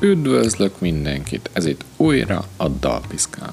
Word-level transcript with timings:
Üdvözlök 0.00 0.80
mindenkit, 0.80 1.50
ez 1.52 1.66
itt 1.66 1.84
újra 1.96 2.44
a 2.56 2.68
Dalpiszkáló. 2.68 3.52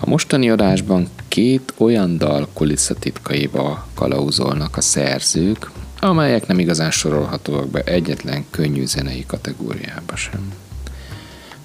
A 0.00 0.08
mostani 0.08 0.50
adásban 0.50 1.08
két 1.28 1.72
olyan 1.76 2.18
dal 2.18 2.48
kulisszatitkaiba 2.52 3.86
kalauzolnak 3.94 4.76
a 4.76 4.80
szerzők, 4.80 5.70
amelyek 6.00 6.46
nem 6.46 6.58
igazán 6.58 6.90
sorolhatóak 6.90 7.68
be 7.68 7.80
egyetlen 7.80 8.44
könnyű 8.50 8.86
zenei 8.86 9.24
kategóriába 9.26 10.16
sem. 10.16 10.52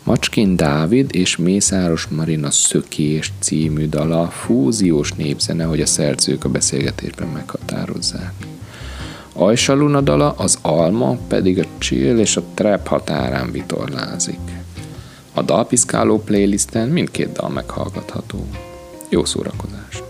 Macskin 0.04 0.55
Dávid 0.55 1.15
és 1.15 1.38
Mészáros 1.38 2.07
Marina 2.07 2.52
Szökés 2.52 3.31
című 3.39 3.89
dala 3.89 4.27
fúziós 4.27 5.11
népzene, 5.11 5.63
hogy 5.63 5.81
a 5.81 5.86
szerzők 5.86 6.43
a 6.43 6.49
beszélgetésben 6.49 7.27
meghatározzák. 7.27 8.34
Ajsaluna 9.39 10.01
dala, 10.01 10.34
az 10.38 10.57
alma 10.62 11.17
pedig 11.27 11.59
a 11.59 11.63
chill 11.77 12.17
és 12.20 12.38
a 12.38 12.43
trap 12.53 12.88
határán 12.88 13.52
vitorlázik. 13.52 14.39
A 15.34 15.41
dalpiszkáló 15.41 16.20
playlisten 16.20 16.89
mindkét 16.89 17.31
dal 17.31 17.49
meghallgatható. 17.49 18.48
Jó 19.09 19.26
szórakozást! 19.26 20.06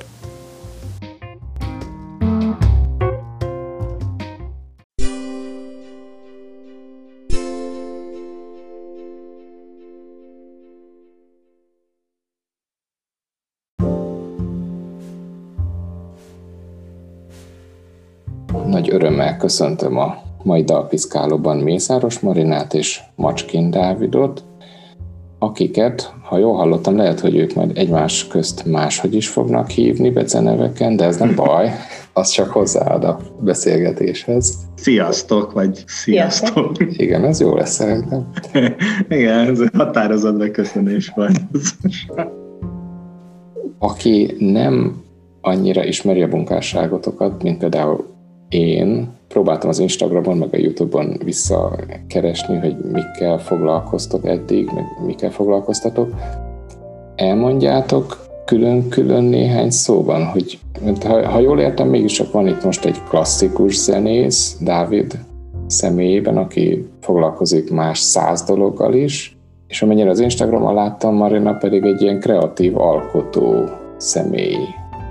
Örömmel 19.38 19.50
köszöntöm 19.50 19.98
a 19.98 20.18
mai 20.44 20.64
dalpiszkálóban 20.64 21.58
Mészáros 21.58 22.20
Marinát 22.20 22.74
és 22.74 23.00
Macskin 23.16 23.72
Dávidot, 23.72 24.44
akiket, 25.40 26.14
ha 26.24 26.38
jól 26.38 26.56
hallottam, 26.56 26.98
lehet, 26.98 27.20
hogy 27.20 27.36
ők 27.36 27.54
majd 27.54 27.78
egymás 27.78 28.28
közt 28.28 28.66
máshogy 28.66 29.16
is 29.16 29.28
fognak 29.28 29.70
hívni 29.70 30.10
beceneveken, 30.10 30.96
de 30.96 31.06
ez 31.06 31.18
nem 31.18 31.36
baj, 31.36 31.72
az 32.14 32.30
csak 32.30 32.50
hozzáad 32.50 33.04
a 33.04 33.20
beszélgetéshez. 33.40 34.58
Sziasztok, 34.76 35.52
vagy 35.52 35.84
sziasztok. 35.88 36.72
Igen, 36.90 37.26
ez 37.26 37.40
jó 37.40 37.56
lesz 37.56 37.74
szerintem. 37.74 38.30
Igen, 39.18 39.48
ez 39.48 39.60
határozott 39.74 40.38
beköszönés 40.38 41.12
volt. 41.16 41.40
Aki 43.80 44.36
nem 44.40 45.02
annyira 45.42 45.84
ismeri 45.84 46.22
a 46.22 46.28
munkásságotokat, 46.28 47.44
mint 47.44 47.58
például 47.58 48.06
én 48.50 49.16
próbáltam 49.28 49.70
az 49.70 49.80
Instagramon, 49.80 50.38
meg 50.38 50.50
a 50.52 50.58
Youtube-on 50.58 51.20
visszakeresni, 51.24 52.58
hogy 52.58 52.76
mikkel 52.92 53.40
foglalkoztok 53.40 54.26
eddig, 54.26 54.70
meg 54.74 54.86
mikkel 55.06 55.32
foglalkoztatok. 55.32 56.14
Elmondjátok 57.16 58.26
külön-külön 58.46 59.24
néhány 59.24 59.70
szóban, 59.70 60.26
hogy 60.26 60.60
ha, 61.04 61.28
ha 61.28 61.40
jól 61.40 61.60
értem, 61.60 61.88
mégis 61.88 62.24
van 62.32 62.48
itt 62.48 62.64
most 62.64 62.86
egy 62.86 63.04
klasszikus 63.10 63.76
zenész, 63.76 64.58
Dávid 64.62 65.20
személyében, 65.68 66.38
aki 66.38 66.88
foglalkozik 67.02 67.72
más 67.72 68.00
száz 68.00 68.44
dologgal 68.44 68.94
is, 68.94 69.38
és 69.68 69.82
amennyire 69.82 70.10
az 70.10 70.20
Instagramon 70.20 70.74
láttam, 70.74 71.16
Marina 71.16 71.54
pedig 71.54 71.84
egy 71.84 72.02
ilyen 72.02 72.20
kreatív 72.20 72.78
alkotó 72.78 73.70
személy. 73.98 74.58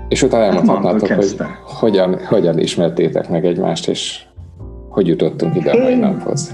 És 0.07 0.23
utána 0.23 0.43
elmondhatnátok, 0.43 1.11
hogy 1.11 1.35
hogyan, 1.63 2.25
hogyan 2.25 2.59
ismertétek 2.59 3.29
meg 3.29 3.45
egymást, 3.45 3.87
és 3.87 4.25
hogy 4.89 5.07
jutottunk 5.07 5.55
ide 5.55 5.71
a 5.71 5.77
mai 5.77 5.95
naphoz. 5.95 6.53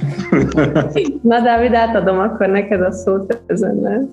Na, 1.21 1.39
Dávid, 1.39 1.73
átadom 1.73 2.19
akkor 2.19 2.47
neked 2.47 2.81
a 2.81 2.91
szót 2.91 3.41
ezennel. 3.45 4.09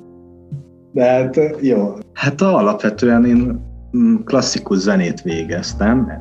De 0.92 1.05
hát 1.05 1.36
jó. 1.61 1.92
Hát 2.12 2.40
alapvetően 2.40 3.24
én 3.24 3.61
mm, 3.96 4.14
klasszikus 4.24 4.79
zenét 4.79 5.23
végeztem, 5.23 6.12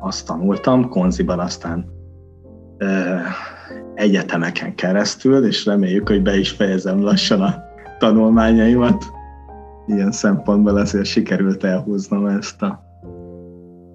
azt 0.00 0.26
tanultam, 0.26 0.88
konziban 0.88 1.38
aztán 1.38 1.86
ö, 2.78 2.86
egyetemeken 3.94 4.74
keresztül, 4.74 5.46
és 5.46 5.66
reméljük, 5.66 6.08
hogy 6.08 6.22
be 6.22 6.38
is 6.38 6.50
fejezem 6.50 7.02
lassan 7.02 7.40
a 7.40 7.54
tanulmányaimat 7.98 9.04
ilyen 9.86 10.12
szempontból 10.12 10.76
azért 10.76 11.04
sikerült 11.04 11.64
elhúznom 11.64 12.26
ezt 12.26 12.62
a 12.62 12.82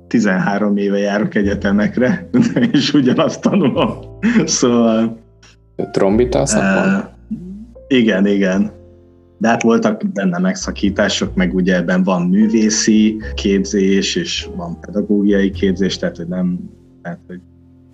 13 0.08 0.78
éve 0.78 0.98
járok 0.98 1.36
egyetemekre, 1.36 2.30
és 2.72 2.94
ugyanazt 2.94 3.42
tanulom. 3.42 3.90
Szóval... 4.46 5.18
Trombita 5.92 6.46
szakon? 6.46 6.94
Uh, 6.94 7.04
igen, 7.88 8.26
igen. 8.26 8.72
De 9.38 9.48
hát 9.48 9.64
voltak 9.64 10.12
benne 10.14 10.38
megszakítások, 10.40 11.36
meg 11.36 11.54
ugye 11.54 11.76
ebben 11.76 12.04
van 12.04 12.22
művészi 12.22 13.22
képzés, 13.34 14.16
és 14.16 14.50
van 14.56 14.80
pedagógiai 14.80 15.52
képzés, 15.52 15.98
tehát 15.98 16.18
hogy 16.18 16.28
nem, 16.28 16.60
tehát, 17.02 17.20
hogy 17.28 17.40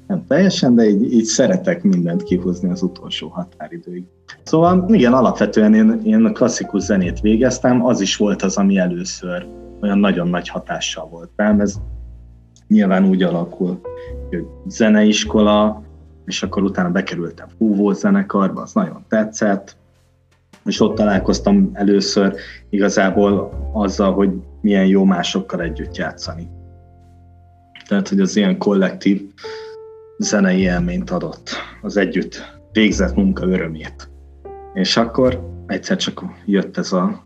nem 0.07 0.25
teljesen, 0.27 0.75
de 0.75 0.87
így, 0.87 1.13
így 1.13 1.23
szeretek 1.23 1.83
mindent 1.83 2.23
kihúzni 2.23 2.69
az 2.69 2.81
utolsó 2.81 3.27
határidőig. 3.27 4.03
Szóval 4.43 4.85
igen, 4.87 5.13
alapvetően 5.13 5.73
én, 5.73 6.01
én 6.03 6.33
klasszikus 6.33 6.83
zenét 6.83 7.19
végeztem, 7.19 7.85
az 7.85 8.01
is 8.01 8.15
volt 8.15 8.41
az, 8.41 8.57
ami 8.57 8.77
először 8.77 9.47
olyan 9.81 9.99
nagyon 9.99 10.27
nagy 10.27 10.47
hatással 10.49 11.07
volt 11.07 11.29
rám. 11.35 11.59
Ez 11.59 11.75
nyilván 12.67 13.05
úgy 13.05 13.23
alakul, 13.23 13.79
hogy 14.29 14.45
zeneiskola, 14.67 15.83
és 16.25 16.43
akkor 16.43 16.63
utána 16.63 16.89
bekerültem 16.89 17.47
fúvó 17.57 17.91
zenekarba, 17.91 18.61
az 18.61 18.73
nagyon 18.73 19.05
tetszett, 19.07 19.75
és 20.65 20.81
ott 20.81 20.95
találkoztam 20.95 21.69
először 21.73 22.35
igazából 22.69 23.51
azzal, 23.73 24.13
hogy 24.13 24.29
milyen 24.61 24.85
jó 24.85 25.03
másokkal 25.03 25.61
együtt 25.61 25.95
játszani. 25.95 26.47
Tehát, 27.87 28.09
hogy 28.09 28.19
az 28.19 28.35
ilyen 28.35 28.57
kollektív 28.57 29.21
zenei 30.17 30.59
élményt 30.59 31.09
adott, 31.09 31.49
az 31.81 31.97
együtt 31.97 32.53
végzett 32.71 33.15
munka 33.15 33.47
örömét. 33.47 34.09
És 34.73 34.97
akkor 34.97 35.53
egyszer 35.67 35.97
csak 35.97 36.23
jött 36.45 36.77
ez 36.77 36.91
a 36.91 37.25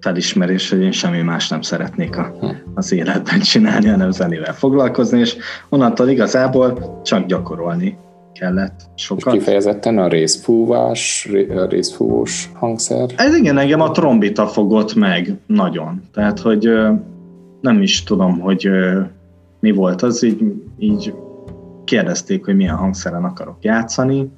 felismerés, 0.00 0.70
hogy 0.70 0.80
én 0.80 0.92
semmi 0.92 1.22
más 1.22 1.48
nem 1.48 1.62
szeretnék 1.62 2.16
a, 2.16 2.34
az 2.74 2.92
életben 2.92 3.40
csinálni, 3.40 3.88
hanem 3.88 4.10
zenével 4.10 4.54
foglalkozni, 4.54 5.18
és 5.18 5.36
onnantól 5.68 6.08
igazából 6.08 7.00
csak 7.04 7.26
gyakorolni 7.26 7.96
kellett 8.32 8.80
sokat. 8.94 9.34
És 9.34 9.38
kifejezetten 9.38 9.98
a 9.98 10.08
részfúvás, 10.08 11.28
a 11.56 11.66
részfúvós 11.66 12.50
hangszer? 12.54 13.10
Ez 13.16 13.34
igen, 13.34 13.58
engem 13.58 13.80
a 13.80 13.90
trombita 13.90 14.46
fogott 14.46 14.94
meg 14.94 15.34
nagyon. 15.46 16.02
Tehát, 16.12 16.38
hogy 16.38 16.68
nem 17.60 17.82
is 17.82 18.02
tudom, 18.02 18.38
hogy 18.38 18.68
mi 19.60 19.70
volt 19.70 20.02
az, 20.02 20.22
így, 20.22 20.52
így 20.78 21.14
kérdezték, 21.86 22.44
hogy 22.44 22.56
milyen 22.56 22.76
hangszeren 22.76 23.24
akarok 23.24 23.56
játszani, 23.60 24.30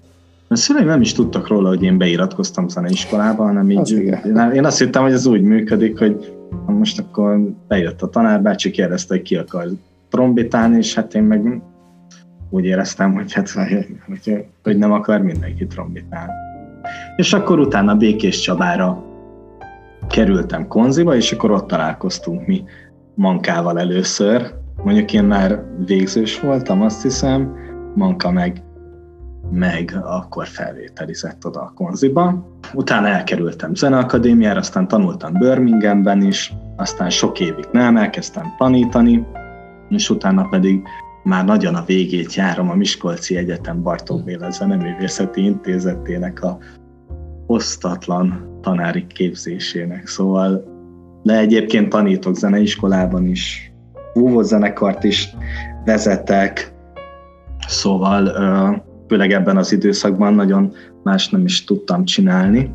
a 0.51 0.57
szüleim 0.57 0.87
nem 0.87 1.01
is 1.01 1.13
tudtak 1.13 1.49
róla, 1.49 1.69
hogy 1.69 1.83
én 1.83 1.99
beiratkoztam 1.99 2.69
zeneiskolába, 2.69 3.45
hanem 3.45 3.71
így, 3.71 3.79
az 3.79 4.55
én 4.55 4.65
azt 4.65 4.79
hittem, 4.79 5.03
hogy 5.03 5.13
ez 5.13 5.27
úgy 5.27 5.43
működik, 5.43 5.99
hogy 5.99 6.33
most 6.67 6.99
akkor 6.99 7.41
bejött 7.69 8.03
a 8.03 8.09
tanárbácsi, 8.09 8.71
kérdezte, 8.71 9.15
hogy 9.15 9.23
ki 9.23 9.37
akar 9.37 9.69
trombitálni, 10.09 10.77
és 10.77 10.95
hát 10.95 11.15
én 11.15 11.23
meg 11.23 11.63
úgy 12.51 12.65
éreztem, 12.65 13.15
hogy, 13.15 13.33
hát, 13.33 13.51
hogy, 13.51 14.45
hogy 14.63 14.79
nem 14.79 14.93
akar 14.93 15.21
mindenki 15.21 15.67
trombitálni. 15.67 16.33
És 17.17 17.33
akkor 17.33 17.59
utána 17.59 17.95
Békés 17.95 18.41
Csabára 18.41 19.05
kerültem 20.09 20.67
konziba, 20.67 21.17
és 21.17 21.33
akkor 21.33 21.51
ott 21.51 21.67
találkoztunk 21.67 22.47
mi 22.47 22.65
Mankával 23.15 23.79
először. 23.79 24.55
Mondjuk 24.83 25.13
én 25.13 25.25
már 25.25 25.65
végzős 25.87 26.41
voltam, 26.41 26.83
azt 26.83 27.03
hiszem, 27.03 27.57
Manka 27.95 28.31
meg 28.31 28.63
meg 29.51 30.01
akkor 30.05 30.47
felvételizett 30.47 31.47
oda 31.47 31.61
a 31.61 31.73
konziba. 31.75 32.47
Utána 32.75 33.07
elkerültem 33.07 33.75
zeneakadémiára, 33.75 34.59
aztán 34.59 34.89
tanultam 34.89 35.33
Birminghamben 35.33 36.23
is, 36.23 36.53
aztán 36.77 37.11
sok 37.11 37.41
évig 37.41 37.67
nem, 37.73 37.97
elkezdtem 37.97 38.55
tanítani, 38.59 39.27
és 39.89 40.11
utána 40.11 40.49
pedig 40.49 40.83
már 41.23 41.45
nagyon 41.45 41.75
a 41.75 41.85
végét 41.85 42.35
járom 42.35 42.71
a 42.71 42.75
Miskolci 42.75 43.37
Egyetem 43.37 43.83
Bartók 43.83 44.25
Béla 44.25 44.51
Zeneművészeti 44.51 45.45
Intézetének 45.45 46.43
a 46.43 46.59
osztatlan 47.47 48.59
tanári 48.61 49.07
képzésének. 49.07 50.07
Szóval, 50.07 50.65
de 51.23 51.39
egyébként 51.39 51.89
tanítok 51.89 52.35
zeneiskolában 52.35 53.27
is, 53.27 53.68
zenekart 54.43 55.05
is 55.05 55.37
vezetek, 55.85 56.73
szóval 57.67 58.33
főleg 59.09 59.33
ebben 59.33 59.57
az 59.57 59.73
időszakban 59.73 60.35
nagyon 60.35 60.73
más 61.03 61.29
nem 61.29 61.45
is 61.45 61.65
tudtam 61.65 62.05
csinálni, 62.05 62.73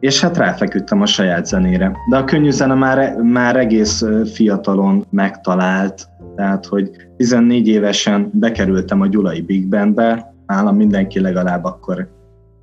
és 0.00 0.20
hát 0.20 0.36
ráfeküdtem 0.36 1.02
a 1.02 1.06
saját 1.06 1.46
zenére. 1.46 1.96
De 2.10 2.16
a 2.16 2.24
könnyű 2.24 2.50
zene 2.50 2.74
már, 2.74 3.16
már 3.16 3.56
egész 3.56 4.04
fiatalon 4.32 5.06
megtalált, 5.10 6.08
tehát, 6.36 6.66
hogy 6.66 6.90
14 7.16 7.68
évesen 7.68 8.30
bekerültem 8.32 9.00
a 9.00 9.06
Gyulai 9.06 9.40
Big 9.40 9.68
Bandbe, 9.68 10.34
nálam 10.46 10.76
mindenki 10.76 11.20
legalább 11.20 11.64
akkor 11.64 12.08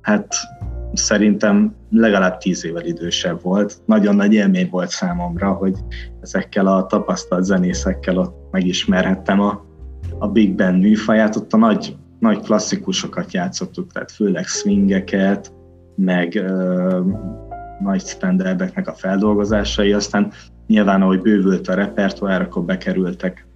hát 0.00 0.34
szerintem 0.92 1.74
legalább 1.90 2.38
tíz 2.38 2.64
évvel 2.64 2.84
idősebb 2.84 3.42
volt. 3.42 3.82
Nagyon 3.86 4.16
nagy 4.16 4.32
élmény 4.32 4.68
volt 4.70 4.88
számomra, 4.88 5.52
hogy 5.52 5.78
ezekkel 6.20 6.66
a 6.66 6.86
tapasztalt 6.86 7.44
zenészekkel 7.44 8.16
ott 8.16 8.50
megismerhettem 8.50 9.40
a, 9.40 9.64
a 10.18 10.28
Big 10.28 10.54
Band 10.54 10.82
műfaját. 10.82 11.36
Ott 11.36 11.52
a 11.52 11.56
nagy, 11.56 11.96
nagy 12.18 12.40
klasszikusokat 12.40 13.32
játszottuk, 13.32 13.92
tehát 13.92 14.12
főleg 14.12 14.46
swingeket, 14.46 15.52
meg 15.96 16.34
ö, 16.34 17.00
nagy 17.80 18.00
standardeknek 18.00 18.88
a 18.88 18.94
feldolgozásai, 18.94 19.92
aztán 19.92 20.32
nyilván 20.66 21.02
ahogy 21.02 21.20
bővült 21.20 21.68
a 21.68 21.74
repertoár, 21.74 22.40
akkor 22.40 22.64
bekerültek 22.64 23.46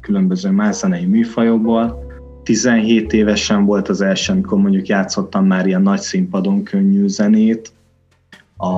különböző 0.00 0.50
más 0.50 0.76
zenei 0.76 1.06
műfajokból, 1.06 2.05
17 2.46 3.12
évesen 3.12 3.64
volt 3.64 3.88
az 3.88 4.00
első, 4.00 4.32
amikor 4.32 4.58
mondjuk 4.58 4.86
játszottam 4.86 5.46
már 5.46 5.66
ilyen 5.66 5.82
nagy 5.82 6.00
színpadon 6.00 6.62
könnyű 6.62 7.06
zenét 7.06 7.72
a 8.56 8.72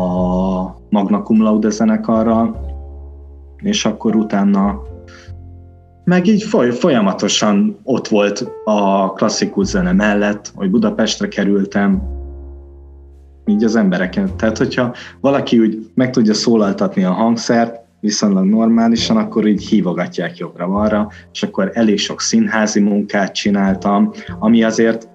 Magna 0.90 1.22
Cum 1.22 1.42
Laude 1.42 1.70
zenekarral, 1.70 2.60
és 3.62 3.84
akkor 3.84 4.16
utána 4.16 4.82
meg 6.04 6.26
így 6.26 6.42
folyamatosan 6.78 7.78
ott 7.82 8.08
volt 8.08 8.50
a 8.64 9.12
klasszikus 9.12 9.66
zene 9.66 9.92
mellett, 9.92 10.52
hogy 10.54 10.70
Budapestre 10.70 11.28
kerültem, 11.28 12.02
így 13.46 13.64
az 13.64 13.76
embereken. 13.76 14.36
Tehát, 14.36 14.58
hogyha 14.58 14.94
valaki 15.20 15.58
úgy 15.58 15.90
meg 15.94 16.10
tudja 16.10 16.34
szólaltatni 16.34 17.04
a 17.04 17.12
hangszert, 17.12 17.80
viszonylag 18.00 18.44
normálisan, 18.44 19.16
akkor 19.16 19.46
így 19.46 19.64
hívogatják 19.64 20.36
jobbra-balra, 20.36 21.08
és 21.32 21.42
akkor 21.42 21.70
elég 21.74 21.98
sok 21.98 22.20
színházi 22.20 22.80
munkát 22.80 23.34
csináltam, 23.34 24.12
ami 24.38 24.62
azért 24.62 25.08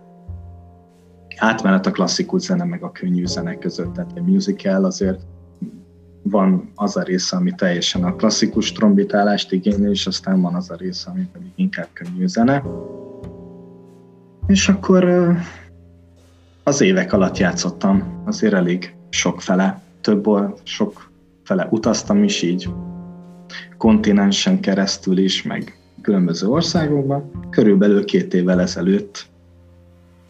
átmenet 1.38 1.86
a 1.86 1.92
klasszikus 1.92 2.42
zene 2.42 2.64
meg 2.64 2.84
a 2.84 2.92
könnyű 2.92 3.26
zene 3.26 3.58
között, 3.58 3.94
tehát 3.94 4.12
a 4.16 4.22
musical 4.22 4.86
azért 4.86 5.22
van 6.24 6.72
az 6.76 6.98
a 6.98 7.04
része, 7.04 7.36
ami 7.36 7.52
teljesen 7.56 8.04
a 8.04 8.16
klasszikus 8.16 8.72
trombitálást 8.72 9.52
igényli, 9.52 9.90
és 9.90 10.08
aztán 10.08 10.42
van 10.42 10.56
az 10.56 10.70
a 10.70 10.76
része, 10.76 11.10
ami 11.10 11.28
pedig 11.32 11.52
inkább 11.56 11.88
könnyű 11.94 12.28
zene. 12.28 12.64
És 14.48 14.70
akkor 14.70 15.34
az 16.64 16.82
évek 16.82 17.14
alatt 17.14 17.38
játszottam 17.38 18.22
azért 18.26 18.54
elég 18.54 18.96
sok 19.10 19.42
fele, 19.42 19.82
több, 20.02 20.26
sok 20.64 21.12
fele 21.44 21.68
utaztam 21.72 22.24
is 22.24 22.42
így, 22.42 22.70
kontinensen 23.78 24.60
keresztül 24.60 25.18
is, 25.18 25.44
meg 25.44 25.78
különböző 26.02 26.48
országokban. 26.48 27.32
Körülbelül 27.50 28.06
két 28.06 28.34
évvel 28.34 28.62
ezelőtt 28.62 29.26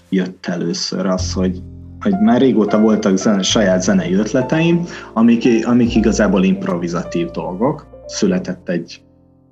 jött 0.09 0.45
először 0.45 1.05
az, 1.05 1.33
hogy, 1.33 1.61
hogy 1.99 2.19
már 2.19 2.41
régóta 2.41 2.79
voltak 2.79 3.17
zene, 3.17 3.41
saját 3.41 3.81
zenei 3.81 4.13
ötleteim, 4.13 4.83
amik, 5.13 5.67
amik 5.67 5.95
igazából 5.95 6.43
improvizatív 6.43 7.29
dolgok. 7.29 7.87
Született 8.05 8.69
egy, 8.69 9.01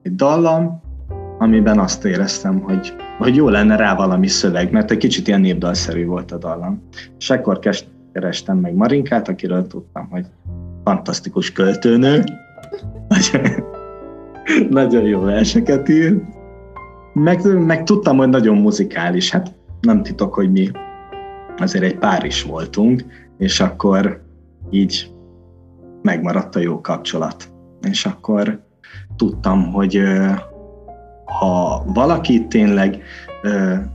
egy 0.01 0.15
dallam, 0.15 0.81
amiben 1.37 1.79
azt 1.79 2.05
éreztem, 2.05 2.59
hogy, 2.59 2.93
hogy 3.17 3.35
jó 3.35 3.49
lenne 3.49 3.75
rá 3.75 3.95
valami 3.95 4.27
szöveg, 4.27 4.71
mert 4.71 4.91
egy 4.91 4.97
kicsit 4.97 5.27
ilyen 5.27 5.41
népdalszerű 5.41 6.05
volt 6.05 6.31
a 6.31 6.37
dallam. 6.37 6.81
És 7.17 7.29
ekkor 7.29 7.59
kerestem 8.13 8.57
meg 8.57 8.73
Marinkát, 8.73 9.27
akiről 9.27 9.67
tudtam, 9.67 10.07
hogy 10.09 10.25
fantasztikus 10.83 11.51
költőnő, 11.51 12.23
nagyon 14.69 15.03
jó 15.03 15.19
verseket 15.19 15.89
ír, 15.89 16.21
meg, 17.13 17.59
meg 17.65 17.83
tudtam, 17.83 18.17
hogy 18.17 18.29
nagyon 18.29 18.57
muzikális, 18.57 19.31
hát 19.31 19.53
nem 19.81 20.03
titok, 20.03 20.33
hogy 20.33 20.51
mi. 20.51 20.69
Azért 21.57 21.83
egy 21.83 21.97
pár 21.97 22.25
is 22.25 22.43
voltunk, 22.43 23.03
és 23.37 23.59
akkor 23.59 24.21
így 24.69 25.11
megmaradt 26.01 26.55
a 26.55 26.59
jó 26.59 26.81
kapcsolat. 26.81 27.51
És 27.81 28.05
akkor 28.05 28.59
tudtam, 29.15 29.71
hogy 29.71 30.01
ha 31.25 31.83
valaki 31.93 32.47
tényleg 32.47 33.03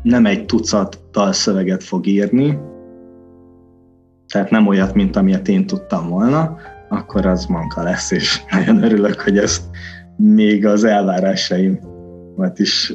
nem 0.03 0.27
egy 0.27 0.45
tucat 0.47 1.01
dalszöveget 1.13 1.85
fog 1.85 2.07
írni, 2.07 2.59
tehát 4.29 4.51
nem 4.51 4.67
olyat, 4.67 4.95
mint 4.95 5.17
amilyet 5.17 5.49
én 5.49 5.67
tudtam 5.67 6.09
volna, 6.09 6.57
akkor 6.89 7.27
az 7.27 7.47
manka 7.47 7.83
lesz, 7.83 8.11
és 8.11 8.43
nagyon 8.51 8.83
örülök, 8.83 9.21
hogy 9.21 9.39
ezt 9.39 9.63
még 10.17 10.67
az 10.67 10.85
elvárásaimat 10.85 12.59
is, 12.59 12.93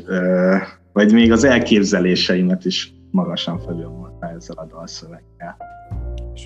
vagy 0.93 1.13
még 1.13 1.31
az 1.31 1.43
elképzeléseimet 1.43 2.65
is 2.65 2.93
magasan 3.11 3.59
felülmúltál 3.59 4.33
ezzel 4.35 4.55
a 4.57 4.65
dalszöveggel. 4.65 5.57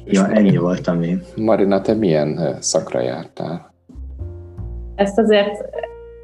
Ja, 0.05 0.27
ennyi 0.27 0.57
voltam 0.57 1.01
én. 1.01 1.21
Marina, 1.35 1.81
te 1.81 1.93
milyen 1.93 2.57
szakra 2.59 3.01
jártál? 3.01 3.73
Ezt 4.95 5.19
azért 5.19 5.65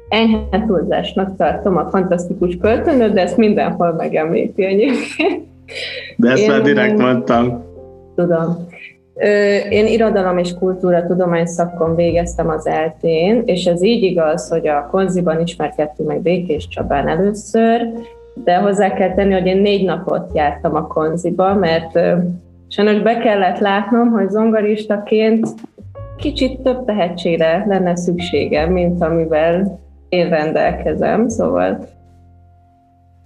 enyhe 0.08 0.64
túlzásnak 0.66 1.36
tartom 1.36 1.76
a 1.76 1.90
fantasztikus 1.90 2.56
költőnő, 2.56 3.10
de 3.10 3.20
ezt 3.20 3.36
mindenhol 3.36 3.92
megemlíti 3.92 4.64
egyébként. 4.64 5.46
De 6.16 6.30
ezt 6.30 6.42
Én 6.42 6.50
már 6.50 6.62
direkt 6.62 6.98
mondtam. 6.98 7.64
Tudom. 8.14 8.66
Én 9.70 9.86
irodalom 9.86 10.38
és 10.38 10.54
kultúra 10.54 11.06
tudomány 11.06 11.46
szakon 11.46 11.94
végeztem 11.94 12.48
az 12.48 12.66
eltén, 12.66 13.42
és 13.44 13.64
ez 13.64 13.82
így 13.82 14.02
igaz, 14.02 14.48
hogy 14.48 14.68
a 14.68 14.88
konziban 14.90 15.40
ismerkedtünk 15.40 16.08
meg 16.08 16.20
Békés 16.20 16.68
Csabán 16.68 17.08
először, 17.08 17.88
de 18.34 18.56
hozzá 18.56 18.92
kell 18.92 19.14
tenni, 19.14 19.32
hogy 19.32 19.46
én 19.46 19.60
négy 19.60 19.84
napot 19.84 20.30
jártam 20.34 20.74
a 20.74 20.86
konziba, 20.86 21.54
mert 21.54 21.98
sajnos 22.68 23.00
be 23.00 23.16
kellett 23.16 23.58
látnom, 23.58 24.10
hogy 24.10 24.30
zongoristaként 24.30 25.48
kicsit 26.16 26.60
több 26.60 26.84
tehetségre 26.84 27.64
lenne 27.68 27.96
szükségem, 27.96 28.72
mint 28.72 29.02
amivel 29.02 29.80
én 30.08 30.28
rendelkezem, 30.28 31.28
szóval 31.28 31.86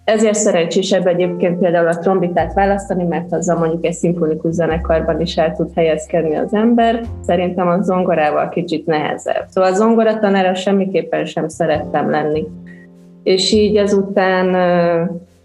ezért 0.07 0.35
szerencsésebb 0.35 1.07
egyébként 1.07 1.59
például 1.59 1.89
a 1.89 1.99
trombitát 1.99 2.55
választani, 2.55 3.05
mert 3.05 3.33
azzal 3.33 3.59
mondjuk 3.59 3.85
egy 3.85 3.93
szimfonikus 3.93 4.53
zenekarban 4.53 5.21
is 5.21 5.37
el 5.37 5.53
tud 5.53 5.71
helyezkedni 5.75 6.37
az 6.37 6.55
ember. 6.55 7.01
Szerintem 7.21 7.69
a 7.69 7.83
zongorával 7.83 8.49
kicsit 8.49 8.87
nehezebb. 8.87 9.45
Szóval 9.49 9.73
a 9.73 9.75
zongoratanára 9.75 10.55
semmiképpen 10.55 11.25
sem 11.25 11.49
szerettem 11.49 12.11
lenni. 12.11 12.47
És 13.23 13.53
így 13.53 13.77
ezután 13.77 14.55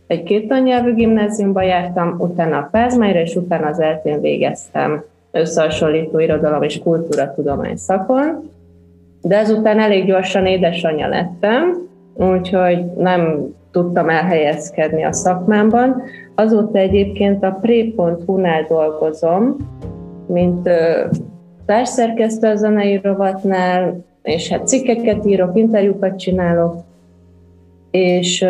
egy 0.08 0.24
két 0.24 0.48
tannyelvű 0.48 0.94
gimnáziumba 0.94 1.62
jártam, 1.62 2.16
utána 2.19 2.57
a 2.57 2.68
Pázmájra, 2.71 3.19
és 3.19 3.35
utána 3.35 3.68
az 3.68 3.80
eltén 3.80 4.21
végeztem 4.21 5.04
összehasonlító 5.31 6.19
irodalom 6.19 6.62
és 6.62 6.80
kultúra 6.80 7.33
tudomány 7.33 7.76
szakon. 7.76 8.50
De 9.21 9.38
ezután 9.38 9.80
elég 9.80 10.06
gyorsan 10.06 10.45
édesanyja 10.45 11.07
lettem, 11.07 11.88
úgyhogy 12.14 12.85
nem 12.97 13.54
tudtam 13.71 14.09
elhelyezkedni 14.09 15.04
a 15.04 15.13
szakmámban. 15.13 16.01
Azóta 16.35 16.78
egyébként 16.78 17.44
a 17.44 17.57
pre.hu-nál 17.61 18.66
dolgozom, 18.68 19.56
mint 20.28 20.69
társszerkesztő 21.66 22.47
a 22.47 22.56
zenei 22.56 22.99
rovatnál, 23.04 24.06
és 24.23 24.49
hát 24.49 24.68
cikkeket 24.68 25.25
írok, 25.25 25.57
interjúkat 25.57 26.18
csinálok, 26.18 26.75
és 27.92 28.45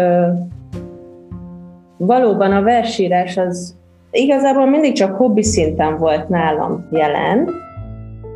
valóban 1.98 2.52
a 2.52 2.62
versírás 2.62 3.38
az 3.38 3.76
igazából 4.12 4.70
mindig 4.70 4.94
csak 4.94 5.16
hobbi 5.16 5.44
szinten 5.44 5.98
volt 5.98 6.30
nálam 6.30 6.88
jelen, 6.92 7.50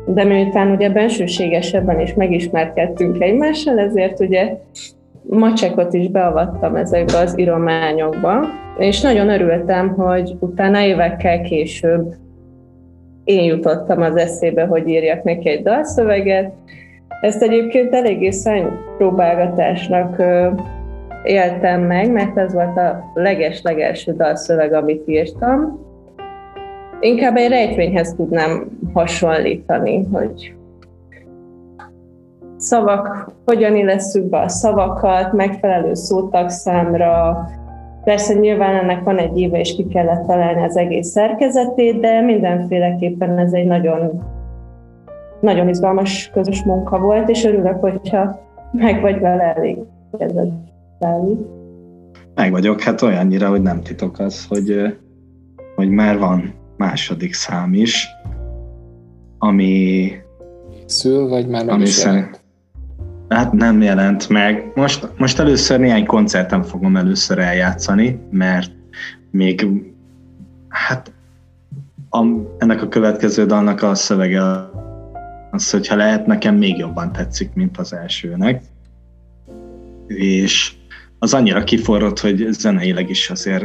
de 0.06 0.24
miután 0.24 0.70
ugye 0.70 0.90
bensőségesebben 0.90 2.00
is 2.00 2.14
megismerkedtünk 2.14 3.22
egymással, 3.22 3.78
ezért 3.78 4.20
ugye 4.20 4.58
macsekot 5.28 5.92
is 5.92 6.08
beavattam 6.08 6.76
ezekbe 6.76 7.18
az 7.18 7.38
írományokba, 7.38 8.44
és 8.78 9.00
nagyon 9.00 9.28
örültem, 9.28 9.88
hogy 9.88 10.36
utána 10.40 10.80
évekkel 10.80 11.40
később 11.40 12.14
én 13.24 13.44
jutottam 13.44 14.02
az 14.02 14.16
eszébe, 14.16 14.64
hogy 14.64 14.88
írjak 14.88 15.22
neki 15.22 15.48
egy 15.48 15.62
dalszöveget. 15.62 16.52
Ezt 17.20 17.42
egyébként 17.42 17.94
eléggé 17.94 18.30
próbálgatásnak 18.96 20.22
éltem 21.24 21.80
meg, 21.80 22.12
mert 22.12 22.38
ez 22.38 22.52
volt 22.52 22.76
a 22.76 23.12
leges-legelső 23.14 24.12
dalszöveg, 24.12 24.72
amit 24.72 25.08
írtam. 25.08 25.84
Inkább 27.00 27.36
egy 27.36 27.48
rejtvényhez 27.48 28.14
tudnám 28.14 28.78
hasonlítani, 28.92 30.06
hogy 30.12 30.54
szavak, 32.56 33.32
hogyan 33.44 33.76
illesszük 33.76 34.24
be 34.24 34.38
a 34.38 34.48
szavakat, 34.48 35.32
megfelelő 35.32 35.94
számra. 36.46 37.44
Persze 38.04 38.34
nyilván 38.34 38.74
ennek 38.74 39.04
van 39.04 39.18
egy 39.18 39.38
éve, 39.38 39.58
és 39.58 39.74
ki 39.74 39.86
kellett 39.86 40.26
találni 40.26 40.62
az 40.62 40.76
egész 40.76 41.08
szerkezetét, 41.08 42.00
de 42.00 42.20
mindenféleképpen 42.20 43.38
ez 43.38 43.52
egy 43.52 43.66
nagyon, 43.66 44.22
nagyon 45.40 45.68
izgalmas 45.68 46.30
közös 46.32 46.62
munka 46.62 46.98
volt, 46.98 47.28
és 47.28 47.44
örülök, 47.44 47.80
hogyha 47.80 48.40
meg 48.72 49.00
vagy 49.00 49.20
vele 49.20 49.54
elég 49.56 49.78
Meg 52.34 52.50
vagyok, 52.50 52.80
hát 52.80 53.02
olyannyira, 53.02 53.48
hogy 53.48 53.62
nem 53.62 53.82
titok 53.82 54.18
az, 54.18 54.46
hogy, 54.46 54.96
hogy 55.74 55.88
már 55.88 56.18
van 56.18 56.54
második 56.76 57.34
szám 57.34 57.74
is, 57.74 58.08
ami... 59.38 60.10
Szül, 60.84 61.28
vagy 61.28 61.48
már 61.48 61.64
nem 61.64 61.80
is 61.80 62.04
jelent? 62.04 62.44
Hát 63.28 63.52
nem 63.52 63.82
jelent 63.82 64.28
meg. 64.28 64.72
Most, 64.74 65.08
most 65.16 65.38
először 65.38 65.78
néhány 65.78 66.06
koncerten 66.06 66.62
fogom 66.62 66.96
először 66.96 67.38
eljátszani, 67.38 68.20
mert 68.30 68.70
még 69.30 69.66
hát 70.68 71.12
a, 72.10 72.24
ennek 72.58 72.82
a 72.82 72.88
következő 72.88 73.46
dalnak 73.46 73.82
a 73.82 73.94
szövege 73.94 74.42
az, 75.50 75.70
hogyha 75.70 75.96
lehet, 75.96 76.26
nekem 76.26 76.54
még 76.56 76.78
jobban 76.78 77.12
tetszik, 77.12 77.54
mint 77.54 77.78
az 77.78 77.92
elsőnek. 77.92 78.62
És 80.06 80.74
az 81.18 81.34
annyira 81.34 81.64
kiforrott, 81.64 82.20
hogy 82.20 82.46
zeneileg 82.50 83.10
is 83.10 83.30
azért 83.30 83.64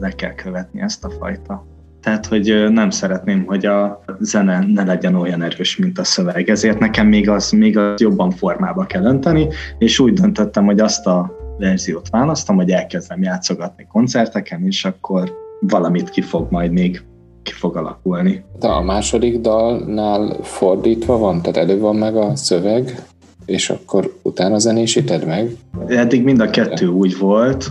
le 0.00 0.10
kell 0.10 0.34
követni 0.34 0.80
ezt 0.80 1.04
a 1.04 1.10
fajta. 1.10 1.66
Tehát, 2.06 2.26
hogy 2.26 2.66
nem 2.70 2.90
szeretném, 2.90 3.44
hogy 3.46 3.66
a 3.66 4.04
zene 4.18 4.64
ne 4.72 4.84
legyen 4.84 5.14
olyan 5.14 5.42
erős, 5.42 5.76
mint 5.76 5.98
a 5.98 6.04
szöveg. 6.04 6.48
Ezért 6.48 6.78
nekem 6.78 7.06
még 7.06 7.28
az, 7.28 7.50
még 7.50 7.78
az 7.78 8.00
jobban 8.00 8.30
formába 8.30 8.84
kell 8.84 9.04
önteni, 9.04 9.48
és 9.78 9.98
úgy 9.98 10.12
döntöttem, 10.12 10.64
hogy 10.64 10.80
azt 10.80 11.06
a 11.06 11.36
verziót 11.58 12.08
választom, 12.10 12.56
hogy 12.56 12.70
elkezdem 12.70 13.22
játszogatni 13.22 13.86
koncerteken, 13.92 14.62
és 14.66 14.84
akkor 14.84 15.32
valamit 15.60 16.10
ki 16.10 16.20
fog 16.20 16.46
majd 16.50 16.72
még 16.72 17.02
ki 17.42 17.52
fog 17.52 17.76
alakulni. 17.76 18.44
De 18.58 18.68
a 18.68 18.82
második 18.82 19.40
dalnál 19.40 20.36
fordítva 20.42 21.18
van, 21.18 21.42
tehát 21.42 21.68
elő 21.68 21.78
van 21.78 21.96
meg 21.96 22.16
a 22.16 22.36
szöveg, 22.36 23.02
és 23.44 23.70
akkor 23.70 24.18
utána 24.22 24.58
zenésíted 24.58 25.26
meg? 25.26 25.56
Eddig 25.86 26.24
mind 26.24 26.40
a 26.40 26.50
kettő 26.50 26.86
úgy 26.86 27.18
volt, 27.18 27.70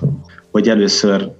hogy 0.51 0.69
először 0.69 1.31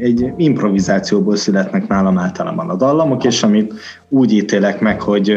egy 0.00 0.32
improvizációból 0.36 1.36
születnek 1.36 1.86
nálam 1.86 2.18
általában 2.18 2.70
a 2.70 2.76
dallamok, 2.76 3.24
és 3.24 3.42
amit 3.42 3.74
úgy 4.08 4.32
ítélek 4.32 4.80
meg, 4.80 5.00
hogy, 5.00 5.36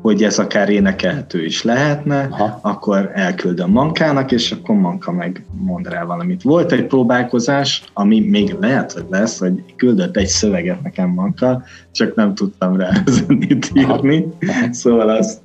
hogy 0.00 0.22
ez 0.22 0.38
akár 0.38 0.68
énekelhető 0.68 1.44
is 1.44 1.62
lehetne, 1.62 2.28
Aha. 2.30 2.58
akkor 2.62 3.10
elküldöm 3.14 3.70
Mankának, 3.70 4.32
és 4.32 4.52
akkor 4.52 4.74
Manka 4.74 5.12
meg 5.12 5.44
mond 5.64 5.88
rá 5.88 6.04
valamit. 6.04 6.42
Volt 6.42 6.72
egy 6.72 6.86
próbálkozás, 6.86 7.84
ami 7.92 8.20
még 8.20 8.56
lehet, 8.60 8.92
hogy 8.92 9.06
lesz, 9.10 9.38
hogy 9.38 9.74
küldött 9.76 10.16
egy 10.16 10.26
szöveget 10.26 10.82
nekem 10.82 11.08
Manka, 11.08 11.62
csak 11.90 12.14
nem 12.14 12.34
tudtam 12.34 12.76
rá 12.76 12.90
zenét 13.06 13.70
írni, 13.74 14.28
Aha. 14.46 14.72
szóval 14.72 15.08
azt 15.08 15.40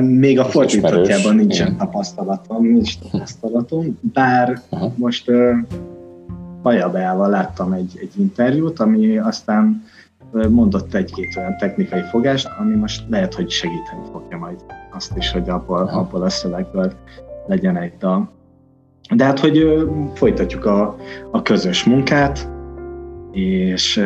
még 0.00 0.38
a 0.38 0.44
fordítottjában 0.44 1.34
nincsen 1.34 1.76
tapasztalatom, 1.76 2.66
nincs 2.66 2.98
tapasztalatom, 2.98 3.98
bár 4.12 4.60
Aha. 4.70 4.92
most 4.96 5.30
Beával 6.62 7.30
láttam 7.30 7.72
egy, 7.72 7.98
egy 8.00 8.12
interjút, 8.16 8.80
ami 8.80 9.18
aztán 9.18 9.84
mondott 10.48 10.94
egy-két 10.94 11.36
olyan 11.36 11.56
technikai 11.56 12.02
fogást, 12.10 12.48
ami 12.58 12.74
most 12.74 13.04
lehet, 13.08 13.34
hogy 13.34 13.50
segíteni 13.50 14.02
fogja 14.12 14.38
majd 14.38 14.64
azt 14.90 15.16
is, 15.16 15.30
hogy 15.30 15.48
abból, 15.48 15.88
abból 15.88 16.22
a 16.22 16.28
szövegből 16.28 16.92
legyen 17.46 17.76
egy 17.76 17.92
dal. 17.98 18.30
De 19.14 19.24
hát, 19.24 19.38
hogy 19.38 19.86
folytatjuk 20.14 20.64
a, 20.64 20.96
a 21.30 21.42
közös 21.42 21.84
munkát, 21.84 22.48
és 23.32 24.04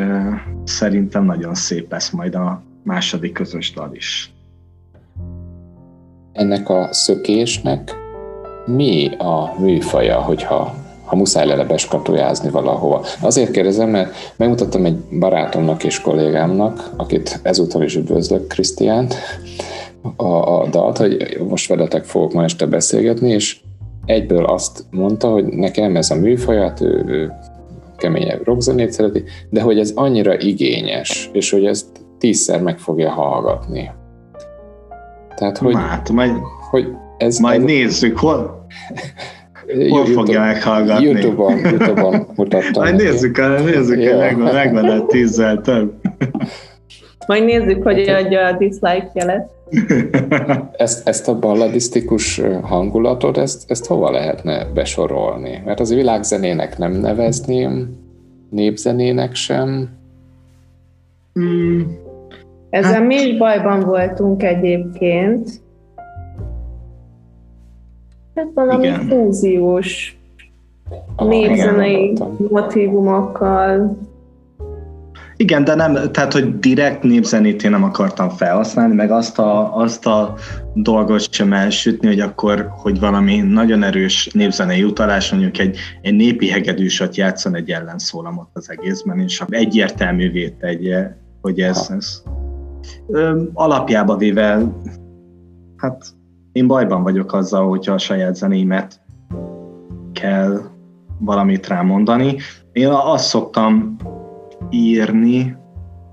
szerintem 0.65 1.25
nagyon 1.25 1.55
szép 1.55 1.91
lesz 1.91 2.11
majd 2.11 2.35
a 2.35 2.63
második 2.83 3.33
közös 3.33 3.73
dal 3.73 3.91
is. 3.95 4.33
Ennek 6.33 6.69
a 6.69 6.89
szökésnek 6.91 7.95
mi 8.67 9.17
a 9.17 9.61
műfaja, 9.61 10.21
hogyha 10.21 10.84
ha 11.15 11.21
muszáj 11.21 11.47
lenne 11.47 11.65
beskatujázni 11.65 12.51
valahova. 12.51 13.05
Azért 13.21 13.51
kérdezem, 13.51 13.89
mert 13.89 14.15
megmutattam 14.37 14.85
egy 14.85 14.97
barátomnak 15.19 15.85
és 15.85 16.01
kollégámnak, 16.01 16.91
akit 16.97 17.41
ezúttal 17.43 17.83
is 17.83 17.97
üdvözlök, 17.97 18.47
Krisztiánt, 18.47 19.15
a, 20.17 20.25
a 20.25 20.67
dalt, 20.71 20.97
hogy 20.97 21.41
most 21.49 21.69
veletek 21.69 22.05
fogok 22.05 22.33
ma 22.33 22.45
este 22.45 22.67
beszélgetni, 22.67 23.31
és 23.31 23.61
egyből 24.05 24.45
azt 24.45 24.85
mondta, 24.91 25.29
hogy 25.29 25.45
nekem 25.45 25.97
ez 25.97 26.11
a 26.11 26.15
műfaját, 26.15 26.81
ő, 26.81 27.05
ő 27.07 27.33
keményebb 27.97 28.45
rockzenét 28.47 28.93
szereti, 28.93 29.23
de 29.51 29.63
hogy 29.63 29.79
ez 29.79 29.93
annyira 29.95 30.39
igényes, 30.39 31.31
és 31.33 31.51
hogy 31.51 31.65
ezt 31.65 31.87
tízszer 32.19 32.63
meg 32.63 32.79
fogja 32.79 33.11
hallgatni. 33.11 33.91
Tehát, 35.37 35.59
hogy, 35.59 35.75
Mát, 35.75 36.11
majd, 36.11 36.33
hogy 36.71 36.87
ez, 37.19 37.39
majd 37.39 37.61
ez, 37.61 37.67
nézzük, 37.67 38.19
hol, 38.19 38.67
Hol 39.89 40.05
fogja 40.05 40.41
meghallgatni? 40.41 41.05
Youtube-on, 41.05 41.59
Youtube-on 41.59 42.27
mutattam. 42.37 42.83
Majd 42.83 42.97
nézzük, 42.97 43.37
nézzük 43.65 44.03
ja. 44.03 44.17
megvan, 44.17 44.55
megvan 44.55 44.85
a 44.85 45.07
tízzel 45.07 45.61
több. 45.61 45.93
Majd 47.27 47.45
nézzük, 47.45 47.83
hogy 47.83 48.09
adja 48.09 48.47
a 48.47 48.53
dislike 48.53 49.11
jelet. 49.15 49.51
Ezt, 50.77 51.09
ezt 51.09 51.29
a 51.29 51.39
balladisztikus 51.39 52.41
hangulatot, 52.63 53.37
ezt, 53.37 53.71
ezt 53.71 53.87
hova 53.87 54.11
lehetne 54.11 54.65
besorolni? 54.75 55.63
Mert 55.65 55.81
az 55.81 55.95
világzenének 55.95 56.79
nem 56.79 56.93
nevezném, 56.93 57.89
népzenének 58.51 59.35
sem. 59.35 59.89
Mm. 61.41 61.81
Ezzel 62.71 62.93
hát... 62.93 63.07
mi 63.07 63.15
is 63.15 63.37
bajban 63.37 63.81
voltunk 63.81 64.43
egyébként, 64.43 65.49
Hát 68.35 68.47
valami 68.55 68.87
Igen. 68.87 69.09
fúziós 69.09 70.19
népzenei 71.17 72.13
motivumokkal. 72.51 73.99
Igen, 75.37 75.65
de 75.65 75.75
nem, 75.75 76.13
tehát, 76.13 76.33
hogy 76.33 76.59
direkt 76.59 77.03
népzenét 77.03 77.63
én 77.63 77.71
nem 77.71 77.85
akartam 77.85 78.29
felhasználni, 78.29 78.95
meg 78.95 79.11
azt 79.11 79.39
a, 79.39 79.77
azt 79.77 80.07
a 80.07 80.35
dolgot 80.75 81.33
sem 81.33 81.53
elsütni, 81.53 82.07
hogy 82.07 82.21
akkor, 82.21 82.69
hogy 82.71 83.01
valami 83.01 83.37
nagyon 83.37 83.83
erős 83.83 84.31
népzenei 84.33 84.83
utalás, 84.83 85.31
mondjuk 85.31 85.59
egy, 85.59 85.77
egy 86.03 86.15
népi 86.15 86.49
hegedűsat 86.49 87.17
játszon 87.17 87.55
egy 87.55 87.71
ellenszólamot 87.71 88.49
az 88.53 88.71
egészben, 88.71 89.19
és 89.19 89.43
egyértelművé 89.49 90.49
tegye, 90.49 91.11
hogy 91.41 91.61
ez, 91.61 91.91
ez 91.97 92.23
ö, 93.09 93.43
alapjába 93.53 94.17
véve, 94.17 94.63
hát 95.77 96.05
én 96.55 96.67
bajban 96.67 97.03
vagyok 97.03 97.33
azzal, 97.33 97.69
hogyha 97.69 97.93
a 97.93 97.99
saját 97.99 98.37
zenémet 98.37 99.01
kell 100.13 100.61
valamit 101.19 101.67
rámondani. 101.67 102.37
Én 102.73 102.89
azt 102.89 103.27
szoktam 103.27 103.97
írni, 104.71 105.57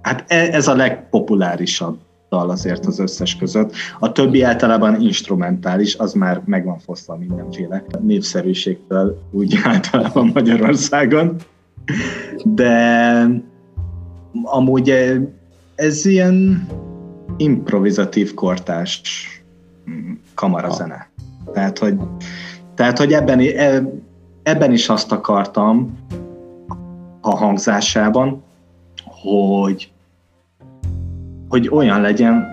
hát 0.02 0.24
e, 0.28 0.36
ez 0.36 0.68
a 0.68 0.76
legpopulárisabb 0.76 1.98
dal 2.30 2.50
azért 2.50 2.86
az 2.86 3.00
összes 3.00 3.36
között. 3.36 3.74
A 4.00 4.12
többi 4.12 4.42
általában 4.42 5.02
instrumentális, 5.02 5.96
az 5.96 6.14
már 6.14 6.42
meg 6.46 6.66
van 6.66 6.80
fosztva 6.80 7.18
mindenféle 7.18 7.84
népszerűségtől 8.00 9.22
úgy 9.32 9.60
általában 9.64 10.32
Magyarországon. 10.34 11.36
De 12.44 13.26
amúgy 14.44 14.94
ez 15.76 16.06
ilyen 16.06 16.68
improvizatív 17.38 18.34
kortás 18.34 19.02
kamarazene. 20.36 21.10
Tehát, 21.54 21.78
hogy, 21.78 21.98
tehát, 22.76 22.98
hogy 22.98 23.14
ebben, 23.14 23.40
e, 23.40 23.84
ebben 24.44 24.72
is 24.72 24.90
azt 24.90 25.12
akartam 25.12 25.98
a 27.22 27.36
hangzásában, 27.36 28.44
hogy, 29.04 29.92
hogy 31.50 31.70
olyan 31.70 32.02
legyen, 32.02 32.48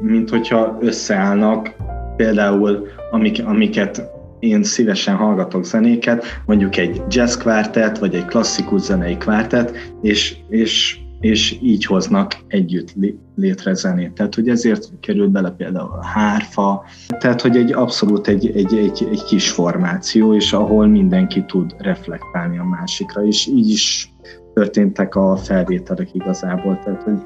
mint 0.00 0.30
hogyha 0.30 0.76
összeállnak 0.80 1.74
például, 2.16 2.86
amik, 3.10 3.46
amiket 3.46 4.10
én 4.38 4.62
szívesen 4.62 5.16
hallgatok 5.16 5.64
zenéket, 5.64 6.24
mondjuk 6.46 6.76
egy 6.76 7.02
jazz 7.08 7.36
kvártet, 7.36 7.98
vagy 7.98 8.14
egy 8.14 8.24
klasszikus 8.24 8.80
zenei 8.80 9.16
kvártet, 9.16 9.92
és, 10.02 10.36
és 10.48 10.98
és 11.20 11.58
így 11.62 11.84
hoznak 11.84 12.36
együtt 12.46 12.94
létre 13.34 13.74
zenét. 13.74 14.12
Tehát, 14.12 14.34
hogy 14.34 14.48
ezért 14.48 14.90
kerül 15.00 15.28
bele 15.28 15.50
például 15.50 15.90
a 15.90 16.04
hárfa, 16.04 16.84
tehát, 17.18 17.40
hogy 17.40 17.56
egy 17.56 17.72
abszolút 17.72 18.28
egy, 18.28 18.50
egy, 18.56 18.74
egy, 18.74 19.08
egy 19.10 19.24
kis 19.24 19.50
formáció, 19.50 20.34
és 20.34 20.52
ahol 20.52 20.86
mindenki 20.86 21.44
tud 21.44 21.74
reflektálni 21.78 22.58
a 22.58 22.64
másikra, 22.64 23.24
és 23.24 23.46
így 23.46 23.68
is 23.68 24.12
történtek 24.54 25.14
a 25.14 25.36
felvételek 25.36 26.14
igazából, 26.14 26.78
tehát, 26.84 27.02
hogy 27.02 27.18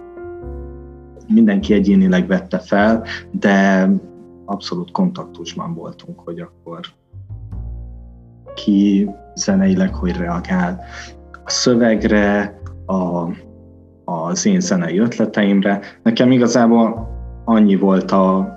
mindenki 1.28 1.74
egyénileg 1.74 2.26
vette 2.26 2.58
fel, 2.58 3.04
de 3.30 3.88
abszolút 4.44 4.90
kontaktusban 4.90 5.74
voltunk, 5.74 6.20
hogy 6.20 6.40
akkor 6.40 6.80
ki 8.54 9.10
zeneileg 9.34 9.94
hogy 9.94 10.16
reagál 10.16 10.84
a 11.44 11.50
szövegre, 11.50 12.60
a 12.86 13.28
az 14.04 14.46
én 14.46 14.60
zenei 14.60 14.98
ötleteimre. 14.98 15.80
Nekem 16.02 16.30
igazából 16.30 17.08
annyi 17.44 17.76
volt 17.76 18.10
a 18.10 18.52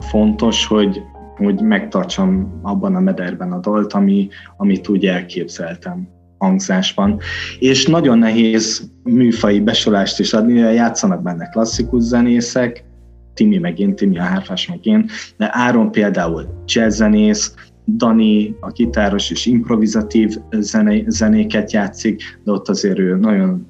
fontos, 0.00 0.66
hogy, 0.66 1.02
hogy 1.36 1.60
megtartsam 1.60 2.60
abban 2.62 2.94
a 2.94 3.00
mederben 3.00 3.52
a 3.52 3.60
dalt, 3.60 3.92
ami, 3.92 4.28
amit 4.56 4.88
úgy 4.88 5.06
elképzeltem. 5.06 6.08
hangzásban. 6.38 7.20
És 7.58 7.86
nagyon 7.86 8.18
nehéz 8.18 8.90
műfai 9.02 9.60
besolást 9.60 10.20
is 10.20 10.32
adni, 10.32 10.58
játszanak 10.58 11.22
benne 11.22 11.48
klasszikus 11.48 12.02
zenészek, 12.02 12.84
Timi 13.34 13.58
meg 13.58 13.78
én, 13.78 13.96
Timi 13.96 14.18
a 14.18 14.22
hárfás 14.22 14.68
meg 14.68 14.86
én, 14.86 15.08
de 15.36 15.48
Áron 15.52 15.90
például 15.90 16.62
jazzzenész, 16.66 17.54
Dani 17.86 18.56
a 18.60 18.70
gitáros 18.70 19.30
és 19.30 19.46
improvizatív 19.46 20.36
zené, 20.50 21.04
zenéket 21.06 21.72
játszik, 21.72 22.22
de 22.44 22.52
ott 22.52 22.68
azért 22.68 22.98
ő 22.98 23.16
nagyon 23.16 23.66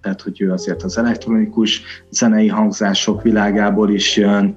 tehát 0.00 0.20
hogy 0.20 0.40
ő 0.40 0.52
azért 0.52 0.82
az 0.82 0.98
elektronikus 0.98 1.82
zenei 2.10 2.48
hangzások 2.48 3.22
világából 3.22 3.90
is 3.90 4.16
jön, 4.16 4.54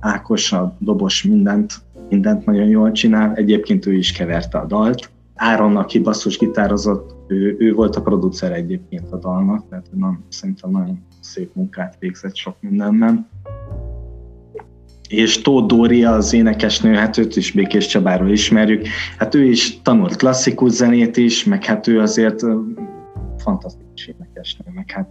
Ákos 0.00 0.52
a 0.52 0.76
dobos 0.78 1.22
mindent, 1.22 1.74
mindent 2.08 2.46
nagyon 2.46 2.66
jól 2.66 2.92
csinál, 2.92 3.34
egyébként 3.34 3.86
ő 3.86 3.94
is 3.94 4.12
keverte 4.12 4.58
a 4.58 4.66
dalt. 4.66 5.10
Áron, 5.34 5.76
aki 5.76 6.02
gitározott, 6.38 7.14
ő, 7.26 7.56
ő 7.58 7.72
volt 7.72 7.96
a 7.96 8.02
producer 8.02 8.52
egyébként 8.52 9.12
a 9.12 9.18
dalnak, 9.18 9.68
tehát 9.68 9.86
nem, 9.94 10.24
szerintem 10.28 10.70
nagyon 10.70 11.04
szép 11.20 11.50
munkát 11.54 11.96
végzett 11.98 12.34
sok 12.36 12.56
mindenben. 12.60 13.28
És 15.08 15.42
Tóth 15.42 15.66
Dória, 15.66 16.12
az 16.12 16.32
énekesnő, 16.32 16.94
hát 16.94 17.18
őt 17.18 17.36
is 17.36 17.52
Békés 17.52 17.86
Csabáról 17.86 18.30
ismerjük, 18.30 18.86
hát 19.18 19.34
ő 19.34 19.44
is 19.44 19.82
tanult 19.82 20.16
klasszikus 20.16 20.70
zenét 20.70 21.16
is, 21.16 21.44
meg 21.44 21.64
hát 21.64 21.86
ő 21.86 22.00
azért 22.00 22.42
fantasztikus 23.46 24.06
énekesnő, 24.06 24.64
meg 24.74 24.90
hát 24.90 25.08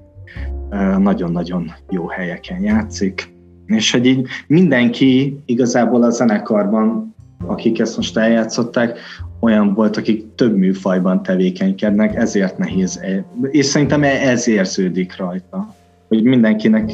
nagyon-nagyon 1.00 1.72
jó 1.89 2.08
helyeken 2.08 2.62
játszik. 2.62 3.34
És 3.65 3.92
hogy 3.92 4.06
így 4.06 4.27
mindenki 4.48 5.39
igazából 5.46 6.04
a 6.04 6.10
zenekarban, 6.10 7.15
akik 7.46 7.80
ezt 7.80 7.98
most 7.98 8.18
eljátszották, 8.18 8.98
olyan 9.39 9.74
volt, 9.74 9.98
akik 9.98 10.36
több 10.36 10.58
műfajban 10.58 11.24
tevékenykednek, 11.24 12.15
ezért 12.15 12.58
nehéz, 12.58 13.00
e- 13.01 13.25
és 13.51 13.65
szerintem 13.65 14.04
ez 14.04 14.48
érződik 14.48 15.18
rajta, 15.18 15.75
hogy 16.08 16.24
mindenkinek 16.24 16.92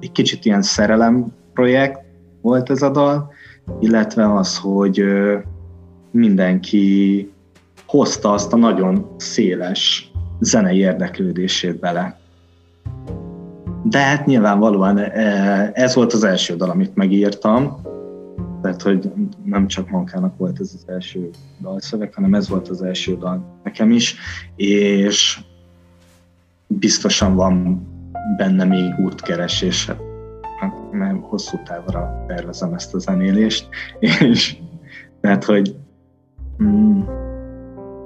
egy 0.00 0.12
kicsit 0.12 0.44
ilyen 0.44 0.62
szerelem 0.62 1.26
projekt 1.52 1.98
volt 2.40 2.70
ez 2.70 2.82
a 2.82 2.90
dal, 2.90 3.32
illetve 3.80 4.34
az, 4.34 4.58
hogy 4.58 5.04
mindenki 6.10 7.30
hozta 7.86 8.32
azt 8.32 8.52
a 8.52 8.56
nagyon 8.56 9.14
széles 9.16 10.09
zenei 10.40 10.78
érdeklődését 10.78 11.78
bele. 11.78 12.18
De 13.82 13.98
hát 13.98 14.26
nyilvánvalóan 14.26 14.98
e, 14.98 15.70
ez 15.74 15.94
volt 15.94 16.12
az 16.12 16.24
első 16.24 16.56
dal, 16.56 16.70
amit 16.70 16.94
megírtam, 16.94 17.80
tehát 18.62 18.82
hogy 18.82 19.12
nem 19.44 19.66
csak 19.66 19.90
Mankának 19.90 20.36
volt 20.36 20.60
ez 20.60 20.70
az 20.74 20.84
első 20.86 21.30
dalszöveg, 21.60 22.14
hanem 22.14 22.34
ez 22.34 22.48
volt 22.48 22.68
az 22.68 22.82
első 22.82 23.16
dal 23.16 23.60
nekem 23.64 23.90
is, 23.90 24.16
és 24.56 25.40
biztosan 26.66 27.34
van 27.34 27.86
benne 28.36 28.64
még 28.64 28.98
útkeresés, 28.98 29.86
hát, 30.60 30.90
mert 30.90 31.16
hosszú 31.20 31.62
távra 31.64 32.24
tervezem 32.26 32.72
ezt 32.72 32.94
a 32.94 32.98
zenélést, 32.98 33.68
és 33.98 34.56
tehát, 35.20 35.44
hogy 35.44 35.76
mm, 36.62 37.00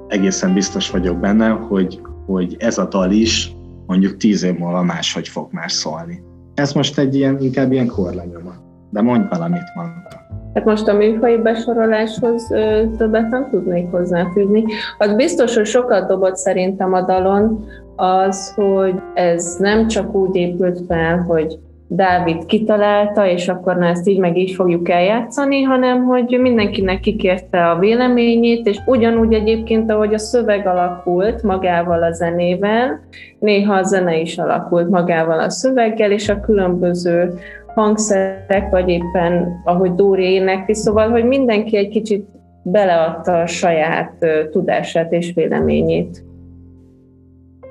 egészen 0.08 0.54
biztos 0.54 0.90
vagyok 0.90 1.18
benne, 1.18 1.48
hogy, 1.48 2.00
hogy 2.26 2.56
ez 2.58 2.78
a 2.78 2.88
dal 2.88 3.10
is 3.10 3.56
mondjuk 3.86 4.16
tíz 4.16 4.42
év 4.42 4.58
múlva 4.58 4.82
máshogy 4.82 5.28
fog 5.28 5.48
már 5.50 5.70
szólni. 5.70 6.22
Ez 6.54 6.72
most 6.72 6.98
egy 6.98 7.14
ilyen, 7.14 7.38
inkább 7.40 7.72
ilyen 7.72 7.86
korlenyoma. 7.86 8.54
De 8.90 9.02
mondj 9.02 9.26
valamit, 9.30 9.74
Manka. 9.74 10.22
Hát 10.54 10.64
most 10.64 10.88
a 10.88 10.92
műfai 10.92 11.36
besoroláshoz 11.36 12.50
ö, 12.50 12.82
többet 12.96 13.30
nem 13.30 13.48
tudnék 13.50 13.90
hozzáfűzni. 13.90 14.64
Az 14.98 15.14
biztos, 15.14 15.54
hogy 15.54 15.66
sokat 15.66 16.08
dobott 16.08 16.36
szerintem 16.36 16.92
a 16.92 17.02
dalon 17.02 17.64
az, 17.96 18.54
hogy 18.54 18.94
ez 19.14 19.56
nem 19.58 19.86
csak 19.86 20.14
úgy 20.14 20.36
épült 20.36 20.80
fel, 20.86 21.18
hogy 21.18 21.58
Dávid 21.88 22.46
kitalálta, 22.46 23.26
és 23.26 23.48
akkor 23.48 23.76
na 23.76 23.86
ezt 23.86 24.08
így 24.08 24.18
meg 24.18 24.36
így 24.36 24.50
fogjuk 24.50 24.88
eljátszani, 24.88 25.62
hanem 25.62 26.04
hogy 26.04 26.38
mindenkinek 26.40 27.00
kikérte 27.00 27.70
a 27.70 27.78
véleményét, 27.78 28.66
és 28.66 28.78
ugyanúgy 28.86 29.32
egyébként, 29.32 29.90
ahogy 29.90 30.14
a 30.14 30.18
szöveg 30.18 30.66
alakult 30.66 31.42
magával 31.42 32.02
a 32.02 32.12
zenével, 32.12 33.00
néha 33.38 33.74
a 33.74 33.82
zene 33.82 34.20
is 34.20 34.38
alakult 34.38 34.88
magával 34.88 35.40
a 35.40 35.50
szöveggel, 35.50 36.10
és 36.10 36.28
a 36.28 36.40
különböző 36.40 37.34
hangszerek, 37.74 38.70
vagy 38.70 38.88
éppen 38.88 39.60
ahogy 39.64 39.94
Dóri 39.94 40.24
énekli, 40.24 40.74
szóval, 40.74 41.10
hogy 41.10 41.24
mindenki 41.24 41.76
egy 41.76 41.88
kicsit 41.88 42.28
beleadta 42.62 43.40
a 43.40 43.46
saját 43.46 44.26
tudását 44.50 45.12
és 45.12 45.32
véleményét. 45.34 46.24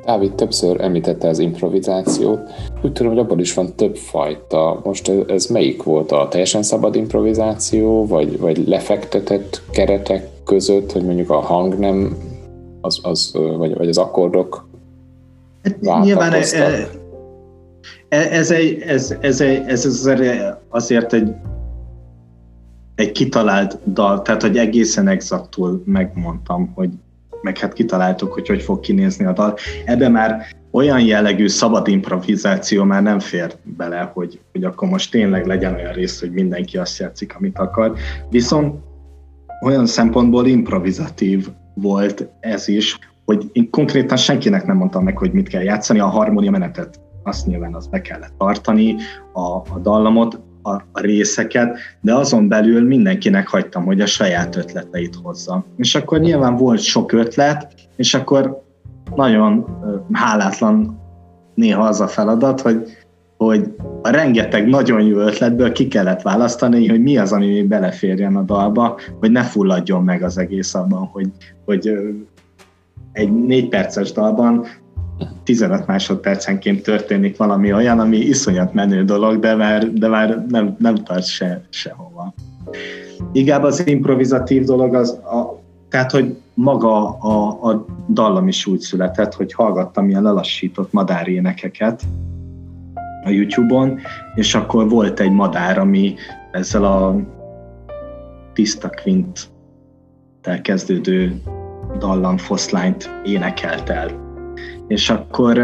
Dávid 0.05 0.33
többször 0.33 0.81
említette 0.81 1.27
az 1.27 1.39
improvizációt. 1.39 2.39
Úgy 2.81 2.91
tudom, 2.91 3.11
hogy 3.11 3.21
abban 3.21 3.39
is 3.39 3.53
van 3.53 3.75
több 3.75 3.95
fajta. 3.95 4.81
Most 4.83 5.11
ez 5.27 5.45
melyik 5.45 5.83
volt 5.83 6.11
a 6.11 6.27
teljesen 6.27 6.63
szabad 6.63 6.95
improvizáció, 6.95 8.07
vagy, 8.07 8.39
vagy 8.39 8.67
lefektetett 8.67 9.61
keretek 9.71 10.27
között, 10.45 10.91
hogy 10.91 11.03
mondjuk 11.05 11.29
a 11.29 11.39
hang 11.39 11.79
nem, 11.79 12.17
az, 12.81 12.99
az, 13.03 13.31
vagy, 13.57 13.75
vagy 13.75 13.89
az 13.89 13.97
akkordok 13.97 14.67
hát, 15.63 16.03
Nyilván 16.03 16.33
ez, 16.33 16.53
ez, 18.09 18.51
egy, 18.51 18.81
ez, 18.81 19.15
ez, 19.19 19.41
egy, 19.41 19.63
ez 19.67 19.85
azért 20.69 21.13
egy, 21.13 21.33
egy 22.95 23.11
kitalált 23.11 23.79
dal, 23.93 24.21
tehát 24.21 24.41
hogy 24.41 24.57
egészen 24.57 25.07
exaktul 25.07 25.81
megmondtam, 25.85 26.71
hogy 26.75 26.89
meg 27.43 27.57
hát 27.57 27.73
kitaláltuk, 27.73 28.33
hogy 28.33 28.47
hogy 28.47 28.61
fog 28.61 28.79
kinézni 28.79 29.25
a 29.25 29.33
dal. 29.33 29.57
Ebbe 29.85 30.09
már 30.09 30.45
olyan 30.71 31.01
jellegű 31.01 31.47
szabad 31.47 31.87
improvizáció 31.87 32.83
már 32.83 33.03
nem 33.03 33.19
fér 33.19 33.53
bele, 33.63 34.11
hogy, 34.13 34.39
hogy 34.51 34.63
akkor 34.63 34.87
most 34.87 35.11
tényleg 35.11 35.45
legyen 35.45 35.73
olyan 35.73 35.93
rész, 35.93 36.19
hogy 36.19 36.31
mindenki 36.31 36.77
azt 36.77 36.97
játszik, 36.97 37.35
amit 37.35 37.57
akar. 37.57 37.93
Viszont 38.29 38.75
olyan 39.61 39.85
szempontból 39.85 40.47
improvizatív 40.47 41.47
volt 41.73 42.27
ez 42.39 42.67
is, 42.67 42.99
hogy 43.25 43.49
én 43.51 43.69
konkrétan 43.69 44.17
senkinek 44.17 44.65
nem 44.65 44.77
mondtam 44.77 45.03
meg, 45.03 45.17
hogy 45.17 45.31
mit 45.31 45.47
kell 45.47 45.63
játszani, 45.63 45.99
a 45.99 46.07
harmónia 46.07 46.51
menetet 46.51 46.99
azt 47.23 47.45
nyilván 47.45 47.75
az 47.75 47.87
be 47.87 48.01
kellett 48.01 48.33
tartani, 48.37 48.95
a, 49.33 49.41
a 49.41 49.79
dallamot, 49.81 50.39
a, 50.63 50.71
a 50.71 50.99
részeket, 51.01 51.77
de 52.01 52.15
azon 52.15 52.47
belül 52.47 52.87
mindenkinek 52.87 53.47
hagytam, 53.47 53.85
hogy 53.85 54.01
a 54.01 54.05
saját 54.05 54.55
ötleteit 54.55 55.15
hozza. 55.23 55.65
És 55.77 55.95
akkor 55.95 56.19
nyilván 56.19 56.55
volt 56.55 56.79
sok 56.79 57.11
ötlet, 57.11 57.73
és 57.95 58.13
akkor 58.13 58.63
nagyon 59.15 59.65
hálátlan 60.11 61.01
néha 61.53 61.83
az 61.83 62.01
a 62.01 62.07
feladat, 62.07 62.61
hogy, 62.61 62.97
hogy 63.37 63.75
a 64.01 64.09
rengeteg 64.09 64.67
nagyon 64.67 65.01
jó 65.01 65.17
ötletből 65.17 65.71
ki 65.71 65.87
kellett 65.87 66.21
választani, 66.21 66.87
hogy 66.87 67.01
mi 67.01 67.17
az, 67.17 67.31
ami 67.31 67.63
beleférjen 67.63 68.35
a 68.35 68.41
dalba, 68.41 68.99
hogy 69.19 69.31
ne 69.31 69.43
fulladjon 69.43 70.03
meg 70.03 70.23
az 70.23 70.37
egész 70.37 70.73
abban, 70.73 71.05
hogy, 71.05 71.29
hogy 71.65 71.91
egy 73.11 73.31
négy 73.45 73.69
perces 73.69 74.11
dalban 74.11 74.65
15 75.43 75.87
másodpercenként 75.87 76.83
történik 76.83 77.37
valami 77.37 77.73
olyan, 77.73 77.99
ami 77.99 78.17
iszonyat 78.17 78.73
menő 78.73 79.03
dolog, 79.03 79.39
de 79.39 79.55
már, 79.55 79.93
de 79.93 80.07
már 80.07 80.45
nem, 80.49 80.75
nem 80.79 80.95
tart 80.95 81.25
se, 81.25 81.61
sehova. 81.69 82.33
Inkább 83.31 83.63
az 83.63 83.87
improvizatív 83.87 84.63
dolog 84.63 84.95
az, 84.95 85.09
a, 85.09 85.61
tehát, 85.89 86.11
hogy 86.11 86.37
maga 86.53 87.17
a, 87.17 87.69
a 87.71 87.85
dallam 88.09 88.47
is 88.47 88.65
úgy 88.65 88.79
született, 88.79 89.33
hogy 89.33 89.53
hallgattam 89.53 90.09
ilyen 90.09 90.23
lelassított 90.23 90.91
madárénekeket 90.91 92.01
a 93.23 93.29
YouTube-on, 93.29 93.99
és 94.35 94.55
akkor 94.55 94.89
volt 94.89 95.19
egy 95.19 95.31
madár, 95.31 95.79
ami 95.79 96.15
ezzel 96.51 96.83
a 96.83 97.15
tiszta 98.53 98.89
quint 99.03 99.51
kezdődő 100.61 101.41
dallam 101.99 102.37
foszlányt 102.37 103.09
énekelt 103.23 103.89
el 103.89 104.22
és 104.93 105.09
akkor 105.09 105.57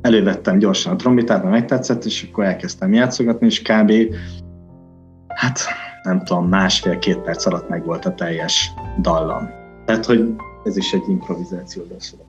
elővettem 0.00 0.58
gyorsan 0.58 0.92
a 0.92 0.96
trombitát, 0.96 1.42
mert 1.42 1.54
megtetszett, 1.54 2.04
és 2.04 2.28
akkor 2.30 2.44
elkezdtem 2.44 2.92
játszogatni, 2.92 3.46
és 3.46 3.62
kb. 3.62 3.92
hát 5.28 5.58
nem 6.02 6.24
tudom, 6.24 6.48
másfél-két 6.48 7.18
perc 7.18 7.46
alatt 7.46 7.68
meg 7.68 7.84
volt 7.84 8.04
a 8.04 8.14
teljes 8.14 8.72
dallam. 9.00 9.50
Tehát, 9.84 10.04
hogy 10.04 10.34
ez 10.64 10.76
is 10.76 10.92
egy 10.92 11.08
improvizáció 11.08 11.82
született. 11.98 12.28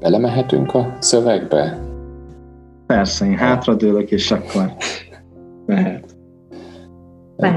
Belemehetünk 0.00 0.74
a 0.74 0.96
szövegbe? 0.98 1.78
Persze, 2.86 3.26
én 3.26 3.36
hátradőlök, 3.36 4.10
és 4.10 4.30
akkor 4.30 4.72
mehet. 5.66 6.16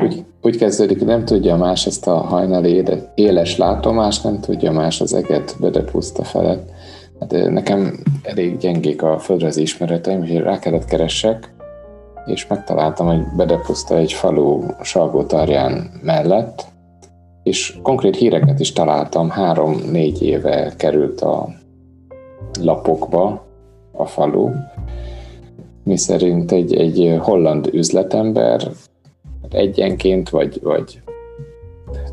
Úgy, 0.03 0.25
úgy 0.43 0.57
kezdődik, 0.57 1.05
nem 1.05 1.25
tudja 1.25 1.55
más 1.55 1.85
ezt 1.85 2.07
a 2.07 2.17
hajnali 2.17 2.83
éles 3.15 3.57
látomást, 3.57 4.23
nem 4.23 4.39
tudja 4.39 4.71
más 4.71 5.01
az 5.01 5.13
eget 5.13 5.55
puszta 5.91 6.23
felett. 6.23 6.69
Hát 7.19 7.49
nekem 7.49 7.99
elég 8.23 8.57
gyengék 8.57 9.01
a 9.01 9.19
földrajzi 9.19 9.61
ismereteim, 9.61 10.19
hogy 10.19 10.37
rá 10.37 10.59
kellett 10.59 10.85
keressek, 10.85 11.53
és 12.25 12.47
megtaláltam, 12.47 13.07
hogy 13.07 13.21
Bedepuszta 13.37 13.97
egy 13.97 14.13
falu 14.13 14.63
Salgótarján 14.81 15.91
mellett, 16.01 16.65
és 17.43 17.77
konkrét 17.81 18.15
híreket 18.15 18.59
is 18.59 18.73
találtam, 18.73 19.29
három-négy 19.29 20.21
éve 20.21 20.73
került 20.77 21.21
a 21.21 21.49
lapokba 22.61 23.45
a 23.91 24.05
falu, 24.05 24.49
mi 25.83 25.97
szerint 25.97 26.51
egy, 26.51 26.75
egy 26.75 27.17
holland 27.19 27.69
üzletember 27.73 28.71
egyenként 29.53 30.29
vagy, 30.29 30.59
vagy 30.61 31.01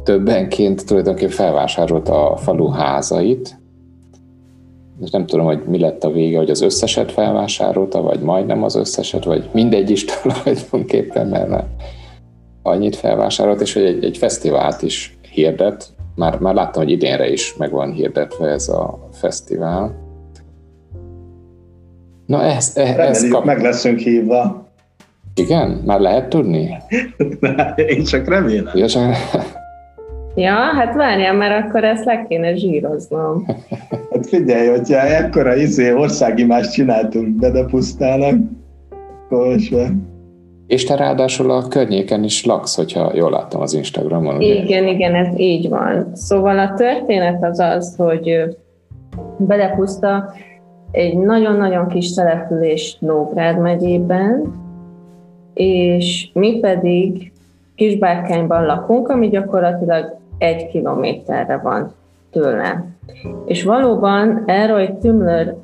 többenként 0.05 0.87
tulajdonképpen 0.87 1.31
felvásárolta 1.31 2.31
a 2.31 2.37
falu 2.37 2.68
házait, 2.68 3.59
és 5.00 5.11
nem 5.11 5.26
tudom, 5.26 5.44
hogy 5.44 5.62
mi 5.66 5.79
lett 5.79 6.05
a 6.05 6.11
vége, 6.11 6.38
hogy 6.38 6.50
az 6.50 6.61
összeset 6.61 7.12
felvásárolta, 7.12 8.03
vagy 8.03 8.20
majdnem 8.20 8.62
az 8.62 8.74
összeset, 8.74 9.24
vagy 9.24 9.48
mindegy 9.53 9.90
is 9.90 10.05
tulajdonképpen, 10.22 11.26
mert 11.26 11.64
annyit 12.62 12.96
felvásárolt, 12.96 13.61
és 13.61 13.72
hogy 13.72 13.85
egy, 13.85 14.05
egy 14.05 14.16
fesztivált 14.16 14.83
is 14.83 15.18
hirdet. 15.33 15.87
Már, 16.14 16.38
már 16.38 16.55
láttam, 16.55 16.83
hogy 16.83 16.92
idénre 16.92 17.31
is 17.31 17.57
meg 17.57 17.70
van 17.70 17.92
hirdetve 17.92 18.46
ez 18.46 18.68
a 18.68 19.09
fesztivál. 19.12 19.94
Na 22.26 22.42
ez, 22.42 22.72
ez, 22.76 22.96
ez 22.98 23.29
kap... 23.29 23.44
meg 23.44 23.62
leszünk 23.62 23.98
hívva. 23.98 24.68
Igen? 25.34 25.82
Már 25.86 26.00
lehet 26.00 26.28
tudni? 26.28 26.76
Én 27.94 28.04
csak 28.04 28.28
remélem. 28.28 28.76
Ja, 28.76 28.88
csak... 28.88 29.02
ja, 30.34 30.54
hát 30.54 30.94
várjál, 30.94 31.34
mert 31.34 31.64
akkor 31.64 31.84
ezt 31.84 32.04
le 32.04 32.24
kéne 32.28 32.54
zsíroznom. 32.54 33.44
Hát 34.10 34.26
figyelj, 34.26 34.68
hogyha 34.68 35.00
ekkora 35.00 35.56
izé 35.56 35.92
országimást 35.92 36.72
csináltunk 36.72 37.28
Bedepusztának, 37.28 38.34
akkor 39.28 39.56
és 40.70 40.84
te 40.84 40.96
ráadásul 40.96 41.50
a 41.50 41.68
környéken 41.68 42.24
is 42.24 42.44
laksz, 42.44 42.76
hogyha 42.76 43.10
jól 43.14 43.30
láttam 43.30 43.60
az 43.60 43.74
Instagramon. 43.74 44.36
Ugye? 44.36 44.62
Igen, 44.62 44.86
igen, 44.86 45.14
ez 45.14 45.38
így 45.38 45.68
van. 45.68 46.10
Szóval 46.14 46.58
a 46.58 46.74
történet 46.74 47.44
az 47.44 47.58
az, 47.58 47.94
hogy 47.96 48.56
Belepuszta 49.38 50.32
egy 50.90 51.18
nagyon-nagyon 51.18 51.88
kis 51.88 52.14
település 52.14 52.96
Nógrád 53.00 53.60
megyében, 53.60 54.54
és 55.60 56.28
mi 56.32 56.58
pedig 56.58 57.32
Kisbárkányban 57.74 58.66
lakunk, 58.66 59.08
ami 59.08 59.28
gyakorlatilag 59.28 60.16
egy 60.38 60.66
kilométerre 60.66 61.56
van 61.56 61.92
tőle. 62.30 62.84
És 63.46 63.64
valóban 63.64 64.42
Elroy 64.46 64.88
Tümler 65.00 65.54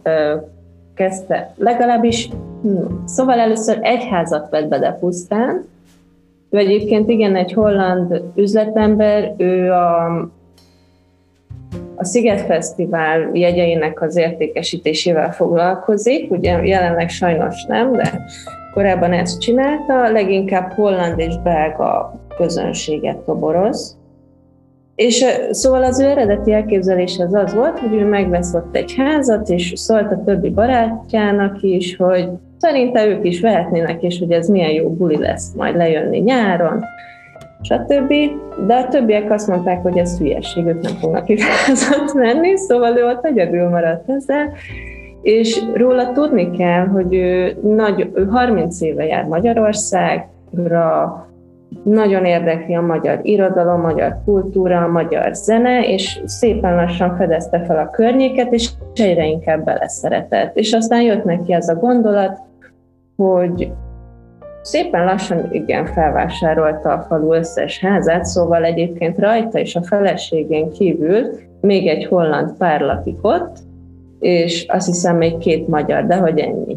kezdte, 0.95 1.53
legalábbis, 1.57 2.29
hm, 2.63 2.85
szóval 3.05 3.39
először 3.39 3.79
egy 3.81 4.05
házat 4.05 4.51
vett 4.51 4.69
be 4.69 4.97
pusztán, 5.01 5.65
ő 6.51 6.59
egyébként 6.59 7.09
igen, 7.09 7.37
egy 7.37 7.53
holland 7.53 8.23
üzletember, 8.35 9.35
ő 9.37 9.73
a, 9.73 10.07
a 11.97 12.05
Sziget 12.05 12.41
Fesztivál 12.41 13.31
jegyeinek 13.33 14.03
az 14.03 14.17
értékesítésével 14.17 15.33
foglalkozik, 15.33 16.31
ugye 16.31 16.65
jelenleg 16.65 17.09
sajnos 17.09 17.65
nem, 17.65 17.93
de 17.93 18.25
korábban 18.75 19.13
ezt 19.13 19.41
csinálta, 19.41 20.11
leginkább 20.11 20.73
holland 20.73 21.19
és 21.19 21.35
belga 21.43 22.21
közönséget 22.37 23.17
toboroz. 23.17 23.97
És 24.95 25.25
szóval 25.51 25.85
az 25.85 26.01
ő 26.01 26.05
eredeti 26.05 26.53
elképzelése 26.53 27.25
az 27.25 27.35
az 27.35 27.55
volt, 27.55 27.79
hogy 27.79 27.95
ő 27.95 28.05
megvesz 28.05 28.55
ott 28.55 28.77
egy 28.77 28.95
házat, 28.97 29.49
és 29.49 29.73
szólt 29.75 30.13
a 30.13 30.23
többi 30.25 30.51
barátjának 30.51 31.63
is, 31.63 31.97
hogy 31.97 32.29
szerinte 32.59 33.07
ők 33.07 33.25
is 33.25 33.41
vehetnének, 33.41 34.03
és 34.03 34.19
hogy 34.19 34.33
ez 34.33 34.49
milyen 34.49 34.71
jó 34.71 34.91
buli 34.91 35.19
lesz 35.19 35.53
majd 35.57 35.77
lejönni 35.77 36.19
nyáron, 36.19 36.85
stb. 37.63 38.13
De 38.67 38.75
a 38.75 38.89
többiek 38.89 39.31
azt 39.31 39.49
mondták, 39.49 39.83
hogy 39.83 39.99
ez 39.99 40.19
hülyeség, 40.19 40.67
ők 40.67 40.81
nem 40.81 40.95
fognak 40.95 41.29
itt 41.29 41.41
házat 41.41 42.13
venni, 42.13 42.57
szóval 42.57 42.97
ő 42.97 43.07
ott 43.07 43.25
egyedül 43.25 43.69
maradt 43.69 44.11
ezzel, 44.11 44.53
és 45.23 45.63
róla 45.75 46.13
tudni 46.13 46.51
kell, 46.51 46.87
hogy 46.87 47.15
ő, 47.15 47.57
nagy, 47.63 48.11
ő 48.15 48.27
30 48.27 48.81
éve 48.81 49.07
jár 49.07 49.25
Magyarországra, 49.25 51.27
nagyon 51.85 52.25
érdekli 52.25 52.75
a 52.75 52.81
magyar 52.81 53.19
irodalom, 53.23 53.85
a 53.85 53.87
magyar 53.87 54.21
kultúra, 54.25 54.83
a 54.83 54.89
magyar 54.89 55.35
zene, 55.35 55.89
és 55.89 56.21
szépen 56.25 56.75
lassan 56.75 57.17
fedezte 57.17 57.65
fel 57.65 57.79
a 57.79 57.91
környéket, 57.91 58.53
és 58.53 58.71
egyre 58.95 59.27
inkább 59.27 59.65
beleszeretett. 59.65 60.57
És 60.57 60.73
aztán 60.73 61.03
jött 61.03 61.25
neki 61.25 61.53
az 61.53 61.69
a 61.69 61.75
gondolat, 61.75 62.39
hogy 63.17 63.73
szépen 64.67 65.05
lassan 65.05 65.49
igen 65.53 65.87
felvásárolta 65.87 66.93
a 66.93 67.05
falu 67.09 67.33
összes 67.33 67.81
házát, 67.81 68.25
szóval 68.25 68.65
egyébként 68.65 69.19
rajta 69.19 69.59
és 69.59 69.77
a 69.77 69.83
feleségén 69.83 70.71
kívül 70.71 71.31
még 71.61 71.87
egy 71.87 72.07
holland 72.07 72.57
pár 72.59 72.81
lakik 72.81 73.19
ott, 73.21 73.57
és 74.19 74.67
azt 74.69 74.87
hiszem 74.87 75.17
még 75.17 75.39
két 75.39 75.69
magyar, 75.69 76.07
de 76.07 76.17
hogy 76.17 76.39
ennyi. 76.39 76.77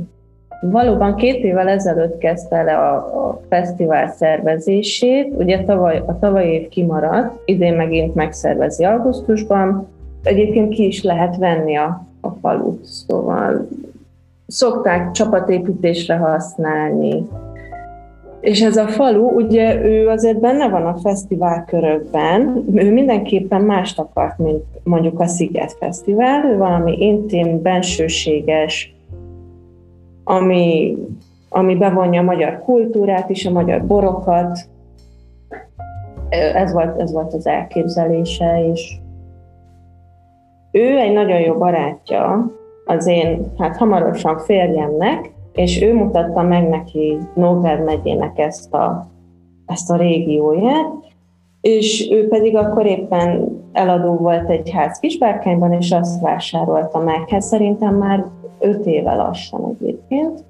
Valóban 0.62 1.16
két 1.16 1.44
évvel 1.44 1.68
ezelőtt 1.68 2.18
kezdte 2.18 2.56
el 2.56 2.68
a, 2.68 2.96
a 3.28 3.42
fesztivál 3.50 4.08
szervezését, 4.08 5.34
ugye 5.38 5.64
tavaly, 5.64 6.04
a 6.06 6.20
tavaly 6.20 6.48
év 6.48 6.68
kimaradt, 6.68 7.42
idén 7.46 7.74
megint 7.74 8.16
megszervezi 8.16 8.84
augusztusban, 8.84 9.88
egyébként 10.24 10.74
ki 10.74 10.86
is 10.86 11.04
lehet 11.04 11.38
venni 11.38 11.76
a, 11.76 12.06
a 12.22 12.30
falut, 12.42 12.86
szóval 12.86 13.68
szokták 14.48 15.12
csapatépítésre 15.12 16.16
használni. 16.16 17.28
És 18.40 18.62
ez 18.62 18.78
a 18.78 18.88
falu, 18.88 19.30
ugye 19.30 19.84
ő 19.84 20.08
azért 20.08 20.40
benne 20.40 20.70
van 20.70 20.86
a 20.86 20.98
fesztivál 20.98 21.66
körökben, 21.66 22.66
ő 22.76 22.92
mindenképpen 22.94 23.62
mást 23.62 24.00
akart, 24.00 24.38
mint 24.38 24.64
mondjuk 24.84 25.20
a 25.20 25.28
Sziget 25.28 25.74
Fesztivál, 25.74 26.46
ő 26.46 26.58
valami 26.58 26.98
intim, 27.00 27.62
bensőséges, 27.62 28.94
ami, 30.24 30.98
ami 31.50 31.76
bevonja 31.76 32.22
a 32.22 32.24
magyar 32.24 32.60
kultúrát 32.60 33.30
is, 33.30 33.46
a 33.46 33.52
magyar 33.52 33.86
borokat. 33.86 34.60
Ez 36.54 36.74
volt, 36.74 37.02
ez 37.02 37.12
volt 37.12 37.34
az 37.34 37.48
elképzelése, 37.48 38.70
és 38.72 38.98
ő 40.72 40.98
egy 40.98 41.14
nagyon 41.14 41.40
jó 41.40 41.54
barátja 41.54 42.52
az 42.86 43.08
én, 43.08 43.52
hát 43.58 43.78
hamarosan 43.78 44.38
férjemnek, 44.38 45.32
és 45.60 45.82
ő 45.82 45.94
mutatta 45.94 46.42
meg 46.42 46.70
neki 46.70 47.18
Nógrád 47.34 47.84
megyének 47.84 48.38
ezt 48.40 48.74
a, 48.74 49.08
ezt 49.66 49.92
a 49.92 49.96
régióját, 49.96 50.88
és 51.62 52.10
ő 52.12 52.28
pedig 52.28 52.56
akkor 52.56 52.86
éppen 52.86 53.58
eladó 53.72 54.16
volt 54.16 54.50
egy 54.50 54.70
ház 54.70 55.00
Kisbárkányban, 55.00 55.74
és 55.74 55.92
azt 55.92 56.22
vásárolta 56.22 57.00
meg. 57.00 57.30
Hát 57.30 57.42
szerintem 57.42 57.96
már 57.96 58.26
öt 58.60 58.86
éve 58.86 59.14
lassan 59.14 59.78
egyébként. 59.80 60.44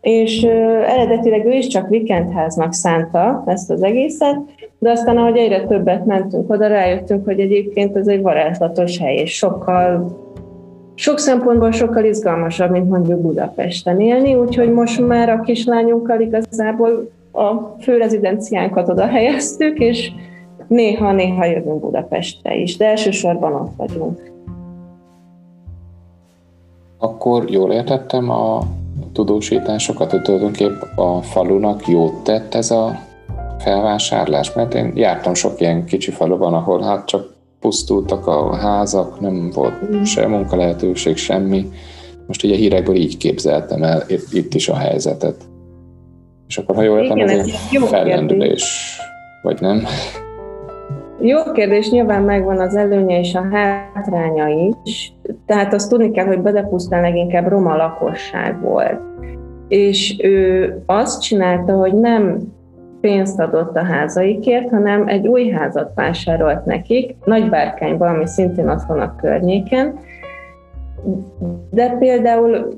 És 0.00 0.44
ö, 0.44 0.82
eredetileg 0.82 1.46
ő 1.46 1.52
is 1.52 1.66
csak 1.66 1.88
vikendháznak 1.88 2.72
szánta 2.72 3.42
ezt 3.46 3.70
az 3.70 3.82
egészet, 3.82 4.40
de 4.78 4.90
aztán, 4.90 5.16
ahogy 5.16 5.36
egyre 5.36 5.66
többet 5.66 6.04
mentünk 6.04 6.50
oda, 6.50 6.66
rájöttünk, 6.66 7.24
hogy 7.24 7.40
egyébként 7.40 7.96
ez 7.96 8.06
egy 8.06 8.22
varázslatos 8.22 8.98
hely, 8.98 9.16
és 9.16 9.36
sokkal 9.36 10.22
sok 10.94 11.18
szempontból 11.18 11.70
sokkal 11.70 12.04
izgalmasabb, 12.04 12.70
mint 12.70 12.88
mondjuk 12.88 13.20
Budapesten 13.20 14.00
élni, 14.00 14.34
úgyhogy 14.34 14.72
most 14.72 15.06
már 15.06 15.28
a 15.28 15.40
kislányunkkal 15.40 16.20
igazából 16.20 17.10
a 17.32 17.54
főrezidenciánkat 17.80 18.88
oda 18.88 19.06
helyeztük, 19.06 19.78
és 19.78 20.10
néha-néha 20.66 21.44
jövünk 21.44 21.80
Budapestre 21.80 22.54
is, 22.54 22.76
de 22.76 22.86
elsősorban 22.86 23.52
ott 23.52 23.72
vagyunk. 23.76 24.32
Akkor 26.98 27.50
jól 27.50 27.72
értettem 27.72 28.30
a 28.30 28.60
tudósításokat, 29.12 30.10
hogy 30.10 30.22
tulajdonképp 30.22 30.80
a 30.96 31.22
falunak 31.22 31.86
jót 31.86 32.24
tett 32.24 32.54
ez 32.54 32.70
a 32.70 32.98
felvásárlás, 33.58 34.52
mert 34.52 34.74
én 34.74 34.92
jártam 34.94 35.34
sok 35.34 35.60
ilyen 35.60 35.84
kicsi 35.84 36.10
faluban, 36.10 36.54
ahol 36.54 36.82
hát 36.82 37.06
csak 37.06 37.33
pusztultak 37.64 38.26
a 38.26 38.54
házak, 38.54 39.20
nem 39.20 39.50
volt 39.54 39.96
mm. 39.96 40.02
se 40.02 40.26
munkalehetőség, 40.26 41.16
semmi. 41.16 41.68
Most 42.26 42.44
ugye 42.44 42.54
a 42.54 42.56
hírekből 42.56 42.94
így 42.94 43.16
képzeltem 43.16 43.82
el 43.82 44.02
itt, 44.06 44.32
itt 44.32 44.54
is 44.54 44.68
a 44.68 44.76
helyzetet. 44.76 45.36
És 46.48 46.58
akkor, 46.58 46.74
ha 46.74 46.82
jól 46.82 46.98
értem, 46.98 47.18
ez 47.18 47.30
egy 47.30 47.78
fellendülés, 47.84 48.98
vagy 49.42 49.60
nem? 49.60 49.82
Jó 51.20 51.52
kérdés, 51.52 51.90
nyilván 51.90 52.22
megvan 52.22 52.60
az 52.60 52.76
előnye 52.76 53.18
és 53.18 53.34
a 53.34 53.48
hátránya 53.52 54.48
is. 54.84 55.12
Tehát 55.46 55.74
azt 55.74 55.88
tudni 55.88 56.10
kell, 56.10 56.26
hogy 56.26 56.40
Bedepusztán 56.40 57.00
leginkább 57.00 57.48
roma 57.48 57.76
lakosság 57.76 58.60
volt. 58.60 59.00
És 59.68 60.16
ő 60.22 60.72
azt 60.86 61.22
csinálta, 61.22 61.72
hogy 61.72 61.94
nem 61.94 62.38
pénzt 63.04 63.40
adott 63.40 63.76
a 63.76 63.84
házaikért, 63.84 64.70
hanem 64.70 65.08
egy 65.08 65.26
új 65.26 65.48
házat 65.48 65.92
vásárolt 65.94 66.64
nekik, 66.64 67.16
Nagybárkányban, 67.24 68.14
ami 68.14 68.26
szintén 68.26 68.68
ott 68.68 68.82
van 68.82 69.00
a 69.00 69.16
környéken. 69.16 69.98
De 71.70 71.96
például 71.98 72.68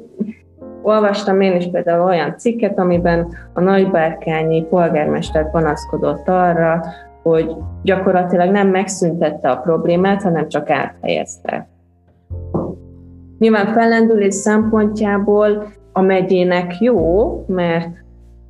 olvastam 0.83 1.41
én 1.41 1.57
is 1.57 1.71
például 1.71 2.05
olyan 2.05 2.37
cikket, 2.37 2.79
amiben 2.79 3.27
a 3.53 3.61
nagybárkányi 3.61 4.63
polgármester 4.63 5.51
panaszkodott 5.51 6.29
arra, 6.29 6.85
hogy 7.23 7.57
gyakorlatilag 7.83 8.51
nem 8.51 8.69
megszüntette 8.69 9.51
a 9.51 9.57
problémát, 9.57 10.23
hanem 10.23 10.49
csak 10.49 10.71
áthelyezte. 10.71 11.69
Nyilván 13.39 13.67
fellendülés 13.67 14.35
szempontjából 14.35 15.67
a 15.93 16.01
megyének 16.01 16.81
jó, 16.81 17.45
mert 17.49 18.06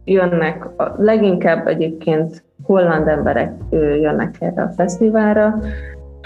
jönnek, 0.07 0.69
leginkább 0.97 1.67
egyébként 1.67 2.43
holland 2.63 3.09
emberek 3.09 3.53
jönnek 3.71 4.37
erre 4.41 4.63
a 4.63 4.73
fesztiválra, 4.77 5.59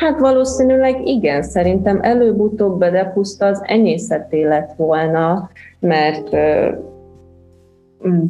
Hát 0.01 0.19
valószínűleg 0.19 1.07
igen, 1.07 1.43
szerintem 1.43 1.99
előbb-utóbb 2.03 2.79
Bedepuszta 2.79 3.47
az 3.47 3.63
enyészeté 3.65 4.43
lett 4.43 4.73
volna, 4.77 5.51
mert 5.81 6.29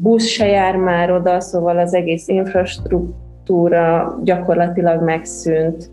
busz 0.01 0.25
se 0.25 0.47
jár 0.47 0.77
már 0.77 1.13
oda, 1.13 1.41
szóval 1.41 1.79
az 1.79 1.95
egész 1.95 2.29
infrastruktúra 2.29 4.19
gyakorlatilag 4.25 5.03
megszűnt. 5.03 5.91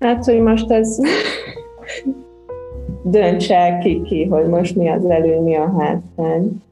Hát, 0.00 0.24
hogy 0.24 0.40
most 0.40 0.70
ez 0.70 0.98
dönts 3.02 3.50
el 3.50 3.78
ki, 3.78 4.02
ki, 4.02 4.24
hogy 4.24 4.46
most 4.46 4.76
mi 4.76 4.88
az 4.88 5.04
elő, 5.04 5.40
mi 5.40 5.56
a 5.56 5.74
hátrány. 5.78 6.62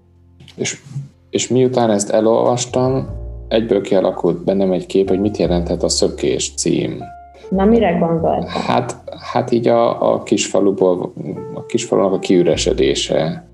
És, 0.56 0.82
és 1.30 1.48
miután 1.48 1.90
ezt 1.90 2.10
elolvastam, 2.10 3.08
egyből 3.48 3.80
kialakult 3.80 4.44
bennem 4.44 4.72
egy 4.72 4.86
kép, 4.86 5.08
hogy 5.08 5.20
mit 5.20 5.36
jelenthet 5.36 5.82
a 5.82 5.88
szökés 5.88 6.54
cím. 6.54 7.02
Na, 7.48 7.64
mire 7.64 7.90
gondoltál? 7.90 8.46
Hát, 8.46 8.96
hát 9.32 9.50
így 9.50 9.68
a, 9.68 10.12
a 10.12 10.22
kisfaluból, 10.22 11.12
a 11.54 11.66
kisfalunak 11.66 12.12
a 12.12 12.18
kiüresedése 12.18 13.48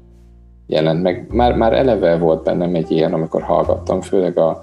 jelent 0.67 1.03
meg. 1.03 1.27
Már, 1.31 1.57
már 1.57 1.73
eleve 1.73 2.17
volt 2.17 2.43
bennem 2.43 2.75
egy 2.75 2.91
ilyen, 2.91 3.13
amikor 3.13 3.43
hallgattam, 3.43 4.01
főleg 4.01 4.39
a, 4.39 4.63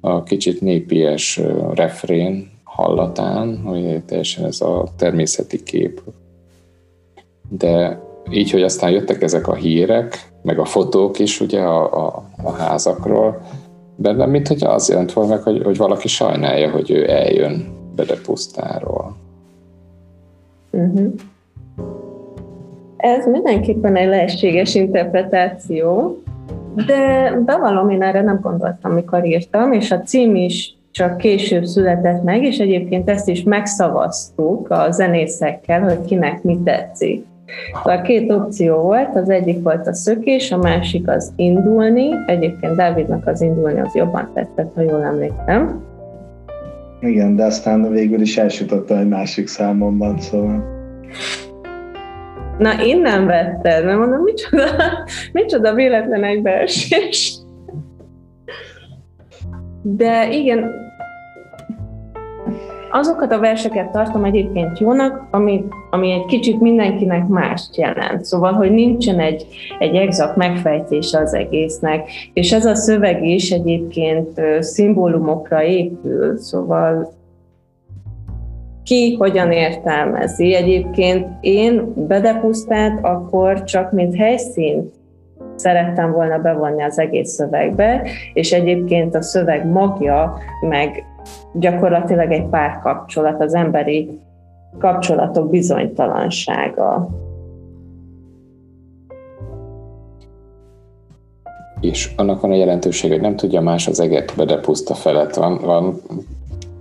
a 0.00 0.22
kicsit 0.22 0.60
népies 0.60 1.40
refrén 1.74 2.50
hallatán, 2.64 3.60
hogy 3.64 4.02
teljesen 4.04 4.44
ez 4.44 4.60
a 4.60 4.84
természeti 4.96 5.62
kép. 5.62 6.02
De 7.48 8.00
így, 8.30 8.50
hogy 8.50 8.62
aztán 8.62 8.90
jöttek 8.90 9.22
ezek 9.22 9.48
a 9.48 9.54
hírek, 9.54 10.30
meg 10.42 10.58
a 10.58 10.64
fotók 10.64 11.18
is 11.18 11.40
ugye 11.40 11.60
a, 11.60 12.06
a, 12.06 12.22
a 12.42 12.50
házakról, 12.50 13.40
bennem, 13.96 14.30
mint 14.30 14.48
hogy 14.48 14.64
az 14.64 14.88
jelent 14.88 15.12
volna 15.12 15.34
meg, 15.34 15.42
hogy, 15.42 15.62
hogy 15.64 15.76
valaki 15.76 16.08
sajnálja, 16.08 16.70
hogy 16.70 16.90
ő 16.90 17.10
eljön 17.10 17.74
Bedepusztáról. 17.96 19.16
Uh-huh. 20.70 21.12
Ez 22.96 23.26
mindenképpen 23.26 23.96
egy 23.96 24.08
lehetséges 24.08 24.74
interpretáció, 24.74 26.18
de 26.86 27.32
bevallom, 27.44 27.90
én 27.90 28.02
erre 28.02 28.22
nem 28.22 28.40
gondoltam, 28.42 28.92
mikor 28.92 29.24
írtam, 29.24 29.72
és 29.72 29.90
a 29.90 30.00
cím 30.00 30.34
is 30.34 30.76
csak 30.90 31.16
később 31.16 31.64
született 31.64 32.22
meg, 32.22 32.42
és 32.42 32.58
egyébként 32.58 33.10
ezt 33.10 33.28
is 33.28 33.42
megszavaztuk 33.42 34.70
a 34.70 34.90
zenészekkel, 34.90 35.82
hogy 35.82 36.04
kinek 36.04 36.42
mit 36.42 36.58
tetszik. 36.58 37.24
Szóval 37.74 38.02
két 38.02 38.32
opció 38.32 38.76
volt, 38.76 39.16
az 39.16 39.30
egyik 39.30 39.62
volt 39.62 39.86
a 39.86 39.94
szökés, 39.94 40.52
a 40.52 40.56
másik 40.56 41.08
az 41.08 41.32
indulni. 41.36 42.10
Egyébként 42.26 42.76
Dávidnak 42.76 43.26
az 43.26 43.40
indulni 43.40 43.80
az 43.80 43.94
jobban 43.94 44.30
tetszett, 44.34 44.74
ha 44.74 44.80
jól 44.80 45.02
emlékszem. 45.02 45.84
Igen, 47.00 47.36
de 47.36 47.44
aztán 47.44 47.90
végül 47.90 48.20
is 48.20 48.38
elsütötte 48.38 48.98
egy 48.98 49.08
másik 49.08 49.46
számomban, 49.46 50.18
szóval. 50.18 50.74
Na, 52.58 52.82
innen 52.82 53.26
vetted, 53.26 53.84
mert 53.84 53.98
mondom, 53.98 54.22
micsoda, 54.22 54.64
micsoda 55.32 55.74
véletlen 55.74 56.24
egybeesés. 56.24 57.38
De 59.82 60.28
igen, 60.30 60.70
azokat 62.96 63.32
a 63.32 63.38
verseket 63.38 63.90
tartom 63.90 64.24
egyébként 64.24 64.78
jónak, 64.78 65.26
ami, 65.30 65.64
ami 65.90 66.10
egy 66.12 66.24
kicsit 66.24 66.60
mindenkinek 66.60 67.26
mást 67.26 67.76
jelent. 67.76 68.24
Szóval, 68.24 68.52
hogy 68.52 68.70
nincsen 68.70 69.20
egy, 69.20 69.46
egy 69.78 69.94
exakt 69.94 70.36
megfejtése 70.36 71.18
az 71.18 71.34
egésznek, 71.34 72.10
és 72.32 72.52
ez 72.52 72.64
a 72.64 72.74
szöveg 72.74 73.24
is 73.24 73.50
egyébként 73.50 74.40
szimbólumokra 74.60 75.62
épül, 75.62 76.38
szóval 76.38 77.14
ki 78.82 79.14
hogyan 79.18 79.52
értelmezi. 79.52 80.54
Egyébként 80.54 81.26
én 81.40 81.92
Bedepusztát 82.06 82.98
akkor 83.02 83.64
csak 83.64 83.92
mint 83.92 84.16
helyszínt 84.16 84.94
szerettem 85.54 86.12
volna 86.12 86.38
bevonni 86.38 86.82
az 86.82 86.98
egész 86.98 87.30
szövegbe, 87.30 88.08
és 88.32 88.52
egyébként 88.52 89.14
a 89.14 89.22
szöveg 89.22 89.66
magja, 89.66 90.38
meg 90.60 91.04
gyakorlatilag 91.52 92.30
egy 92.30 92.46
párkapcsolat, 92.46 93.40
az 93.42 93.54
emberi 93.54 94.20
kapcsolatok 94.78 95.50
bizonytalansága. 95.50 97.08
És 101.80 102.12
annak 102.16 102.40
van 102.40 102.50
a 102.50 102.56
jelentőség, 102.56 103.10
hogy 103.10 103.20
nem 103.20 103.36
tudja 103.36 103.60
más 103.60 103.86
az 103.88 104.00
eget, 104.00 104.46
de 104.46 104.60
puszta 104.60 104.94
felett 104.94 105.34
van, 105.34 105.58
van 105.64 106.00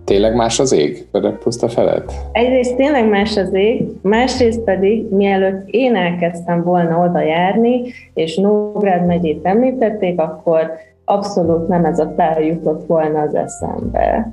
Tényleg 0.06 0.36
más 0.36 0.60
az 0.60 0.72
ég? 0.72 1.08
Puszta 1.44 1.68
felett? 1.68 2.12
Egyrészt 2.32 2.76
tényleg 2.76 3.10
más 3.10 3.38
az 3.38 3.54
ég, 3.54 3.88
másrészt 4.02 4.60
pedig, 4.60 5.10
mielőtt 5.10 5.68
én 5.70 5.96
elkezdtem 5.96 6.64
volna 6.64 7.10
oda 7.10 7.22
járni, 7.22 7.82
és 8.14 8.36
Nógrád 8.36 9.06
megyét 9.06 9.46
említették, 9.46 10.20
akkor 10.20 10.72
abszolút 11.06 11.68
nem 11.68 11.86
ez 11.86 12.00
a 12.00 12.14
tár 12.16 12.46
jutott 12.46 12.86
volna 12.86 13.20
az 13.20 13.36
eszembe. 13.36 14.32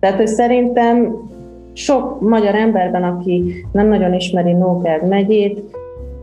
Tehát, 0.00 0.16
hogy 0.16 0.26
szerintem 0.26 1.16
sok 1.72 2.20
magyar 2.20 2.54
emberben, 2.54 3.04
aki 3.04 3.66
nem 3.72 3.88
nagyon 3.88 4.14
ismeri 4.14 4.52
Nógrád 4.52 5.08
megyét, 5.08 5.76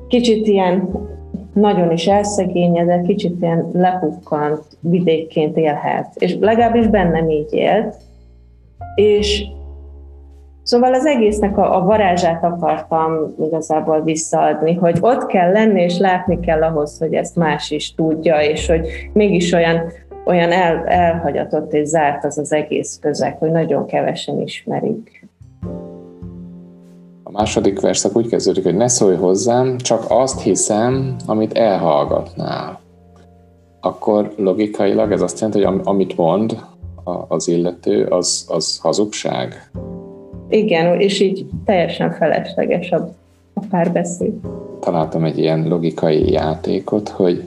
kicsit 0.08 0.48
ilyen 0.48 0.90
nagyon 1.54 1.92
is 1.92 2.08
elszegényedett, 2.08 3.06
kicsit 3.06 3.42
ilyen 3.42 3.70
lepukkant 3.74 4.64
vidékként 4.80 5.58
élhet. 5.58 6.08
És 6.16 6.38
legalábbis 6.40 6.88
bennem 6.88 7.30
így 7.30 7.54
élt. 7.54 7.96
És 8.96 9.44
Szóval 10.64 10.94
az 10.94 11.06
egésznek 11.06 11.58
a, 11.58 11.76
a 11.78 11.84
varázsát 11.84 12.44
akartam 12.44 13.36
igazából 13.40 14.02
visszaadni, 14.02 14.74
hogy 14.74 14.98
ott 15.02 15.26
kell 15.26 15.52
lenni, 15.52 15.82
és 15.82 15.98
látni 15.98 16.40
kell 16.40 16.64
ahhoz, 16.64 16.98
hogy 16.98 17.14
ezt 17.14 17.36
más 17.36 17.72
is 17.72 17.96
tudja, 17.96 18.42
és 18.42 18.68
hogy 18.68 18.88
mégis 19.14 19.52
olyan, 19.52 19.82
olyan 20.26 20.52
el, 20.52 20.86
elhagyatott 20.86 21.74
és 21.74 21.88
zárt 21.88 22.26
az 22.26 22.38
az 22.38 22.54
egész 22.54 22.98
közeg, 23.02 23.38
hogy 23.38 23.52
nagyon 23.52 23.86
kevesen 23.86 24.42
ismerik. 24.42 25.28
A 27.24 27.32
második 27.32 27.82
verszak 27.82 28.16
úgy 28.16 28.28
kezdődik, 28.28 28.64
hogy 28.64 28.76
ne 28.76 28.88
szólj 28.88 29.16
hozzám, 29.16 29.78
csak 29.78 30.06
azt 30.08 30.42
hiszem, 30.42 31.16
amit 31.26 31.58
elhallgatnál. 31.58 32.80
Akkor 33.82 34.34
logikailag 34.38 35.12
ez 35.12 35.22
azt 35.22 35.40
jelenti, 35.40 35.64
hogy 35.64 35.80
amit 35.84 36.18
mond, 36.18 36.58
az 37.28 37.48
illető, 37.48 38.06
az, 38.06 38.46
az 38.48 38.80
hazugság? 38.80 39.72
Igen, 40.54 41.00
és 41.00 41.20
így 41.20 41.46
teljesen 41.66 42.12
felesleges 42.12 42.92
a, 42.92 43.10
a 43.54 43.66
párbeszéd. 43.70 44.34
Találtam 44.80 45.24
egy 45.24 45.38
ilyen 45.38 45.68
logikai 45.68 46.32
játékot, 46.32 47.10
hogy 47.10 47.44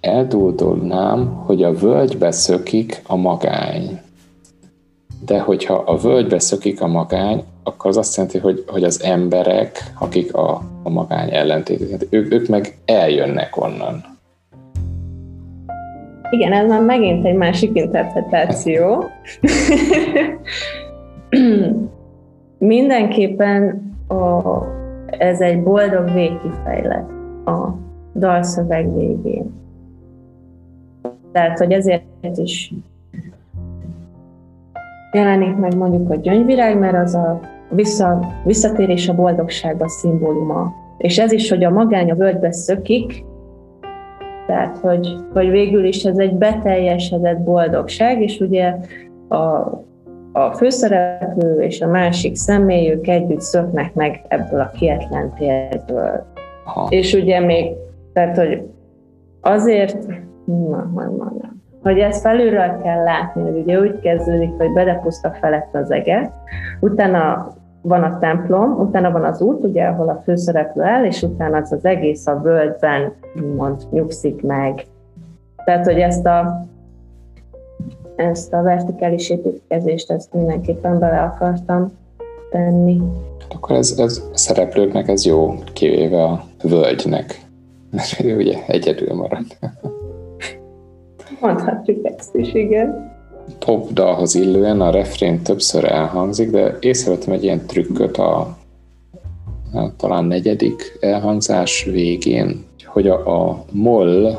eldúdolnám, 0.00 1.42
hogy 1.46 1.62
a 1.62 1.72
völgybe 1.72 2.30
szökik 2.30 3.02
a 3.06 3.16
magány. 3.16 4.00
De 5.26 5.40
hogyha 5.40 5.74
a 5.74 5.96
völgybe 5.96 6.38
szökik 6.38 6.80
a 6.80 6.86
magány, 6.86 7.42
akkor 7.62 7.90
az 7.90 7.96
azt 7.96 8.16
jelenti, 8.16 8.38
hogy, 8.38 8.64
hogy 8.66 8.84
az 8.84 9.02
emberek, 9.02 9.92
akik 9.98 10.34
a, 10.34 10.62
a 10.82 10.90
magány 10.90 11.34
ellentétét, 11.34 12.06
ők, 12.10 12.32
ők 12.32 12.48
meg 12.48 12.78
eljönnek 12.84 13.56
onnan. 13.56 14.04
Igen, 16.30 16.52
ez 16.52 16.68
már 16.68 16.82
megint 16.82 17.26
egy 17.26 17.36
másik 17.36 17.70
interpretáció. 17.74 19.04
Mindenképpen 22.58 23.82
a, 24.08 24.62
ez 25.06 25.40
egy 25.40 25.62
boldog 25.62 26.12
végkifejlet 26.12 27.10
a 27.44 27.68
dalszöveg 28.14 28.96
végén. 28.96 29.52
Tehát, 31.32 31.58
hogy 31.58 31.72
ezért 31.72 32.02
is 32.36 32.72
jelenik 35.12 35.56
meg 35.56 35.76
mondjuk 35.76 36.10
a 36.10 36.14
gyöngyvirág, 36.14 36.78
mert 36.78 36.96
az 36.96 37.14
a 37.14 37.40
vissza, 37.70 38.20
visszatérés 38.44 39.08
a 39.08 39.14
boldogságba 39.14 39.88
szimbóluma. 39.88 40.74
És 40.98 41.18
ez 41.18 41.32
is, 41.32 41.50
hogy 41.50 41.64
a 41.64 41.70
magány 41.70 42.10
a 42.10 42.14
völgybe 42.14 42.52
szökik, 42.52 43.24
tehát, 44.46 44.76
hogy, 44.76 45.16
hogy 45.32 45.50
végül 45.50 45.84
is 45.84 46.04
ez 46.04 46.18
egy 46.18 46.34
beteljesedett 46.34 47.38
boldogság, 47.38 48.22
és 48.22 48.40
ugye 48.40 48.76
a, 49.28 49.36
a 50.32 50.52
főszereplő 50.52 51.60
és 51.60 51.80
a 51.80 51.86
másik 51.86 52.36
személy, 52.36 52.90
ők 52.90 53.08
együtt 53.08 53.40
szöknek 53.40 53.94
meg 53.94 54.24
ebből 54.28 54.60
a 54.60 54.70
kietlen 54.70 55.34
térből. 55.34 56.24
És 56.88 57.14
ugye 57.14 57.40
még, 57.40 57.72
tehát, 58.12 58.36
hogy 58.36 58.62
azért, 59.40 60.06
na, 60.44 60.90
majd 60.94 61.08
mondom. 61.08 61.62
hogy 61.82 61.98
ezt 61.98 62.20
felülről 62.20 62.80
kell 62.82 63.02
látni, 63.02 63.42
hogy 63.42 63.60
ugye 63.60 63.80
úgy 63.80 64.00
kezdődik, 64.00 64.50
hogy 64.58 64.72
bedepuszta 64.72 65.30
felett 65.40 65.74
az 65.74 65.90
eget, 65.90 66.32
utána 66.80 67.54
van 67.82 68.02
a 68.02 68.18
templom, 68.18 68.78
utána 68.78 69.10
van 69.10 69.24
az 69.24 69.40
út, 69.40 69.64
ugye, 69.64 69.84
ahol 69.84 70.08
a 70.08 70.22
főszereplő 70.24 70.82
el, 70.82 71.04
és 71.04 71.22
utána 71.22 71.56
az 71.56 71.72
az 71.72 71.84
egész 71.84 72.26
a 72.26 72.40
völgyben 72.40 73.12
mond, 73.56 73.82
nyugszik 73.90 74.42
meg. 74.42 74.86
Tehát, 75.64 75.84
hogy 75.84 75.98
ezt 75.98 76.26
a, 76.26 76.66
ezt 78.16 78.52
a 78.52 78.62
vertikális 78.62 79.30
építkezést, 79.30 80.10
ezt 80.10 80.32
mindenképpen 80.32 80.98
bele 80.98 81.20
akartam 81.20 81.92
tenni. 82.50 83.00
Akkor 83.54 83.76
ez, 83.76 83.94
ez 83.98 84.22
a 84.32 84.36
szereplőknek 84.36 85.08
ez 85.08 85.24
jó, 85.24 85.54
kivéve 85.72 86.22
a 86.22 86.44
völgynek, 86.62 87.40
mert 87.90 88.20
ő 88.24 88.36
ugye 88.36 88.58
egyedül 88.66 89.14
marad. 89.14 89.46
Mondhatjuk 91.40 92.06
ezt 92.06 92.34
is, 92.34 92.54
igen 92.54 93.18
pop 93.58 93.92
dalhoz 93.92 94.34
illően 94.34 94.80
a 94.80 94.90
refrén 94.90 95.42
többször 95.42 95.84
elhangzik, 95.84 96.50
de 96.50 96.76
észrevettem 96.80 97.32
egy 97.32 97.42
ilyen 97.42 97.66
trükköt 97.66 98.16
a, 98.16 98.56
a 99.72 99.96
talán 99.96 100.24
negyedik 100.24 100.98
elhangzás 101.00 101.84
végén, 101.84 102.64
hogy 102.84 103.08
a, 103.08 103.48
a 103.48 103.64
moll 103.72 104.38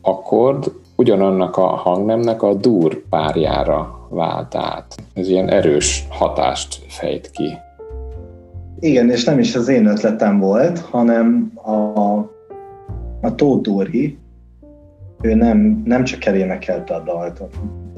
akkord 0.00 0.72
ugyanannak 0.96 1.56
a 1.56 1.66
hangnemnek 1.66 2.42
a 2.42 2.54
dur 2.54 3.02
párjára 3.08 4.06
vált 4.10 4.54
át. 4.54 4.94
Ez 5.14 5.28
ilyen 5.28 5.48
erős 5.48 6.06
hatást 6.10 6.82
fejt 6.88 7.30
ki. 7.30 7.58
Igen, 8.78 9.10
és 9.10 9.24
nem 9.24 9.38
is 9.38 9.54
az 9.54 9.68
én 9.68 9.86
ötletem 9.86 10.38
volt, 10.38 10.78
hanem 10.78 11.52
a, 11.54 11.98
a 13.20 13.34
Tóth 13.34 13.62
Dóri, 13.62 14.18
ő 15.20 15.34
nem, 15.34 15.82
nem 15.84 16.04
csak 16.04 16.24
elénekelte 16.24 16.94
a 16.94 17.02
dalt, 17.02 17.42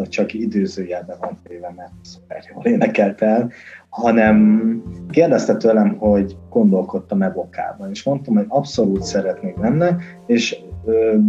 csak 0.08 0.34
időzőjelben 0.34 1.16
van 1.20 1.38
téve, 1.42 1.72
mert 1.76 1.92
szuper 2.02 2.42
jól 2.54 2.64
énekelt 2.64 3.22
el, 3.22 3.50
hanem 3.88 4.82
kérdezte 5.10 5.56
tőlem, 5.56 5.96
hogy 5.98 6.36
gondolkodtam-e 6.50 7.30
vokálban, 7.30 7.90
és 7.90 8.02
mondtam, 8.02 8.34
hogy 8.34 8.46
abszolút 8.48 9.02
szeretnék 9.02 9.60
benne, 9.60 9.96
és 10.26 10.58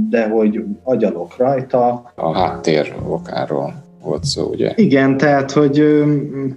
de 0.10 0.28
hogy 0.28 0.64
agyalok 0.84 1.38
rajta. 1.38 2.12
A 2.16 2.34
háttér 2.34 2.96
vokáról 3.04 3.74
volt 4.04 4.24
szó, 4.24 4.50
ugye? 4.50 4.74
Igen, 4.76 5.18
tehát, 5.18 5.52
hogy 5.52 6.04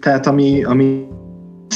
tehát 0.00 0.26
ami, 0.26 0.64
ami 0.64 1.06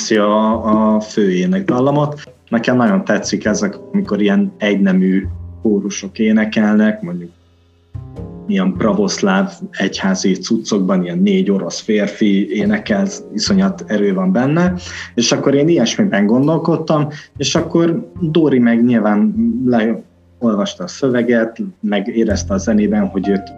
a, 0.08 0.94
a 0.94 1.00
fő 1.00 1.62
dallamot. 1.64 2.20
Nekem 2.48 2.76
nagyon 2.76 3.04
tetszik 3.04 3.44
ezek, 3.44 3.78
amikor 3.92 4.20
ilyen 4.20 4.52
egynemű 4.58 5.26
kórusok 5.62 6.18
énekelnek, 6.18 7.02
mondjuk 7.02 7.30
ilyen 8.48 8.74
pravoszláv 8.78 9.52
egyházi 9.70 10.32
cuccokban 10.32 11.02
ilyen 11.02 11.18
négy 11.18 11.50
orosz 11.50 11.80
férfi 11.80 12.56
énekel, 12.56 13.06
iszonyat 13.34 13.84
erő 13.86 14.14
van 14.14 14.32
benne, 14.32 14.72
és 15.14 15.32
akkor 15.32 15.54
én 15.54 15.68
ilyesmiben 15.68 16.26
gondolkodtam, 16.26 17.08
és 17.36 17.54
akkor 17.54 18.10
Dóri 18.20 18.58
meg 18.58 18.84
nyilván 18.84 19.34
leolvasta 20.38 20.84
a 20.84 20.88
szöveget, 20.88 21.58
meg 21.80 22.06
érezte 22.06 22.54
a 22.54 22.58
zenében, 22.58 23.06
hogy 23.06 23.28
őt, 23.28 23.52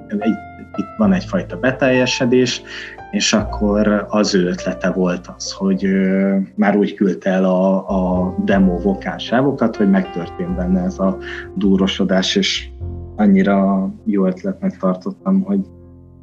itt 0.76 0.96
van 0.96 1.12
egyfajta 1.12 1.58
beteljesedés, 1.58 2.62
és 3.10 3.32
akkor 3.32 4.06
az 4.08 4.34
ő 4.34 4.46
ötlete 4.46 4.90
volt 4.90 5.26
az, 5.36 5.52
hogy 5.52 5.88
már 6.54 6.76
úgy 6.76 6.94
küldte 6.94 7.30
el 7.30 7.44
a, 7.44 7.88
a 7.88 8.34
demo 8.44 8.78
vokálsávokat, 8.78 9.76
hogy 9.76 9.90
megtörtént 9.90 10.56
benne 10.56 10.82
ez 10.82 10.98
a 10.98 11.18
dúrosodás, 11.54 12.36
és 12.36 12.68
annyira 13.16 13.88
jó 14.04 14.26
ötletnek 14.26 14.76
tartottam, 14.76 15.42
hogy 15.42 15.60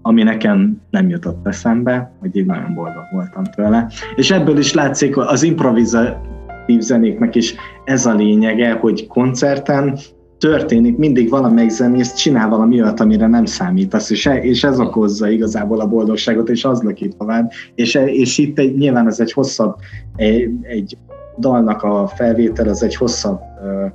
ami 0.02 0.24
nekem 0.24 0.82
nem 0.89 1.10
jutott 1.10 1.48
eszembe, 1.48 2.12
hogy 2.20 2.36
így 2.36 2.46
nagyon 2.46 2.74
boldog 2.74 3.04
voltam 3.12 3.44
tőle. 3.44 3.88
És 4.15 4.32
ebből 4.32 4.58
is 4.58 4.74
látszik 4.74 5.18
az 5.18 5.44
improvizatív 5.44 6.80
zenéknek 6.80 7.36
is 7.36 7.56
ez 7.86 8.06
a 8.06 8.13
lényege, 8.13 8.72
hogy 8.72 9.08
koncerten 9.08 9.98
történik, 10.46 10.98
mindig 10.98 11.30
valamelyik 11.30 11.70
zenész 11.70 12.14
csinál 12.14 12.50
valami 12.50 12.82
olyat, 12.82 13.00
amire 13.00 13.28
nem 13.28 13.46
számítasz, 13.46 14.10
és, 14.10 14.30
és 14.42 14.64
ez 14.64 14.80
okozza 14.80 15.30
igazából 15.30 15.80
a 15.80 15.88
boldogságot, 15.88 16.50
és 16.50 16.66
az 16.66 16.82
löki 16.82 17.08
tovább. 17.18 17.52
És, 17.76 17.96
és 18.06 18.38
itt 18.38 18.60
egy, 18.60 18.78
nyilván 18.78 19.08
ez 19.08 19.20
egy 19.20 19.32
hosszabb, 19.32 19.76
egy, 20.16 20.50
egy 20.62 20.98
dalnak 21.40 21.84
a 21.84 22.08
felvétel, 22.08 22.68
az 22.68 22.84
egy 22.84 22.96
hosszabb 22.96 23.40
uh, 23.40 23.92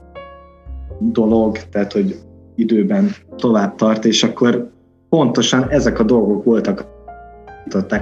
dolog, 1.13 1.59
tehát 1.71 1.93
hogy 1.93 2.19
időben 2.55 3.11
tovább 3.37 3.75
tart, 3.75 4.05
és 4.05 4.23
akkor 4.23 4.71
pontosan 5.09 5.69
ezek 5.69 5.99
a 5.99 6.05
dolgok 6.05 6.45
voltak, 6.45 6.85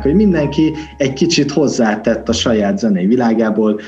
hogy 0.02 0.14
mindenki 0.14 0.72
egy 0.96 1.12
kicsit 1.12 1.50
hozzátett 1.50 2.28
a 2.28 2.32
saját 2.32 2.78
zenei 2.78 3.06
világából, 3.06 3.80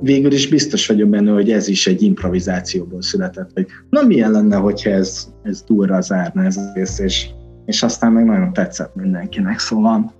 végül 0.00 0.32
is 0.32 0.48
biztos 0.48 0.86
vagyok 0.86 1.08
benne, 1.08 1.32
hogy 1.32 1.50
ez 1.50 1.68
is 1.68 1.86
egy 1.86 2.02
improvizációból 2.02 3.02
született, 3.02 3.50
hogy 3.54 3.66
na 3.90 4.02
milyen 4.02 4.30
lenne, 4.30 4.56
hogyha 4.56 4.90
ez, 4.90 5.28
ez 5.42 5.62
durra 5.62 6.00
zárna 6.00 6.44
ez 6.44 6.56
az 6.56 6.72
rész, 6.74 6.98
és, 6.98 7.28
és 7.66 7.82
aztán 7.82 8.12
meg 8.12 8.24
nagyon 8.24 8.52
tetszett 8.52 8.94
mindenkinek, 8.94 9.58
szóval... 9.58 10.12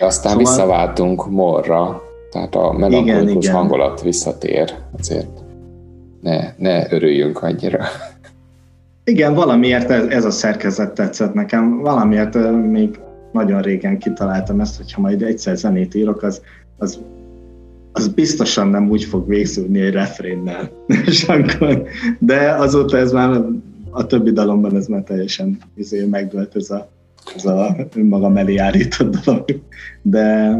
Aztán 0.00 0.32
szóval... 0.32 0.38
visszaváltunk 0.38 1.30
morra, 1.30 2.02
tehát 2.30 2.54
a 2.54 2.72
melankolikus 2.72 3.48
hangulat 3.48 4.02
visszatér, 4.02 4.74
azért 4.98 5.40
ne, 6.20 6.54
ne 6.56 6.92
örüljünk 6.92 7.42
annyira. 7.42 7.84
Igen, 9.04 9.34
valamiért 9.34 9.90
ez, 9.90 10.04
ez 10.06 10.24
a 10.24 10.30
szerkezet 10.30 10.94
tetszett 10.94 11.34
nekem, 11.34 11.78
valamiért 11.78 12.52
még 12.70 13.00
nagyon 13.32 13.62
régen 13.62 13.98
kitaláltam 13.98 14.60
ezt, 14.60 14.76
hogyha 14.76 15.00
majd 15.00 15.22
egyszer 15.22 15.56
zenét 15.56 15.94
írok, 15.94 16.22
az, 16.22 16.42
az, 16.78 17.00
az 17.98 18.08
biztosan 18.08 18.68
nem 18.68 18.90
úgy 18.90 19.04
fog 19.04 19.28
végződni 19.28 19.80
egy 19.80 19.92
refrénnel. 19.92 20.70
És 21.06 21.22
akkor, 21.24 21.82
de 22.18 22.50
azóta 22.50 22.96
ez 22.96 23.12
már 23.12 23.44
a 23.90 24.06
többi 24.06 24.32
dalomban 24.32 24.76
ez 24.76 24.86
már 24.86 25.02
teljesen 25.02 25.58
izé, 25.74 26.04
megdőlt 26.04 26.56
ez 26.56 26.70
a, 26.70 26.90
ez 27.36 27.44
a 27.44 27.76
önmagam 27.94 28.36
elé 28.36 28.56
állított 28.56 29.16
dolog. 29.24 29.44
De, 30.02 30.56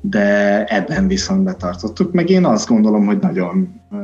de 0.00 0.64
ebben 0.64 1.08
viszont 1.08 1.42
betartottuk, 1.42 2.12
meg 2.12 2.30
én 2.30 2.44
azt 2.44 2.68
gondolom, 2.68 3.06
hogy 3.06 3.18
nagyon 3.18 3.80
uh, 3.90 3.98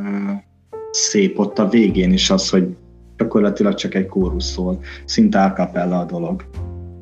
szép 0.90 1.38
ott 1.38 1.58
a 1.58 1.68
végén 1.68 2.12
is 2.12 2.30
az, 2.30 2.48
hogy 2.48 2.76
gyakorlatilag 3.16 3.74
csak 3.74 3.94
egy 3.94 4.06
kórus 4.06 4.44
szól, 4.44 4.80
szinte 5.04 5.42
a 5.42 5.70
a 5.94 6.04
dolog, 6.04 6.44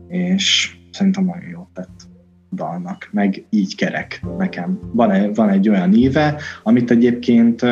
és 0.08 0.76
szerintem 0.92 1.24
nagyon 1.24 1.48
jó 1.50 1.68
tett 1.74 1.95
dalnak, 2.56 3.08
meg 3.12 3.44
így 3.50 3.76
kerek 3.76 4.20
nekem. 4.38 4.78
Van 4.92 5.10
egy, 5.10 5.34
van 5.34 5.48
egy 5.48 5.68
olyan 5.68 5.92
íve, 5.92 6.40
amit 6.62 6.90
egyébként 6.90 7.62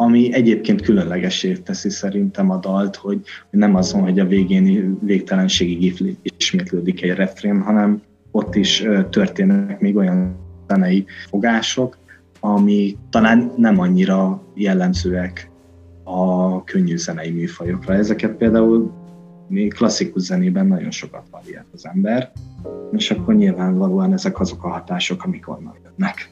ami 0.00 0.34
egyébként 0.34 0.80
különlegesé 0.80 1.52
teszi 1.52 1.90
szerintem 1.90 2.50
a 2.50 2.56
dalt, 2.56 2.96
hogy 2.96 3.20
nem 3.50 3.74
az 3.74 3.92
van, 3.92 4.02
hogy 4.02 4.18
a 4.18 4.26
végén 4.26 4.98
végtelenségig 5.02 5.94
ismétlődik 6.22 7.02
egy 7.02 7.14
refrén, 7.14 7.60
hanem 7.60 8.02
ott 8.30 8.54
is 8.54 8.84
történnek 9.10 9.80
még 9.80 9.96
olyan 9.96 10.36
zenei 10.68 11.04
fogások, 11.28 11.98
ami 12.40 12.96
talán 13.10 13.52
nem 13.56 13.78
annyira 13.80 14.42
jellemzőek 14.54 15.50
a 16.04 16.64
könnyű 16.64 16.96
zenei 16.96 17.30
műfajokra. 17.30 17.94
Ezeket 17.94 18.32
például 18.32 18.92
még 19.48 19.74
klasszikus 19.74 20.22
zenében 20.22 20.66
nagyon 20.66 20.90
sokat 20.90 21.22
variált 21.30 21.66
az 21.72 21.86
ember, 21.86 22.32
és 22.92 23.10
akkor 23.10 23.34
nyilvánvalóan 23.34 24.12
ezek 24.12 24.40
azok 24.40 24.64
a 24.64 24.68
hatások, 24.68 25.24
amik 25.24 25.48
onnan 25.48 25.74
jönnek. 25.84 26.30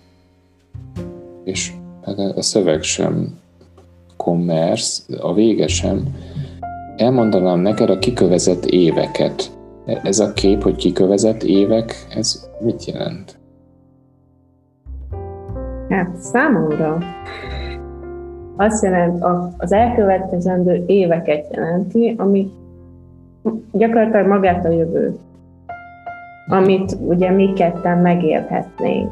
És 1.45 1.73
hát 2.05 2.19
a 2.19 2.43
szöveg 2.43 2.83
sem 2.83 3.39
commerce, 4.17 5.19
a 5.21 5.35
vége 5.35 5.67
sem. 5.67 6.03
Elmondanám 6.97 7.61
neked 7.61 7.91
a 7.91 7.99
kikövezett 7.99 8.65
éveket. 8.65 9.51
Ez 10.03 10.19
a 10.19 10.33
kép, 10.33 10.63
hogy 10.63 10.77
kikövezett 10.77 11.43
évek, 11.43 12.07
ez 12.15 12.49
mit 12.61 12.85
jelent? 12.85 13.39
Hát 15.89 16.17
számomra 16.17 16.99
azt 18.57 18.83
jelent, 18.83 19.25
az 19.57 19.73
elkövetkezendő 19.73 20.85
éveket 20.87 21.55
jelenti, 21.55 22.15
ami 22.19 22.51
gyakorlatilag 23.73 24.27
magát 24.27 24.65
a 24.65 24.71
jövő, 24.71 25.19
amit 26.49 26.97
ugye 27.01 27.31
mi 27.31 27.53
ketten 27.53 27.99
megélhetnénk. 27.99 29.11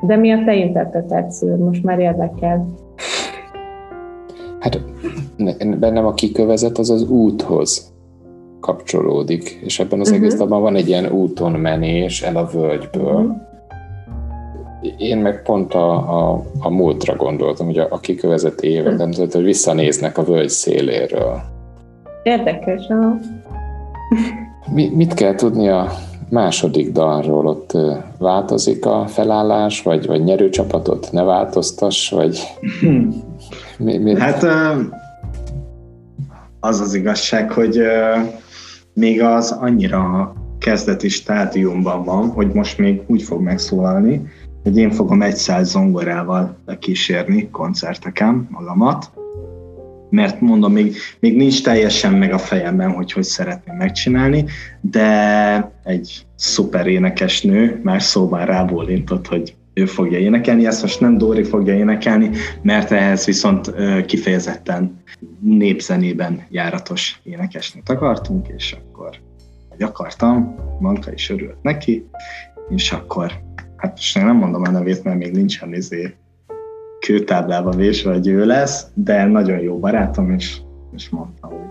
De 0.00 0.16
mi 0.16 0.32
a 0.32 0.44
te 0.44 0.54
interpretációd? 0.54 1.58
Most 1.58 1.82
már 1.82 1.98
érdekel. 1.98 2.66
Hát 4.60 4.80
bennem 5.78 6.06
a 6.06 6.14
kikövezet 6.14 6.78
az 6.78 6.90
az 6.90 7.10
úthoz 7.10 7.94
kapcsolódik, 8.60 9.58
és 9.64 9.80
ebben 9.80 10.00
az 10.00 10.10
uh-huh. 10.10 10.24
egész 10.24 10.38
van 10.38 10.76
egy 10.76 10.88
ilyen 10.88 11.12
úton 11.12 11.52
menés 11.52 12.22
el 12.22 12.36
a 12.36 12.46
völgyből. 12.52 13.14
Uh-huh 13.14 13.44
Én 14.98 15.18
meg 15.18 15.42
pont 15.42 15.74
a, 15.74 15.92
a, 15.92 16.42
a 16.58 16.70
múltra 16.70 17.16
gondoltam, 17.16 17.66
hogy 17.66 17.78
a, 17.78 17.86
a 17.90 18.00
kikövezett 18.00 18.60
években, 18.60 19.12
hm. 19.12 19.20
hogy 19.20 19.42
visszanéznek 19.42 20.18
a 20.18 20.24
völgy 20.24 20.48
széléről. 20.48 21.42
Érdekes, 22.26 22.86
Mi, 24.72 24.88
mit 24.94 25.14
kell 25.14 25.34
tudni 25.34 25.68
a 25.68 25.90
második 26.30 26.92
dalról? 26.92 27.46
Ott 27.46 27.72
változik 28.18 28.86
a 28.86 29.06
felállás, 29.06 29.82
vagy, 29.82 30.06
vagy 30.06 30.24
nyerőcsapatot 30.24 31.08
ne 31.12 31.22
változtass, 31.22 32.10
vagy... 32.10 32.38
Mi, 33.78 33.98
mi? 33.98 34.20
Hát 34.20 34.46
az 36.60 36.80
az 36.80 36.94
igazság, 36.94 37.52
hogy 37.52 37.80
még 38.92 39.22
az 39.22 39.50
annyira 39.60 40.32
kezdeti 40.58 41.08
stádiumban 41.08 42.04
van, 42.04 42.28
hogy 42.28 42.52
most 42.52 42.78
még 42.78 43.02
úgy 43.06 43.22
fog 43.22 43.40
megszólalni, 43.40 44.26
hogy 44.62 44.76
én 44.76 44.90
fogom 44.90 45.22
egy 45.22 45.36
száz 45.36 45.70
zongorával 45.70 46.56
kísérni 46.78 47.48
koncerteken 47.50 48.48
magamat, 48.50 49.10
mert 50.10 50.40
mondom, 50.40 50.72
még, 50.72 50.96
még 51.20 51.36
nincs 51.36 51.62
teljesen 51.62 52.12
meg 52.12 52.32
a 52.32 52.38
fejemben, 52.38 52.90
hogy 52.90 53.12
hogy 53.12 53.24
szeretném 53.24 53.76
megcsinálni, 53.76 54.44
de 54.80 55.72
egy 55.84 56.26
szuper 56.36 56.86
énekes 56.86 57.42
nő 57.42 57.80
már 57.82 58.02
szóban 58.02 58.46
rábólintott, 58.46 59.26
hogy 59.26 59.54
ő 59.74 59.86
fogja 59.86 60.18
énekelni, 60.18 60.66
ezt 60.66 60.82
most 60.82 61.00
nem 61.00 61.18
Dóri 61.18 61.42
fogja 61.42 61.74
énekelni, 61.74 62.30
mert 62.62 62.90
ehhez 62.90 63.24
viszont 63.24 63.74
kifejezetten 64.06 65.02
népzenében 65.40 66.46
járatos 66.50 67.20
énekesnőt 67.22 67.88
akartunk, 67.88 68.48
és 68.56 68.72
akkor, 68.72 69.10
hogy 69.68 69.82
akartam, 69.82 70.54
Manka 70.80 71.12
is 71.12 71.30
örült 71.30 71.62
neki, 71.62 72.06
és 72.68 72.92
akkor, 72.92 73.32
hát 73.76 73.90
most 73.90 74.14
nem 74.14 74.36
mondom 74.36 74.62
a 74.62 74.70
nevét, 74.70 75.04
mert 75.04 75.18
még 75.18 75.32
nincsen 75.32 75.74
izé 75.74 76.14
kőtáblába 77.06 77.70
vésve, 77.70 78.12
hogy 78.12 78.26
ő 78.26 78.46
lesz, 78.46 78.86
de 78.94 79.24
nagyon 79.24 79.58
jó 79.58 79.78
barátom, 79.78 80.30
és, 80.30 80.60
és 80.94 81.08
mondta, 81.08 81.46
hogy 81.46 81.66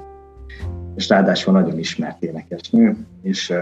és 0.95 1.07
ráadásul 1.07 1.53
nagyon 1.53 1.79
ismert 1.79 2.23
énekesnő, 2.23 2.97
és, 3.21 3.53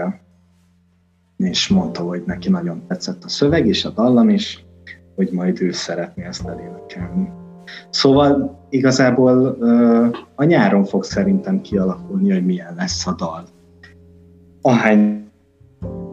és 1.36 1.68
mondta, 1.68 2.02
hogy 2.02 2.22
neki 2.26 2.50
nagyon 2.50 2.82
tetszett 2.88 3.24
a 3.24 3.28
szöveg 3.28 3.66
és 3.66 3.84
a 3.84 3.90
dallam 3.90 4.28
is, 4.28 4.64
hogy 5.14 5.30
majd 5.32 5.60
ő 5.60 5.72
szeretné 5.72 6.24
ezt 6.24 6.46
elénekelni. 6.46 7.32
Szóval 7.90 8.58
igazából 8.70 9.46
a 10.34 10.44
nyáron 10.44 10.84
fog 10.84 11.04
szerintem 11.04 11.60
kialakulni, 11.60 12.32
hogy 12.32 12.44
milyen 12.44 12.74
lesz 12.74 13.06
a 13.06 13.14
dal. 13.14 13.44
Ahány 14.60 15.30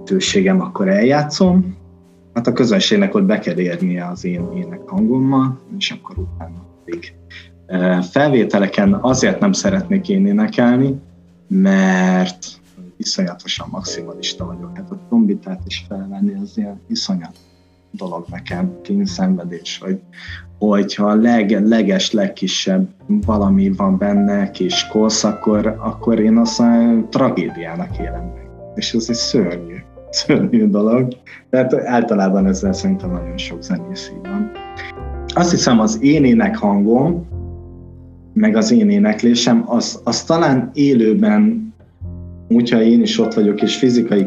tőségem, 0.04 0.62
akkor 0.62 0.90
eljátszom, 0.90 1.78
hát 2.34 2.48
a 2.48 2.54
közönségnek 2.54 3.16
ott 3.16 3.24
be 3.24 3.40
kell 3.40 3.58
érnie 3.58 4.08
az 4.08 4.26
én 4.26 4.52
ének 4.56 4.82
hangommal, 4.88 5.60
és 5.78 5.92
akkor 5.92 6.18
utána 6.18 6.66
pedig 6.86 7.14
felvételeken 8.12 8.94
azért 8.94 9.40
nem 9.40 9.52
szeretnék 9.52 10.10
én 10.10 10.26
énekelni, 10.26 11.00
mert 11.48 12.48
iszonyatosan 12.98 13.68
maximalista 13.72 14.46
vagyok. 14.46 14.78
Hát 14.78 14.92
a 14.92 15.00
trombitát 15.08 15.62
is 15.66 15.86
felvenni 15.88 16.34
az 16.42 16.58
ilyen 16.58 16.82
iszonyat 16.88 17.36
dolog 17.92 18.26
nekem, 18.30 18.82
kényszenvedés, 18.82 19.80
hogy 19.84 20.00
hogyha 20.58 21.06
a 21.06 21.16
leg, 21.16 21.68
leges, 21.68 22.12
legkisebb 22.12 22.90
valami 23.08 23.72
van 23.72 23.98
benne, 23.98 24.52
kis 24.52 24.88
kosz, 24.88 25.24
akkor, 25.24 25.78
akkor 25.80 26.20
én 26.20 26.38
azt 26.38 26.60
a 26.60 27.06
tragédiának 27.10 27.98
élem 28.00 28.24
meg. 28.24 28.50
És 28.76 28.94
ez 28.94 29.06
egy 29.10 29.16
szörnyű, 29.16 29.81
szörnyű 30.12 30.68
dolog. 30.68 31.08
Tehát 31.50 31.74
általában 31.74 32.46
ezzel 32.46 32.74
szerintem 32.74 33.12
nagyon 33.12 33.38
sok 33.38 33.64
zenész 33.64 34.12
van. 34.24 34.52
Azt 35.34 35.52
hiszem 35.52 35.80
az 35.80 36.04
én 36.04 36.24
ének 36.24 36.58
hangom, 36.58 37.28
meg 38.34 38.56
az 38.56 38.72
én 38.72 38.90
éneklésem, 38.90 39.64
az, 39.66 40.02
az 40.04 40.24
talán 40.24 40.70
élőben 40.74 41.72
hogyha 42.54 42.82
én 42.82 43.02
is 43.02 43.20
ott 43.20 43.34
vagyok, 43.34 43.62
és 43.62 43.76
fizikai, 43.76 44.26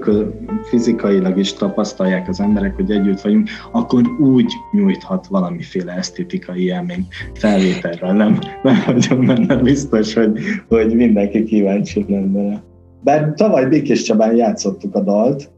fizikailag 0.62 1.38
is 1.38 1.52
tapasztalják 1.52 2.28
az 2.28 2.40
emberek, 2.40 2.74
hogy 2.74 2.90
együtt 2.90 3.20
vagyunk, 3.20 3.48
akkor 3.72 4.02
úgy 4.20 4.52
nyújthat 4.72 5.26
valamiféle 5.26 5.92
esztétikai 5.92 6.64
élmény 6.64 7.06
felvételről. 7.34 8.12
Nem, 8.12 8.38
nem 8.62 8.82
vagyok 8.86 9.24
benne 9.24 9.56
biztos, 9.56 10.14
hogy, 10.14 10.38
hogy 10.68 10.94
mindenki 10.94 11.44
kíváncsi 11.44 12.04
lenne. 12.08 12.62
Bár 13.02 13.32
tavaly 13.36 13.66
Békés 13.66 14.02
Csabán 14.02 14.36
játszottuk 14.36 14.94
a 14.94 15.00
dalt, 15.00 15.50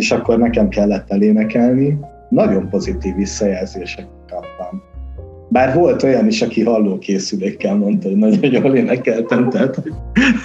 és 0.00 0.10
akkor 0.10 0.38
nekem 0.38 0.68
kellett 0.68 1.10
elénekelni. 1.10 1.98
Nagyon 2.28 2.68
pozitív 2.68 3.14
visszajelzések 3.14 4.06
kaptam. 4.28 4.82
Bár 5.48 5.74
volt 5.74 6.02
olyan 6.02 6.26
is, 6.26 6.42
aki 6.42 6.64
hallókészülékkel 6.64 7.76
mondta, 7.76 8.08
hogy 8.08 8.16
nagyon 8.16 8.52
jól 8.52 8.74
énekeltem, 8.76 9.48
tehát, 9.48 9.82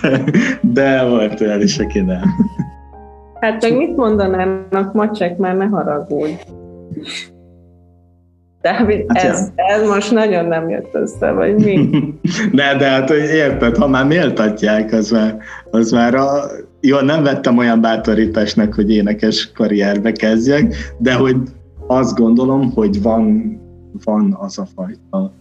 de 0.78 1.04
volt 1.04 1.42
olyan 1.42 1.62
is, 1.62 1.80
aki 1.80 2.00
nem. 2.00 2.24
Hát 3.40 3.62
meg 3.62 3.78
mit 3.78 3.96
mondanának 3.96 4.94
macsek, 4.94 5.38
már 5.38 5.56
ne 5.56 5.66
haragudj. 5.66 6.34
Dávid, 8.62 9.06
hát 9.08 9.24
ez, 9.24 9.52
ez 9.56 9.88
most 9.88 10.12
nagyon 10.12 10.46
nem 10.46 10.70
jött 10.70 10.90
össze, 10.94 11.32
vagy 11.32 11.56
mi? 11.56 11.90
De, 12.58 12.76
de 12.78 12.90
hát 12.90 13.10
érted, 13.10 13.76
ha 13.76 13.88
már 13.88 14.06
méltatják, 14.06 14.94
az 14.94 15.12
már, 15.12 15.38
az 15.72 15.92
már 15.92 16.16
a, 16.16 16.44
jó, 16.86 17.00
nem 17.00 17.24
vettem 17.24 17.58
olyan 17.58 17.82
bátorításnak, 17.82 18.74
hogy 18.74 18.92
énekes 18.92 19.52
karrierbe 19.52 20.12
kezdjek, 20.12 20.76
de 20.98 21.14
hogy 21.14 21.38
azt 21.88 22.16
gondolom, 22.16 22.72
hogy 22.72 23.02
van 23.02 23.58
van 24.04 24.38
az 24.40 24.58
a 24.58 24.68
fajta 24.76 25.34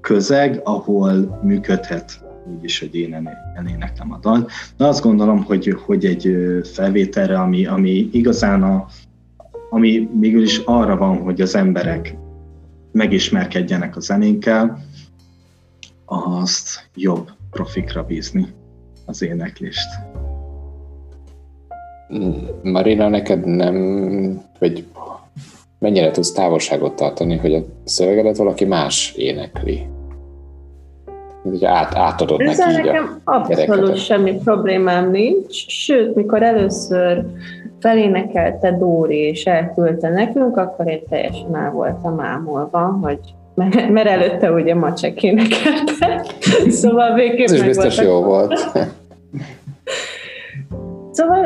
közeg, 0.00 0.60
ahol 0.64 1.40
működhet 1.42 2.24
úgy 2.56 2.64
is, 2.64 2.78
hogy 2.78 2.94
én 2.94 3.28
eléneklem 3.54 4.12
a 4.12 4.18
dal. 4.18 4.48
De 4.76 4.86
azt 4.86 5.02
gondolom, 5.02 5.42
hogy, 5.44 5.76
hogy 5.86 6.04
egy 6.04 6.36
felvételre, 6.72 7.40
ami, 7.40 7.66
ami 7.66 8.08
igazán 8.12 8.62
a, 8.62 8.86
ami 9.70 10.08
mégis 10.14 10.42
is 10.42 10.58
arra 10.64 10.96
van, 10.96 11.16
hogy 11.16 11.40
az 11.40 11.54
emberek 11.54 12.16
megismerkedjenek 12.92 13.96
a 13.96 14.00
zenénkkel, 14.00 14.84
azt 16.04 16.88
jobb 16.94 17.30
profikra 17.54 18.02
bízni 18.02 18.46
az 19.06 19.22
éneklést. 19.22 19.88
Marina, 22.62 23.08
neked 23.08 23.44
nem, 23.44 23.76
vagy 24.58 24.86
mennyire 25.78 26.10
tudsz 26.10 26.32
távolságot 26.32 26.94
tartani, 26.94 27.36
hogy 27.36 27.54
a 27.54 27.64
szövegedet 27.84 28.36
valaki 28.36 28.64
más 28.64 29.14
énekli? 29.16 29.86
Ugye 31.42 31.68
át, 31.68 31.94
átadod 31.94 32.40
Ezzel 32.40 32.72
neki 32.72 32.86
nekem 32.86 33.20
abszolút 33.24 33.96
semmi 33.96 34.34
problémám 34.44 35.10
nincs, 35.10 35.66
sőt, 35.66 36.14
mikor 36.14 36.42
először 36.42 37.24
felénekelte 37.80 38.72
Dóri 38.72 39.18
és 39.18 39.44
elküldte 39.44 40.08
nekünk, 40.08 40.56
akkor 40.56 40.88
én 40.88 41.02
teljesen 41.08 41.56
el 41.56 41.70
voltam 41.70 42.20
ámolva, 42.20 42.98
hogy 43.02 43.20
mert, 43.54 43.90
mert 43.90 44.08
előtte 44.08 44.52
ugye 44.52 44.74
Macsek 44.74 45.22
énekelte, 45.22 46.24
szóval 46.80 47.14
végképp 47.14 47.46
Ez 47.46 47.52
is 47.52 47.62
biztos 47.62 47.98
jó 47.98 48.22
volt. 48.22 48.70
Szóval 51.10 51.44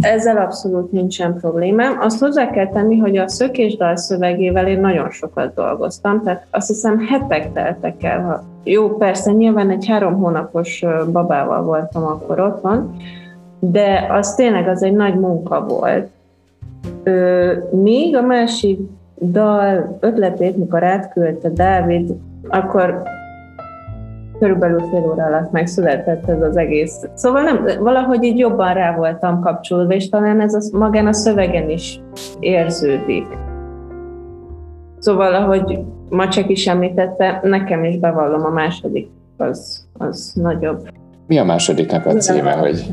ezzel 0.00 0.36
abszolút 0.36 0.92
nincsen 0.92 1.38
problémám. 1.40 1.98
Azt 2.00 2.20
hozzá 2.20 2.50
kell 2.50 2.68
tenni, 2.68 2.98
hogy 2.98 3.16
a 3.16 3.28
szökésdal 3.28 3.96
szövegével 3.96 4.66
én 4.66 4.80
nagyon 4.80 5.10
sokat 5.10 5.54
dolgoztam, 5.54 6.22
tehát 6.22 6.46
azt 6.50 6.68
hiszem 6.68 6.98
hetek 6.98 7.52
teltek 7.52 8.02
el. 8.02 8.22
Ha... 8.22 8.44
Jó, 8.64 8.96
persze, 8.96 9.32
nyilván 9.32 9.70
egy 9.70 9.86
három 9.86 10.14
hónapos 10.14 10.84
babával 11.12 11.62
voltam 11.62 12.04
akkor 12.04 12.40
otthon, 12.40 12.96
de 13.58 14.06
az 14.10 14.34
tényleg 14.34 14.68
az 14.68 14.82
egy 14.82 14.92
nagy 14.92 15.14
munka 15.14 15.66
volt. 15.66 16.08
Ö, 17.02 17.52
még 17.70 18.16
a 18.16 18.22
másik 18.22 18.80
dal 19.20 19.96
ötletét, 20.00 20.56
mikor 20.56 20.82
átküldte 20.82 21.48
Dávid, 21.48 22.14
akkor 22.48 23.02
körülbelül 24.38 24.80
fél 24.80 25.10
óra 25.10 25.24
alatt 25.24 25.52
megszületett 25.52 26.28
ez 26.28 26.40
az 26.40 26.56
egész. 26.56 27.08
Szóval 27.14 27.42
nem, 27.42 27.66
valahogy 27.80 28.24
így 28.24 28.38
jobban 28.38 28.74
rá 28.74 28.96
voltam 28.96 29.40
kapcsolódva, 29.40 29.94
és 29.94 30.08
talán 30.08 30.40
ez 30.40 30.54
a, 30.54 30.78
magán 30.78 31.06
a 31.06 31.12
szövegen 31.12 31.70
is 31.70 32.00
érződik. 32.40 33.26
Szóval, 34.98 35.34
ahogy 35.34 35.84
Macsek 36.10 36.50
is 36.50 36.66
említette, 36.66 37.40
nekem 37.42 37.84
is 37.84 37.98
bevallom 37.98 38.44
a 38.44 38.50
második, 38.50 39.08
az, 39.36 39.86
az 39.92 40.32
nagyobb. 40.34 40.88
Mi 41.26 41.38
a 41.38 41.44
másodiknak 41.44 42.06
a 42.06 42.12
címe, 42.12 42.52
hogy 42.52 42.86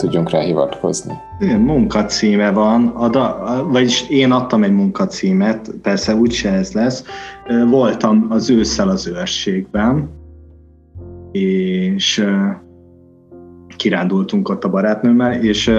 tudjunk 0.00 0.30
rá 0.30 0.40
hivatkozni? 0.40 1.14
Igen, 1.38 1.60
munkacíme 1.60 2.50
van, 2.50 2.86
a 2.86 3.64
vagyis 3.68 4.08
én 4.08 4.32
adtam 4.32 4.62
egy 4.62 4.72
munkacímet, 4.72 5.70
persze 5.82 6.14
úgyse 6.14 6.52
ez 6.52 6.72
lesz. 6.72 7.04
Voltam 7.68 8.26
az 8.28 8.50
ősszel 8.50 8.88
az 8.88 9.06
őrségben, 9.06 10.08
és 11.32 12.26
kirándultunk 13.76 14.48
ott 14.48 14.64
a 14.64 14.70
barátnőmmel, 14.70 15.32
és 15.32 15.72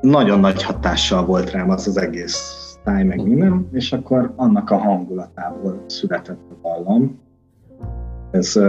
nagyon 0.00 0.40
nagy 0.40 0.62
hatással 0.62 1.24
volt 1.24 1.50
rám 1.50 1.70
az 1.70 1.86
az 1.86 1.98
egész 1.98 2.76
táj, 2.84 3.04
meg 3.04 3.22
minden, 3.22 3.68
és 3.72 3.92
akkor 3.92 4.32
annak 4.36 4.70
a 4.70 4.76
hangulatából 4.76 5.84
született 5.86 6.40
a 6.50 6.68
dallam. 6.68 7.20
Ez 8.30 8.60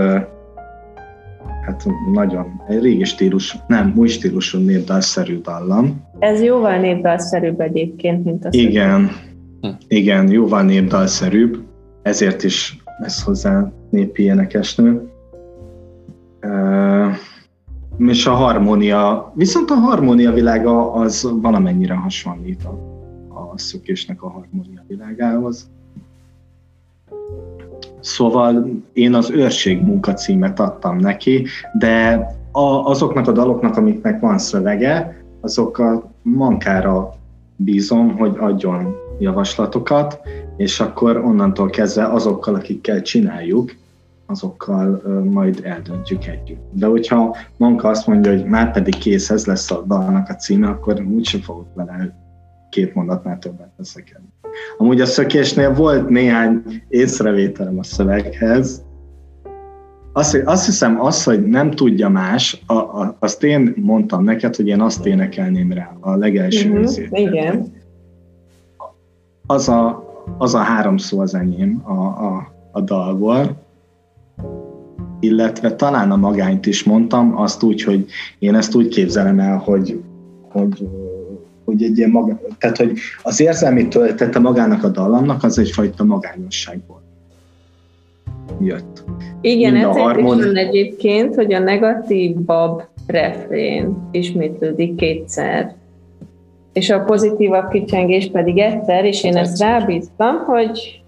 hát 1.66 1.86
nagyon 2.14 2.62
egy 2.68 2.82
régi 2.82 3.04
stílus, 3.04 3.58
nem, 3.68 3.94
új 3.96 4.08
stílusú 4.08 4.60
népdalszerű 4.60 5.42
dallam. 5.42 6.02
Ez 6.20 6.42
jóval 6.42 6.78
népdalszerűbb 6.78 7.60
egyébként, 7.60 8.24
mint 8.26 8.46
a 8.46 8.50
Igen, 8.52 9.10
hm. 9.62 9.70
igen, 9.88 10.32
jóval 10.32 10.64
népdalszerűbb, 10.64 11.64
ezért 12.02 12.44
is 12.44 12.78
lesz 13.00 13.24
hozzá 13.24 13.72
népi 13.90 14.24
énekesnő. 14.24 15.12
Uh, 16.42 17.16
és 17.98 18.26
a 18.26 18.34
harmónia, 18.34 19.32
viszont 19.36 19.70
a 19.70 19.74
harmónia 19.74 20.32
világa 20.32 20.94
az 20.94 21.32
valamennyire 21.42 21.94
hasonlít 21.94 22.64
a, 22.64 22.70
a 23.30 23.58
szökésnek 23.58 24.24
a 24.24 24.30
harmónia 24.30 24.84
világához. 24.88 25.72
Szóval 28.04 28.82
én 28.94 29.14
az 29.14 29.30
őrség 29.30 29.82
munkacímet 29.82 30.60
adtam 30.60 30.98
neki, 30.98 31.46
de 31.80 32.28
a, 32.52 32.90
azoknak 32.90 33.28
a 33.28 33.32
daloknak, 33.32 33.78
amiknek 33.78 34.20
van 34.20 34.38
szövege, 34.38 35.24
azok 35.42 35.78
a 35.78 36.12
mankára 36.22 37.14
bízom, 37.56 38.18
hogy 38.18 38.36
adjon 38.40 38.96
javaslatokat, 39.20 40.20
és 40.58 40.80
akkor 40.80 41.18
onnantól 41.18 41.70
kezdve 41.70 42.06
azokkal, 42.06 42.56
akikkel 42.56 43.02
csináljuk, 43.02 43.76
azokkal 44.26 45.02
majd 45.32 45.60
eldöntjük 45.64 46.26
együtt. 46.26 46.70
De 46.72 46.86
hogyha 46.86 47.36
Manka 47.58 47.88
azt 47.88 48.08
mondja, 48.08 48.32
hogy 48.32 48.46
már 48.46 48.72
pedig 48.72 48.98
kész, 48.98 49.30
ez 49.30 49.46
lesz 49.46 49.72
a 49.72 49.84
dalnak 49.88 50.30
a 50.30 50.36
címe, 50.36 50.68
akkor 50.68 51.02
úgysem 51.02 51.42
fogok 51.42 51.68
vele 51.74 52.18
két 52.70 52.94
mondatnál 52.94 53.40
többet 53.40 53.72
veszekedni. 53.78 54.33
Amúgy 54.78 55.02
a 55.02 55.06
szökésnél 55.06 55.74
volt 55.74 56.10
néhány 56.10 56.64
észrevételem 56.88 57.80
a 57.80 57.84
szöveghez. 57.84 58.84
Azt, 60.14 60.42
azt 60.46 60.66
hiszem, 60.66 61.02
az, 61.02 61.24
hogy 61.24 61.44
nem 61.44 61.72
tudja 61.72 62.10
más, 62.10 62.64
a, 62.66 62.74
a, 62.74 63.16
azt 63.20 63.44
én 63.44 63.74
mondtam 63.78 64.24
neked, 64.24 64.56
hogy 64.56 64.68
én 64.68 64.82
azt 64.82 65.06
énekelném 65.06 65.72
rá 65.72 65.98
a 66.00 66.16
legelső 66.16 66.70
uh-huh, 66.70 66.80
részét. 66.80 67.10
Igen. 67.12 67.74
Az 69.46 69.70
a, 69.70 70.04
az 70.38 70.54
a 70.54 70.58
három 70.60 70.98
szó 70.98 71.20
az 71.20 71.36
enyém 71.36 71.82
a, 71.86 71.92
a, 72.02 72.54
a 72.72 72.82
dalból 72.82 73.62
illetve 75.24 75.76
talán 75.76 76.12
a 76.12 76.16
magányt 76.16 76.66
is 76.66 76.84
mondtam, 76.84 77.38
azt 77.38 77.64
úgy, 77.64 77.84
hogy 77.84 78.06
én 78.40 78.56
ezt 78.56 78.76
úgy 78.76 78.88
képzelem 78.88 79.40
el, 79.40 79.58
hogy, 79.58 80.02
hogy, 80.50 80.88
hogy 81.66 81.84
egy 81.84 81.98
ilyen 81.98 82.10
maga, 82.10 82.40
tehát 82.58 82.78
hogy 82.78 82.98
az 83.24 83.40
érzelmi 83.40 83.88
töltete 83.88 84.40
magának 84.40 84.84
a 84.84 84.90
dallamnak 84.90 85.44
az 85.44 85.60
egyfajta 85.60 86.04
magányosságból 86.04 87.02
jött. 88.60 89.04
Igen, 89.42 89.76
ez 89.76 89.98
harmon... 89.98 90.38
is 90.38 90.46
van 90.46 90.56
egyébként, 90.56 91.36
hogy 91.36 91.54
a 91.54 91.60
negatív 91.60 92.36
bab 92.36 92.82
refrén 93.08 94.08
ismétlődik 94.12 94.96
kétszer, 94.96 95.76
és 96.74 96.90
a 96.90 97.00
pozitívabb 97.00 97.70
kicsengés 97.70 98.30
pedig 98.32 98.58
egyszer, 98.58 99.06
és 99.06 99.24
én 99.24 99.38
ezt 99.38 99.60
rábíztam, 99.60 100.38
hogy 100.38 101.04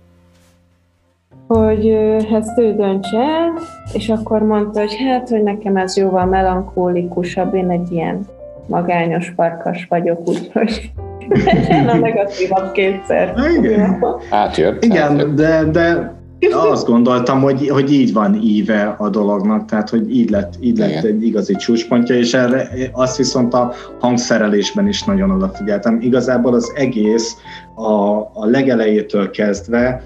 hogy 1.47 1.87
ezt 2.31 2.59
ő 2.59 2.73
döntse 2.73 3.17
el, 3.17 3.53
és 3.93 4.09
akkor 4.09 4.41
mondta, 4.41 4.79
hogy 4.79 4.95
hát, 4.95 5.29
hogy 5.29 5.43
nekem 5.43 5.77
ez 5.77 5.97
jóval 5.97 6.25
melankólikusabb, 6.25 7.53
én 7.53 7.69
egy 7.69 7.91
ilyen 7.91 8.25
magányos 8.67 9.33
farkas 9.35 9.85
vagyok, 9.89 10.27
úgyhogy 10.27 10.91
a 11.87 11.95
negatívabb 11.97 12.71
kétszer. 12.71 13.33
Igen. 13.57 14.05
Átjött. 14.29 14.83
Igen, 14.83 15.11
átjött. 15.11 15.35
de, 15.35 15.63
de 15.71 16.13
azt 16.51 16.85
gondoltam, 16.85 17.41
hogy, 17.41 17.69
hogy 17.69 17.91
így 17.91 18.13
van 18.13 18.35
íve 18.35 18.95
a 18.97 19.09
dolognak, 19.09 19.65
tehát 19.65 19.89
hogy 19.89 20.15
így 20.15 20.29
lett, 20.29 20.53
így 20.59 20.77
lett 20.77 21.03
egy 21.03 21.23
igazi 21.23 21.55
csúcspontja, 21.55 22.15
és 22.15 22.33
erre 22.33 22.69
azt 22.91 23.17
viszont 23.17 23.53
a 23.53 23.73
hangszerelésben 23.99 24.87
is 24.87 25.03
nagyon 25.03 25.31
odafigyeltem. 25.31 25.97
Igazából 26.01 26.53
az 26.53 26.73
egész 26.75 27.35
a, 27.75 28.19
a 28.19 28.45
legelejétől 28.45 29.29
kezdve 29.29 30.03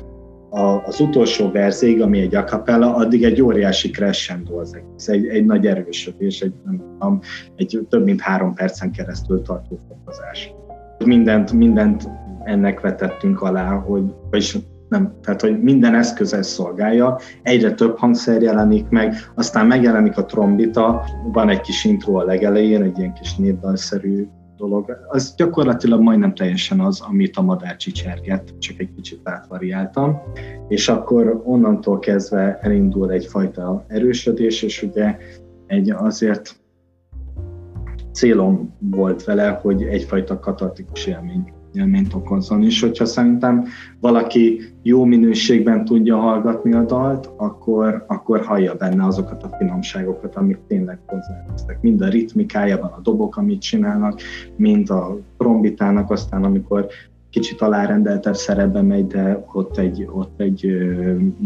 a, 0.50 0.84
az 0.86 1.00
utolsó 1.00 1.52
verzéig, 1.52 2.02
ami 2.02 2.20
egy 2.20 2.36
acapella, 2.36 2.96
addig 2.96 3.24
egy 3.24 3.42
óriási 3.42 3.90
crescendo 3.90 4.60
az 4.60 4.76
egész, 4.76 5.08
egy, 5.08 5.28
egy 5.28 5.46
nagy 5.46 5.68
erősödés, 5.68 6.42
egy, 6.42 6.54
nem 6.66 6.78
tudom, 6.78 7.20
egy 7.56 7.86
több 7.90 8.04
mint 8.04 8.22
három 8.22 8.54
percen 8.54 8.92
keresztül 8.92 9.42
tartó 9.42 9.80
fokozás. 9.88 10.54
Mindent, 11.06 11.52
mindent 11.52 12.10
ennek 12.44 12.80
vetettünk 12.80 13.42
alá, 13.42 13.70
hogy, 13.74 14.04
vagyis 14.30 14.58
nem, 14.90 15.14
tehát 15.22 15.42
hogy 15.42 15.62
minden 15.62 15.96
eszköz 15.96 16.34
ezt 16.34 16.50
szolgálja, 16.50 17.18
egyre 17.44 17.72
több 17.74 17.98
hangszer 17.98 18.42
jelenik 18.42 18.90
meg, 18.90 19.14
aztán 19.36 19.68
megjelenik 19.68 20.18
a 20.18 20.26
trombita, 20.26 21.04
van 21.32 21.50
egy 21.50 21.62
kis 21.62 21.86
intro 21.86 22.16
a 22.16 22.24
legelején, 22.24 22.82
egy 22.82 22.98
ilyen 22.98 23.14
kis 23.14 23.36
népdalszerű 23.36 24.28
dolog. 24.60 24.98
Az 25.08 25.36
gyakorlatilag 25.36 26.02
majdnem 26.02 26.34
teljesen 26.34 26.80
az, 26.80 27.02
amit 27.02 27.38
a 27.38 27.42
madár 27.42 27.76
csicserget, 27.76 28.54
csak 28.60 28.80
egy 28.80 28.94
kicsit 28.96 29.20
átvariáltam, 29.24 30.22
és 30.68 30.90
akkor 30.90 31.42
onnantól 31.46 32.00
kezdve 32.00 32.60
elindul 32.62 33.12
egyfajta 33.12 33.86
erősödés, 33.88 34.62
és 34.62 34.84
ugye 34.84 35.18
egy 35.68 35.90
azért 35.90 36.56
célom 38.12 38.76
volt 38.80 39.24
vele, 39.24 39.50
hogy 39.50 39.84
egyfajta 39.84 40.40
katartikus 40.40 41.06
élmény 41.06 41.54
élményt 41.74 42.14
okozzon. 42.14 42.64
És 42.64 42.82
hogyha 42.82 43.06
szerintem 43.06 43.66
valaki 44.00 44.60
jó 44.82 45.04
minőségben 45.04 45.86
tudja 45.86 46.18
hallgatni 46.18 46.74
a 46.74 46.86
dalt, 46.86 47.30
akkor, 47.38 48.06
akkor 48.08 48.46
hallja 48.46 48.76
benne 48.76 49.06
azokat 49.06 49.44
a 49.44 49.56
finomságokat, 49.58 50.36
amik 50.36 50.58
tényleg 50.68 51.00
hozzátesznek. 51.06 51.82
Mind 51.82 52.02
a 52.02 52.08
ritmikájában, 52.08 52.92
a 52.92 53.02
dobok, 53.02 53.38
amit 53.38 53.62
csinálnak, 53.62 54.22
mind 54.56 54.90
a 54.90 55.18
trombitának, 55.38 56.12
aztán 56.12 56.44
amikor 56.44 56.88
kicsit 57.30 57.62
alárendeltebb 57.62 58.36
szerepbe 58.36 58.82
megy, 58.82 59.08
de 59.08 59.46
ott 59.54 59.78
egy, 59.78 60.08
ott 60.12 60.40
egy 60.42 60.78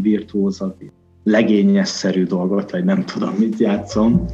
virtuózabb, 0.01 0.76
legényesszerű 1.24 2.26
dolgot, 2.26 2.71
vagy 2.71 2.84
nem 2.84 3.03
tudom, 3.03 3.34
mit 3.39 3.57
játszom. 3.57 4.26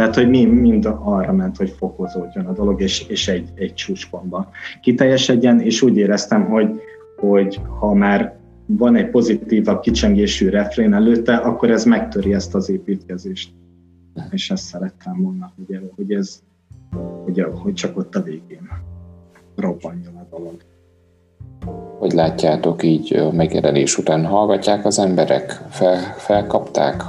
Tehát, 0.00 0.14
hogy 0.14 0.28
mi 0.28 0.44
mind 0.44 0.88
arra 1.02 1.32
ment, 1.32 1.56
hogy 1.56 1.70
fokozódjon 1.70 2.46
a 2.46 2.52
dolog, 2.52 2.80
és, 2.80 3.08
és 3.08 3.28
egy, 3.28 3.48
egy 3.54 3.74
csúcspontba 3.74 4.50
kiteljesedjen, 4.82 5.60
és 5.60 5.82
úgy 5.82 5.96
éreztem, 5.96 6.44
hogy, 6.44 6.80
hogy 7.16 7.60
ha 7.78 7.94
már 7.94 8.38
van 8.66 8.96
egy 8.96 9.10
pozitívabb 9.10 9.80
kicsengésű 9.80 10.48
refrén 10.48 10.92
előtte, 10.92 11.36
akkor 11.36 11.70
ez 11.70 11.84
megtöri 11.84 12.34
ezt 12.34 12.54
az 12.54 12.70
építkezést. 12.70 13.52
És 14.30 14.50
ezt 14.50 14.64
szerettem 14.64 15.22
volna, 15.22 15.52
hogy, 15.56 15.90
hogy 15.96 16.12
ez, 16.12 16.42
hogy, 17.24 17.46
hogy 17.52 17.74
csak 17.74 17.96
ott 17.96 18.14
a 18.14 18.22
végén 18.22 18.68
robbanjon 19.56 20.16
a 20.16 20.36
dolog. 20.36 20.56
Hogy 21.98 22.12
látjátok 22.12 22.82
így 22.82 23.16
a 23.16 23.32
megjelenés 23.32 23.98
után? 23.98 24.24
Hallgatják 24.24 24.84
az 24.84 24.98
emberek? 24.98 25.50
Fel, 25.68 25.98
felkapták? 26.16 27.02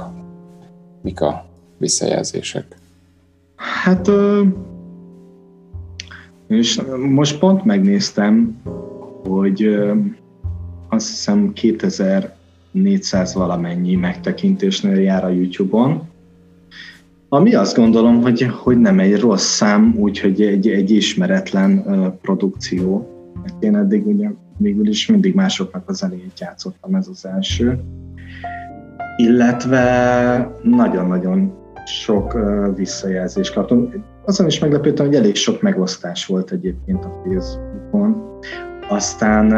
Mik 1.02 1.20
a 1.20 1.44
visszajelzések? 1.78 2.80
Hát 3.62 4.10
és 6.48 6.80
most 7.08 7.38
pont 7.38 7.64
megnéztem, 7.64 8.60
hogy 9.28 9.78
azt 10.88 11.08
hiszem 11.08 11.52
2400 11.52 13.34
valamennyi 13.34 13.94
megtekintésnél 13.94 15.00
jár 15.00 15.24
a 15.24 15.28
YouTube-on, 15.28 16.10
ami 17.28 17.54
azt 17.54 17.76
gondolom, 17.76 18.22
hogy, 18.22 18.42
hogy 18.42 18.78
nem 18.78 18.98
egy 18.98 19.20
rossz 19.20 19.54
szám, 19.54 19.94
úgyhogy 19.98 20.42
egy, 20.42 20.68
egy 20.68 20.90
ismeretlen 20.90 21.84
produkció. 22.20 23.06
Mert 23.42 23.62
én 23.62 23.76
eddig 23.76 24.06
ugye 24.06 24.30
végül 24.56 24.88
is 24.88 25.06
mindig 25.06 25.34
másoknak 25.34 25.88
az 25.88 26.02
elejét 26.02 26.40
játszottam, 26.40 26.94
ez 26.94 27.08
az 27.08 27.26
első. 27.26 27.80
Illetve 29.16 30.58
nagyon-nagyon 30.62 31.61
sok 31.84 32.38
visszajelzést 32.76 33.54
kaptam. 33.54 33.92
Azon 34.24 34.46
is 34.46 34.58
meglepődtem, 34.58 35.06
hogy 35.06 35.14
elég 35.14 35.34
sok 35.34 35.62
megosztás 35.62 36.26
volt 36.26 36.50
egyébként 36.50 37.04
a 37.04 37.22
Facebookon. 37.24 38.38
Aztán 38.88 39.50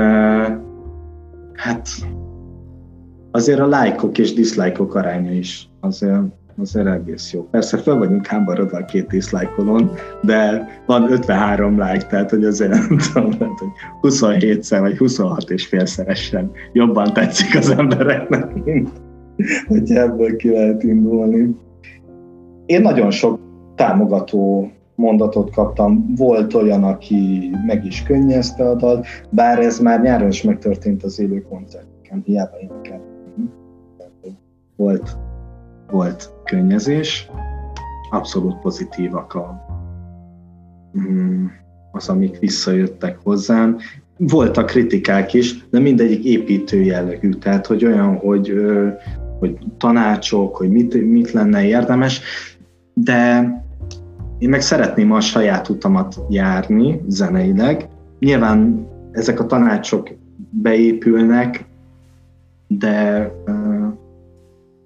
hát 1.53 1.89
azért 3.31 3.61
a 3.61 3.67
lájkok 3.67 4.19
és 4.19 4.35
diszlájkok 4.35 4.95
aránya 4.95 5.33
is 5.33 5.69
azért, 5.81 6.23
azért 6.61 6.87
egész 6.87 7.33
jó. 7.33 7.49
Persze 7.51 7.79
fel 7.79 7.95
vagyunk 7.95 8.27
háborodva 8.27 8.79
a 8.79 8.85
két 8.85 9.07
diszlájkolon, 9.07 9.91
de 10.23 10.69
van 10.87 11.13
53 11.13 11.81
like, 11.81 12.07
tehát 12.07 12.31
hogy 12.31 12.45
azért 12.45 12.71
nem 12.71 12.99
tudom, 13.13 13.31
lehet, 13.31 13.59
hogy 13.59 13.69
27-szer 14.03 14.79
vagy 14.81 14.97
26 14.97 15.51
és 15.51 15.67
félszeresen 15.67 16.51
jobban 16.73 17.13
tetszik 17.13 17.57
az 17.57 17.71
embereknek, 17.71 18.65
mint 18.65 18.91
hogy 19.67 19.91
ebből 19.91 20.37
ki 20.37 20.51
lehet 20.51 20.83
indulni. 20.83 21.57
Én 22.67 22.81
nagyon 22.81 23.11
sok 23.11 23.41
támogató 23.75 24.71
mondatot 24.95 25.51
kaptam, 25.51 26.15
volt 26.17 26.55
olyan, 26.55 26.85
aki 26.85 27.51
meg 27.67 27.85
is 27.85 28.03
könnyezte 28.03 28.69
a 28.69 28.75
dalt, 28.75 29.07
bár 29.31 29.59
ez 29.59 29.79
már 29.79 30.01
nyáron 30.01 30.29
is 30.29 30.43
megtörtént 30.43 31.03
az 31.03 31.21
élő 31.21 31.43
koncerteken, 31.49 32.23
hiába 32.25 32.57
énekel. 32.61 33.01
Volt, 34.77 35.17
volt 35.91 36.33
könnyezés, 36.45 37.31
abszolút 38.11 38.61
pozitívak 38.61 39.35
a, 39.35 39.67
mm, 40.99 41.47
az, 41.93 42.09
amik 42.09 42.39
visszajöttek 42.39 43.19
hozzám. 43.23 43.77
Voltak 44.19 44.67
kritikák 44.67 45.35
is, 45.35 45.69
de 45.69 45.79
mindegyik 45.79 46.25
építő 46.25 46.83
jellegű, 46.83 47.31
tehát 47.31 47.67
hogy 47.67 47.85
olyan, 47.85 48.17
hogy, 48.17 48.53
hogy 49.39 49.59
tanácsok, 49.79 50.57
hogy 50.57 50.71
mit, 50.71 51.11
mit 51.11 51.33
lenne 51.33 51.65
érdemes, 51.65 52.21
de 52.95 53.43
én 54.39 54.49
meg 54.49 54.61
szeretném 54.61 55.13
a 55.13 55.21
saját 55.21 55.69
utamat 55.69 56.21
járni 56.29 57.01
zeneileg. 57.09 57.89
Nyilván 58.19 58.89
ezek 59.13 59.41
a 59.41 59.47
tanácsok 59.47 60.09
beépülnek, 60.51 61.65
de, 62.67 63.31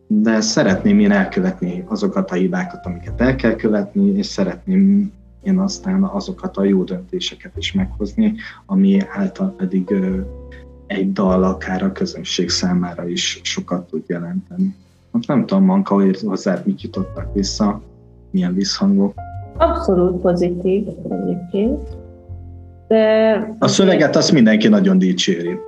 de 0.06 0.40
szeretném 0.40 0.98
én 0.98 1.10
elkövetni 1.10 1.84
azokat 1.86 2.30
a 2.30 2.34
hibákat, 2.34 2.86
amiket 2.86 3.20
el 3.20 3.36
kell 3.36 3.54
követni, 3.54 4.16
és 4.16 4.26
szeretném 4.26 5.12
én 5.42 5.58
aztán 5.58 6.02
azokat 6.02 6.56
a 6.56 6.64
jó 6.64 6.82
döntéseket 6.82 7.56
is 7.56 7.72
meghozni, 7.72 8.34
ami 8.66 9.00
által 9.10 9.54
pedig 9.56 9.94
egy 10.86 11.12
dal 11.12 11.44
akár 11.44 11.82
a 11.82 11.92
közönség 11.92 12.48
számára 12.48 13.08
is 13.08 13.40
sokat 13.42 13.88
tud 13.88 14.04
jelenteni. 14.06 14.74
Hát 15.12 15.26
nem 15.26 15.46
tudom, 15.46 15.64
Manka, 15.64 15.94
hogy 15.94 16.20
hozzád 16.20 16.66
mit 16.66 16.82
jutottak 16.82 17.34
vissza, 17.34 17.82
milyen 18.30 18.54
visszhangok. 18.54 19.14
Abszolút 19.56 20.20
pozitív 20.20 20.86
egyébként. 21.10 21.80
De 22.88 23.56
a 23.58 23.68
szöveget 23.68 24.16
azt 24.16 24.32
mindenki 24.32 24.68
nagyon 24.68 24.98
dicséri. 24.98 25.58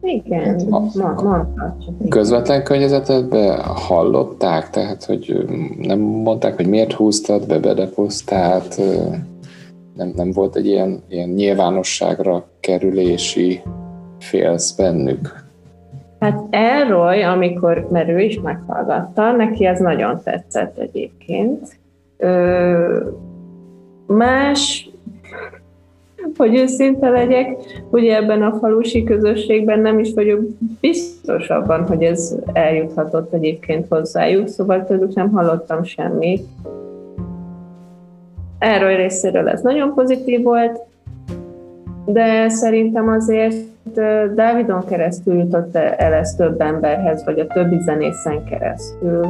Igen, 0.00 0.60
ma, 0.68 0.90
ma, 0.94 1.46
Közvetlen 2.08 2.64
környezetedben 2.64 3.60
hallották, 3.60 4.70
tehát 4.70 5.04
hogy 5.04 5.44
nem 5.78 5.98
mondták, 5.98 6.56
hogy 6.56 6.66
miért 6.66 6.92
húztad 6.92 7.46
be, 7.46 7.58
bedepoztál, 7.58 8.62
tehát 8.68 8.80
nem, 9.94 10.12
nem 10.16 10.30
volt 10.30 10.56
egy 10.56 10.66
ilyen, 10.66 11.02
ilyen 11.08 11.28
nyilvánosságra 11.28 12.48
kerülési 12.60 13.62
félsz 14.18 14.72
bennük? 14.72 15.43
Hát 16.24 16.44
Elroy, 16.50 17.22
amikor, 17.22 17.88
mert 17.90 18.08
ő 18.08 18.20
is 18.20 18.40
meghallgatta, 18.40 19.32
neki 19.32 19.66
ez 19.66 19.80
nagyon 19.80 20.20
tetszett 20.24 20.78
egyébként. 20.78 21.78
Ö, 22.16 23.06
más, 24.06 24.90
hogy 26.36 26.54
őszinte 26.54 27.08
legyek, 27.08 27.56
ugye 27.90 28.16
ebben 28.16 28.42
a 28.42 28.52
falusi 28.52 29.04
közösségben 29.04 29.80
nem 29.80 29.98
is 29.98 30.14
vagyok 30.14 30.40
biztos 30.80 31.48
abban, 31.48 31.86
hogy 31.86 32.02
ez 32.02 32.36
eljuthatott 32.52 33.32
egyébként 33.32 33.86
hozzájuk, 33.88 34.48
szóval 34.48 34.84
tőlük 34.84 35.14
nem 35.14 35.30
hallottam 35.30 35.82
semmit. 35.82 36.46
Erről 38.58 38.96
részéről 38.96 39.48
ez 39.48 39.60
nagyon 39.60 39.94
pozitív 39.94 40.42
volt, 40.42 40.80
de 42.04 42.48
szerintem 42.48 43.08
azért 43.08 43.73
Dávidon 44.34 44.84
keresztül 44.84 45.34
jutott 45.34 45.76
el 45.76 46.12
ez 46.12 46.34
több 46.34 46.60
emberhez, 46.60 47.24
vagy 47.24 47.38
a 47.38 47.46
többi 47.46 47.80
zenészen 47.84 48.44
keresztül. 48.44 49.26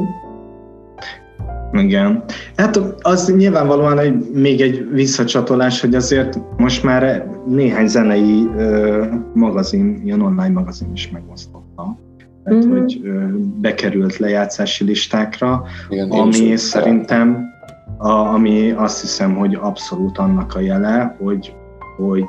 Igen. 1.71 2.23
Hát 2.55 2.79
az 3.01 3.33
nyilvánvalóan 3.35 3.99
egy, 3.99 4.29
még 4.33 4.61
egy 4.61 4.87
visszacsatolás, 4.91 5.81
hogy 5.81 5.95
azért 5.95 6.39
most 6.57 6.83
már 6.83 7.27
néhány 7.47 7.87
zenei 7.87 8.47
ö, 8.57 9.03
magazin, 9.33 10.01
ilyen 10.03 10.21
online 10.21 10.49
magazin 10.49 10.91
is 10.93 11.11
megosztotta. 11.11 11.97
Tehát, 12.43 12.65
mm-hmm. 12.65 12.77
hogy 12.77 13.01
ö, 13.03 13.25
bekerült 13.61 14.17
lejátszási 14.17 14.83
listákra, 14.83 15.63
Igen, 15.89 16.09
ami 16.09 16.55
szerintem, 16.55 17.53
a, 17.97 18.09
ami 18.09 18.71
azt 18.71 19.01
hiszem, 19.01 19.35
hogy 19.35 19.57
abszolút 19.61 20.17
annak 20.17 20.55
a 20.55 20.59
jele, 20.59 21.15
hogy, 21.23 21.55
hogy, 21.97 22.25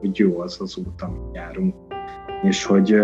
hogy 0.00 0.18
jó 0.18 0.40
az 0.40 0.56
az 0.60 0.76
út, 0.76 1.02
amit 1.02 1.34
járunk. 1.34 1.74
És 2.42 2.64
hogy 2.64 2.96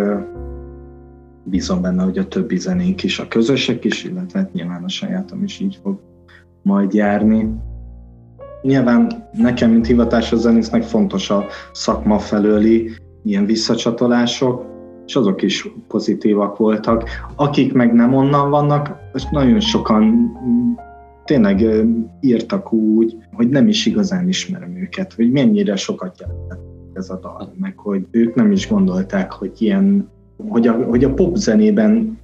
bízom 1.45 1.81
benne, 1.81 2.03
hogy 2.03 2.19
a 2.19 2.29
többi 2.29 2.59
zenénk 2.59 3.03
is, 3.03 3.19
a 3.19 3.29
közösek 3.29 3.85
is, 3.85 4.05
illetve 4.05 4.39
hát 4.39 4.53
nyilván 4.53 4.85
a 4.85 4.89
sajátom 4.89 5.43
is 5.43 5.61
így 5.61 5.79
fog 5.83 6.01
majd 6.63 6.93
járni. 6.93 7.55
Nyilván 8.63 9.29
nekem, 9.33 9.71
mint 9.71 9.87
hivatásos 9.87 10.39
zenésznek 10.39 10.83
fontos 10.83 11.31
a 11.31 11.45
szakma 11.73 12.19
felőli 12.19 12.91
ilyen 13.25 13.47
visszacsatolások, 13.47 14.65
és 15.07 15.17
azok 15.17 15.43
is 15.43 15.69
pozitívak 15.89 16.57
voltak. 16.57 17.09
Akik 17.37 17.73
meg 17.73 17.93
nem 17.93 18.15
onnan 18.15 18.51
vannak, 18.51 18.97
most 19.13 19.31
nagyon 19.31 19.61
sokan 19.61 20.33
tényleg 21.25 21.65
írtak 22.21 22.73
úgy, 22.73 23.17
hogy 23.33 23.49
nem 23.49 23.69
is 23.69 23.87
igazán 23.87 24.29
ismerem 24.29 24.77
őket, 24.77 25.13
hogy 25.13 25.31
mennyire 25.31 25.77
sokat 25.77 26.21
jelentett 26.21 26.72
ez 26.95 27.11
a 27.11 27.19
dal, 27.19 27.53
meg 27.61 27.79
hogy 27.79 28.07
ők 28.11 28.35
nem 28.35 28.53
is 28.53 28.69
gondolták, 28.69 29.33
hogy 29.33 29.53
ilyen 29.59 30.11
hogy 30.49 30.67
a, 30.67 30.73
hogy 30.73 31.05
a 31.05 31.15
popzenében 31.15 32.19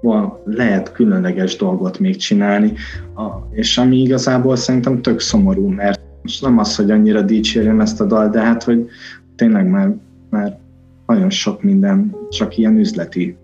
van, 0.00 0.38
lehet 0.44 0.92
különleges 0.92 1.56
dolgot 1.56 1.98
még 1.98 2.16
csinálni, 2.16 2.72
a, 3.14 3.26
és 3.50 3.78
ami 3.78 3.96
igazából 3.96 4.56
szerintem 4.56 5.02
tök 5.02 5.20
szomorú, 5.20 5.68
mert 5.68 6.00
most 6.22 6.42
nem 6.42 6.58
az, 6.58 6.76
hogy 6.76 6.90
annyira 6.90 7.22
dicsérjem 7.22 7.80
ezt 7.80 8.00
a 8.00 8.04
dal, 8.04 8.28
de 8.28 8.40
hát, 8.40 8.62
hogy 8.62 8.88
tényleg 9.36 9.66
már, 9.66 9.94
már 10.30 10.58
nagyon 11.06 11.30
sok 11.30 11.62
minden 11.62 12.16
csak 12.30 12.56
ilyen 12.56 12.78
üzleti. 12.78 13.36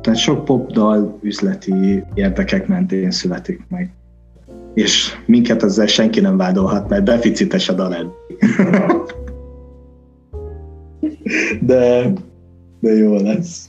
Tehát 0.00 0.18
sok 0.18 0.44
popdal 0.44 1.18
üzleti 1.22 2.04
érdekek 2.14 2.68
mentén 2.68 3.10
születik 3.10 3.64
meg. 3.68 3.92
És 4.74 5.16
minket 5.26 5.62
ezzel 5.62 5.86
senki 5.86 6.20
nem 6.20 6.36
vádolhat, 6.36 6.88
mert 6.88 7.04
deficites 7.04 7.68
a 7.68 7.72
dal 7.72 7.94
De 11.60 12.12
de 12.84 12.92
jó 12.92 13.16
lesz. 13.16 13.68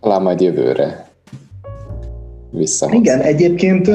Talán 0.00 0.22
majd 0.22 0.40
jövőre 0.40 1.08
vissza. 2.50 2.92
Igen, 2.92 3.20
egyébként 3.20 3.90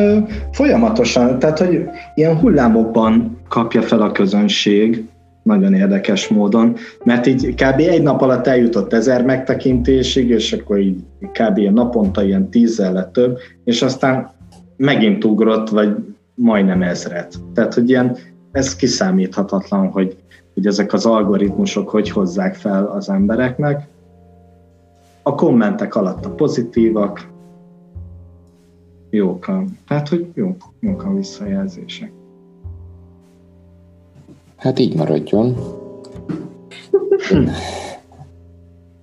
folyamatosan, 0.51 1.39
tehát 1.39 1.59
hogy 1.59 1.85
ilyen 2.15 2.37
hullámokban 2.37 3.37
kapja 3.47 3.81
fel 3.81 4.01
a 4.01 4.11
közönség, 4.11 5.03
nagyon 5.43 5.73
érdekes 5.73 6.27
módon, 6.27 6.75
mert 7.03 7.27
így 7.27 7.53
kb. 7.53 7.79
egy 7.79 8.01
nap 8.01 8.21
alatt 8.21 8.47
eljutott 8.47 8.93
ezer 8.93 9.23
megtekintésig, 9.23 10.29
és 10.29 10.53
akkor 10.53 10.79
így 10.79 10.97
kb. 11.19 11.59
naponta 11.59 12.23
ilyen 12.23 12.49
tízzel 12.49 12.93
lett 12.93 13.13
több, 13.13 13.37
és 13.63 13.81
aztán 13.81 14.31
megint 14.77 15.23
ugrott, 15.23 15.69
vagy 15.69 15.95
majdnem 16.35 16.81
ezret. 16.81 17.35
Tehát, 17.53 17.73
hogy 17.73 17.89
ilyen, 17.89 18.17
ez 18.51 18.75
kiszámíthatatlan, 18.75 19.87
hogy, 19.87 20.17
hogy 20.53 20.65
ezek 20.67 20.93
az 20.93 21.05
algoritmusok 21.05 21.89
hogy 21.89 22.09
hozzák 22.09 22.55
fel 22.55 22.85
az 22.85 23.09
embereknek, 23.09 23.87
a 25.23 25.35
kommentek 25.35 25.95
alatt 25.95 26.25
a 26.25 26.29
pozitívak, 26.29 27.27
jók 29.09 29.47
a, 29.47 29.63
tehát, 29.87 30.07
hogy 30.07 30.31
jók, 30.33 30.63
jók 30.79 31.03
a 31.03 31.13
visszajelzések. 31.13 32.11
Hát 34.55 34.79
így 34.79 34.95
maradjon. 34.95 35.55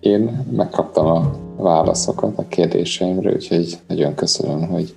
Én 0.00 0.46
megkaptam 0.50 1.06
a 1.06 1.30
válaszokat 1.56 2.38
a 2.38 2.48
kérdéseimre, 2.48 3.32
úgyhogy 3.32 3.78
nagyon 3.88 4.14
köszönöm, 4.14 4.68
hogy 4.68 4.94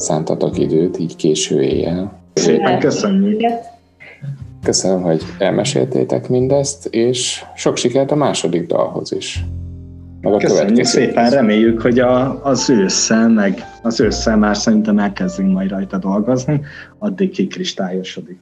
szántatok 0.00 0.58
időt 0.58 0.98
így 0.98 1.16
késő 1.16 1.62
éjjel. 1.62 2.18
Szépen 2.34 2.78
köszönjük! 2.78 3.40
Köszönöm, 4.62 5.02
hogy 5.02 5.22
elmeséltétek 5.38 6.28
mindezt, 6.28 6.86
és 6.86 7.44
sok 7.56 7.76
sikert 7.76 8.10
a 8.10 8.14
második 8.14 8.66
dalhoz 8.66 9.12
is. 9.12 9.44
Meg 10.20 10.32
a 10.32 10.36
Köszönjük 10.36 10.84
szépen, 10.84 11.30
reméljük, 11.30 11.82
hogy 11.82 11.98
a, 11.98 12.44
az 12.44 12.70
ősszel, 12.70 13.28
meg 13.28 13.64
az 13.82 14.00
ősszel 14.00 14.36
már 14.36 14.56
szerintem 14.56 14.98
elkezdünk 14.98 15.52
majd 15.52 15.70
rajta 15.70 15.98
dolgozni, 15.98 16.60
addig 16.98 17.30
kikristályosodik. 17.30 18.38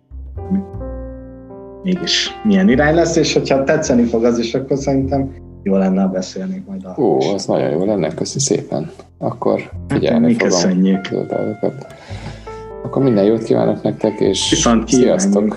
Mégis 1.82 2.30
milyen 2.44 2.68
irány 2.68 2.94
lesz, 2.94 3.16
és 3.16 3.32
hogyha 3.32 3.64
tetszeni 3.64 4.04
fog 4.04 4.24
az 4.24 4.38
is, 4.38 4.54
akkor 4.54 4.76
szerintem 4.76 5.34
jó 5.62 5.76
lenne 5.76 6.06
beszélni 6.06 6.64
majd 6.66 6.84
arról 6.84 7.06
Ó, 7.06 7.32
az 7.34 7.46
nagyon 7.46 7.70
jó 7.70 7.84
lenne, 7.84 8.14
köszi 8.14 8.38
szépen. 8.38 8.90
Akkor 9.18 9.61
hát, 9.61 9.72
figyelni 9.88 10.32
hát, 10.32 10.42
fogom. 10.42 10.48
Köszönjük. 10.48 11.09
Akkor 12.84 13.02
minden 13.02 13.24
jót 13.24 13.42
kívánok 13.42 13.82
nektek, 13.82 14.20
és 14.20 14.50
Viszont 14.50 14.88
sziasztok! 14.88 15.56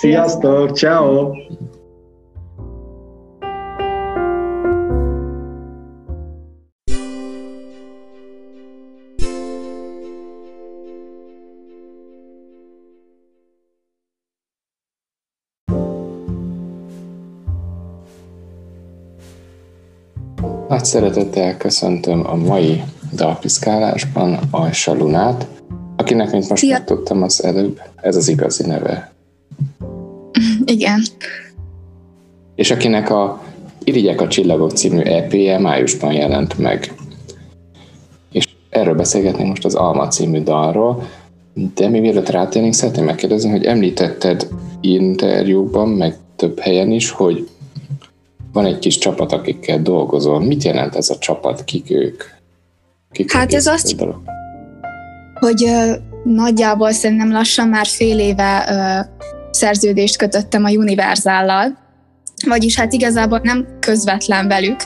Sziasztok, 0.00 0.76
ciao. 0.76 1.30
Szeretettel 20.88 21.56
köszöntöm 21.56 22.26
a 22.26 22.34
mai 22.34 22.82
dalpiszkálásban 23.12 24.38
Ajsa 24.50 24.94
Lunát, 24.94 25.46
akinek, 25.96 26.30
mint 26.30 26.48
most 26.48 26.62
Szia. 26.62 26.72
megtudtam 26.72 27.22
az 27.22 27.44
előbb, 27.44 27.80
ez 27.96 28.16
az 28.16 28.28
igazi 28.28 28.66
neve. 28.66 29.12
Igen. 30.64 31.00
És 32.54 32.70
akinek 32.70 33.10
a 33.10 33.42
Irigyek 33.84 34.20
a 34.20 34.28
csillagok 34.28 34.70
című 34.70 35.00
EP-je 35.00 35.58
májusban 35.58 36.12
jelent 36.12 36.58
meg. 36.58 36.94
És 38.32 38.48
erről 38.70 38.94
beszélgetnénk 38.94 39.48
most 39.48 39.64
az 39.64 39.74
Alma 39.74 40.08
című 40.08 40.42
dalról, 40.42 41.08
de 41.74 41.88
mi 41.88 42.00
mielőtt 42.00 42.28
rátérnénk, 42.28 42.74
szeretném 42.74 43.04
megkérdezni, 43.04 43.50
hogy 43.50 43.64
említetted 43.64 44.48
interjúban, 44.80 45.88
meg 45.88 46.16
több 46.36 46.58
helyen 46.58 46.90
is, 46.90 47.10
hogy 47.10 47.48
van 48.52 48.64
egy 48.64 48.78
kis 48.78 48.98
csapat, 48.98 49.32
akikkel 49.32 49.82
dolgozol. 49.82 50.40
Mit 50.40 50.62
jelent 50.62 50.94
ez 50.94 51.10
a 51.10 51.18
csapat? 51.18 51.64
Kik 51.64 51.90
ők? 51.90 52.22
Kik 53.12 53.32
hát 53.32 53.54
ez 53.54 53.66
azt, 53.66 53.96
dolog? 53.96 54.20
hogy 55.38 55.62
uh, 55.62 55.94
nagyjából 56.24 56.92
szerintem 56.92 57.32
lassan 57.32 57.68
már 57.68 57.86
fél 57.86 58.18
éve 58.18 58.64
uh, 58.68 59.26
szerződést 59.50 60.16
kötöttem 60.16 60.64
a 60.64 60.70
Univerzállal, 60.70 61.78
vagyis 62.46 62.76
hát 62.76 62.92
igazából 62.92 63.40
nem 63.42 63.66
közvetlen 63.80 64.48
velük, 64.48 64.80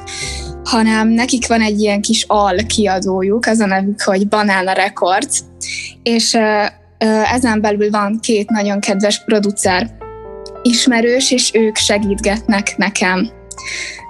hanem 0.64 1.08
nekik 1.08 1.48
van 1.48 1.60
egy 1.60 1.80
ilyen 1.80 2.00
kis 2.00 2.24
al 2.28 2.56
kiadójuk, 2.66 3.46
az 3.46 3.60
a 3.60 3.66
nevük, 3.66 4.02
hogy 4.02 4.28
Banana 4.28 4.72
Records, 4.72 5.40
és 6.02 6.36
ezen 7.32 7.60
belül 7.60 7.90
van 7.90 8.18
két 8.20 8.50
nagyon 8.50 8.80
kedves 8.80 9.24
producer 9.24 9.90
ismerős, 10.62 11.30
és 11.30 11.50
ők 11.54 11.76
segítgetnek 11.76 12.76
nekem. 12.76 13.30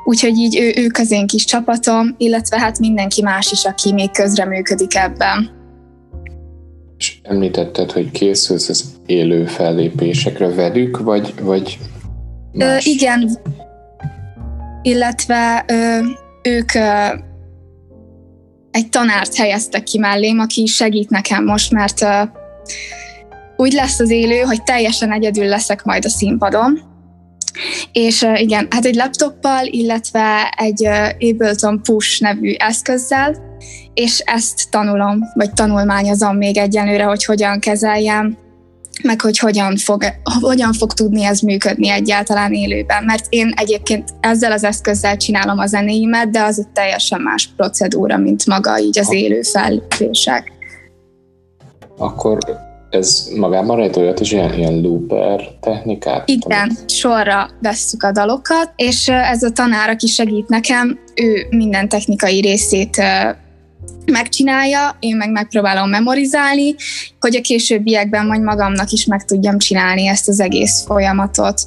Úgyhogy 0.05 0.37
így 0.37 0.59
ő, 0.59 0.83
ők 0.83 0.99
az 0.99 1.11
én 1.11 1.27
kis 1.27 1.45
csapatom, 1.45 2.15
illetve 2.17 2.59
hát 2.59 2.79
mindenki 2.79 3.23
más 3.23 3.53
is, 3.53 3.65
aki 3.65 3.93
még 3.93 4.11
közreműködik 4.11 4.97
ebben. 4.97 5.51
És 6.99 7.19
említetted, 7.23 7.93
hogy 7.93 8.11
készülsz 8.11 8.69
az 8.69 8.85
élő 9.07 9.47
fellépésekre 9.47 10.49
velük, 10.49 10.99
vagy, 10.99 11.35
vagy 11.41 11.79
Ö, 12.53 12.77
igen, 12.79 13.31
illetve 14.83 15.65
ö, 15.69 15.99
ők 16.43 16.75
ö, 16.75 17.07
egy 18.71 18.89
tanárt 18.89 19.35
helyeztek 19.35 19.83
ki 19.83 19.99
mellém, 19.99 20.39
aki 20.39 20.67
segít 20.67 21.11
nekem 21.11 21.45
most, 21.45 21.73
mert 21.73 22.03
ö, 22.03 22.23
úgy 23.57 23.73
lesz 23.73 24.01
az 24.01 24.11
élő, 24.11 24.41
hogy 24.41 24.63
teljesen 24.63 25.13
egyedül 25.13 25.45
leszek 25.45 25.85
majd 25.85 26.05
a 26.05 26.09
színpadon. 26.09 26.92
És 27.93 28.27
igen, 28.35 28.67
hát 28.71 28.85
egy 28.85 28.95
laptoppal, 28.95 29.67
illetve 29.67 30.55
egy 30.57 30.89
Ableton 31.19 31.83
Push 31.83 32.21
nevű 32.21 32.55
eszközzel, 32.59 33.37
és 33.95 34.19
ezt 34.19 34.71
tanulom, 34.71 35.19
vagy 35.35 35.53
tanulmányozom 35.53 36.37
még 36.37 36.57
egyenlőre, 36.57 37.05
hogy 37.05 37.25
hogyan 37.25 37.61
kezeljem, 37.61 38.39
meg 39.03 39.21
hogy 39.21 39.39
hogyan 39.39 39.77
fog, 39.77 40.05
hogyan 40.41 40.73
fog 40.73 40.93
tudni 40.93 41.25
ez 41.25 41.41
működni 41.41 41.89
egyáltalán 41.89 42.53
élőben. 42.53 43.05
Mert 43.05 43.27
én 43.29 43.53
egyébként 43.57 44.11
ezzel 44.21 44.53
az 44.53 44.65
eszközzel 44.65 45.17
csinálom 45.17 45.59
a 45.59 45.67
zenéimet, 45.67 46.31
de 46.31 46.43
az 46.43 46.59
egy 46.59 46.69
teljesen 46.69 47.21
más 47.21 47.51
procedúra, 47.57 48.17
mint 48.17 48.47
maga 48.47 48.79
így 48.79 48.99
az 48.99 49.13
élő 49.13 49.43
fellépések. 49.43 50.53
Akkor 51.97 52.39
ez 52.93 53.29
magában 53.37 53.77
rejt 53.77 53.97
olyat 53.97 54.21
is, 54.21 54.33
ilyen, 54.33 54.55
ilyen 54.55 54.81
looper 54.81 55.41
technikát? 55.61 56.29
Igen, 56.29 56.61
amit... 56.61 56.91
sorra 56.91 57.51
vesszük 57.61 58.03
a 58.03 58.13
dalokat, 58.13 58.73
és 58.77 59.09
ez 59.09 59.43
a 59.43 59.51
tanár, 59.51 59.89
aki 59.89 60.07
segít 60.07 60.49
nekem, 60.49 60.99
ő 61.15 61.47
minden 61.51 61.89
technikai 61.89 62.41
részét 62.41 63.03
megcsinálja, 64.13 64.97
én 64.99 65.17
meg 65.17 65.31
megpróbálom 65.31 65.89
memorizálni, 65.89 66.75
hogy 67.21 67.37
a 67.37 67.41
későbbiekben 67.41 68.27
majd 68.27 68.43
magamnak 68.43 68.91
is 68.91 69.05
meg 69.05 69.25
tudjam 69.25 69.59
csinálni 69.59 70.07
ezt 70.07 70.29
az 70.29 70.41
egész 70.41 70.85
folyamatot. 70.87 71.61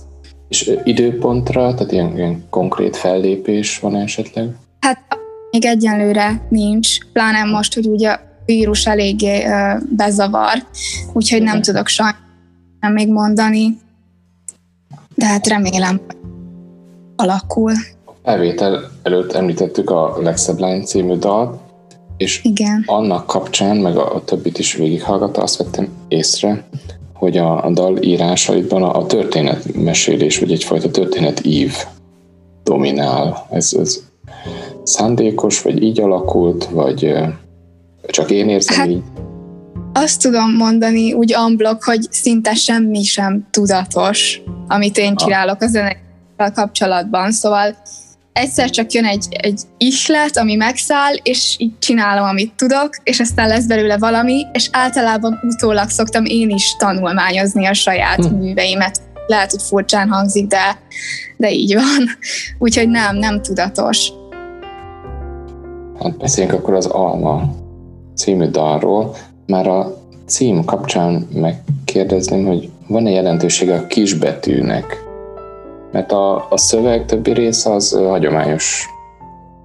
És 0.47 0.71
időpontra, 0.83 1.73
tehát 1.73 1.91
ilyen, 1.91 2.17
ilyen 2.17 2.45
konkrét 2.49 2.97
fellépés 2.97 3.79
van 3.79 3.95
esetleg? 3.95 4.49
Hát 4.79 4.99
még 5.51 5.65
egyenlőre 5.65 6.47
nincs, 6.49 6.97
pláne 7.13 7.43
most, 7.43 7.73
hogy 7.73 7.85
ugye 7.85 8.17
vírus 8.45 8.85
eléggé 8.85 9.45
bezavar, 9.95 10.65
úgyhogy 11.13 11.41
nem 11.41 11.61
tudok 11.61 11.87
sajnos 11.87 12.23
még 12.93 13.09
mondani, 13.11 13.77
de 15.15 15.25
hát 15.25 15.47
remélem 15.47 16.01
alakul. 17.15 17.71
A 18.05 18.11
felvétel 18.23 18.91
előtt 19.03 19.33
említettük 19.33 19.89
a 19.89 20.17
Legszebb 20.21 20.59
Lány 20.59 20.83
című 20.83 21.15
dalt, 21.15 21.59
és 22.17 22.43
Igen. 22.43 22.83
annak 22.85 23.27
kapcsán, 23.27 23.77
meg 23.77 23.97
a, 23.97 24.15
a 24.15 24.23
többit 24.23 24.57
is 24.57 24.73
végighallgatta, 24.73 25.41
azt 25.41 25.57
vettem 25.57 25.87
észre, 26.07 26.67
hogy 27.13 27.37
a, 27.37 27.65
a 27.65 27.71
dal 27.71 27.97
írásaiban 28.01 28.83
a, 28.83 28.97
a 28.97 29.05
történetmesélés, 29.05 30.39
vagy 30.39 30.51
egyfajta 30.51 30.91
történet 30.91 31.45
ív 31.45 31.73
dominál. 32.63 33.47
Ez, 33.51 33.73
ez 33.79 34.03
szándékos, 34.83 35.61
vagy 35.61 35.83
így 35.83 35.99
alakult, 35.99 36.65
vagy 36.65 37.15
csak 38.07 38.31
én 38.31 38.49
érzem 38.49 38.77
hát, 38.77 38.87
így? 38.87 39.03
Azt 39.93 40.21
tudom 40.21 40.55
mondani 40.55 41.13
úgy 41.13 41.33
amblok, 41.33 41.83
hogy 41.83 42.07
szinte 42.09 42.53
semmi 42.53 43.03
sem 43.03 43.47
tudatos, 43.51 44.41
amit 44.67 44.97
én 44.97 45.13
ah. 45.15 45.23
csinálok 45.23 45.61
a 45.61 45.67
zenével 45.67 46.51
kapcsolatban, 46.53 47.31
szóval 47.31 47.75
egyszer 48.33 48.69
csak 48.69 48.91
jön 48.91 49.05
egy, 49.05 49.25
egy 49.29 49.61
ihlet, 49.77 50.37
ami 50.37 50.55
megszáll, 50.55 51.13
és 51.23 51.55
így 51.57 51.77
csinálom, 51.79 52.27
amit 52.27 52.53
tudok, 52.55 52.89
és 53.03 53.19
aztán 53.19 53.47
lesz 53.47 53.65
belőle 53.65 53.97
valami, 53.97 54.45
és 54.53 54.69
általában 54.71 55.39
utólag 55.43 55.89
szoktam 55.89 56.25
én 56.25 56.49
is 56.49 56.75
tanulmányozni 56.77 57.65
a 57.65 57.73
saját 57.73 58.25
hm. 58.25 58.35
műveimet. 58.35 59.01
Lehet, 59.27 59.51
hogy 59.51 59.61
furcsán 59.61 60.09
hangzik, 60.09 60.47
de, 60.47 60.79
de 61.37 61.51
így 61.51 61.73
van. 61.73 62.09
Úgyhogy 62.57 62.89
nem, 62.89 63.15
nem 63.15 63.41
tudatos. 63.41 64.11
Hát 65.99 66.17
beszéljünk 66.17 66.59
akkor 66.59 66.73
az 66.73 66.85
Alma 66.85 67.63
című 68.15 68.47
dalról. 68.47 69.15
Már 69.47 69.67
a 69.67 69.97
cím 70.25 70.63
kapcsán 70.63 71.27
megkérdezném, 71.33 72.45
hogy 72.45 72.69
van-e 72.87 73.09
jelentősége 73.09 73.75
a 73.75 73.87
kisbetűnek 73.87 75.05
mert 75.95 76.11
a, 76.11 76.47
a 76.49 76.57
szöveg 76.57 77.05
többi 77.05 77.33
része 77.33 77.73
az 77.73 77.91
hagyományos 77.91 78.85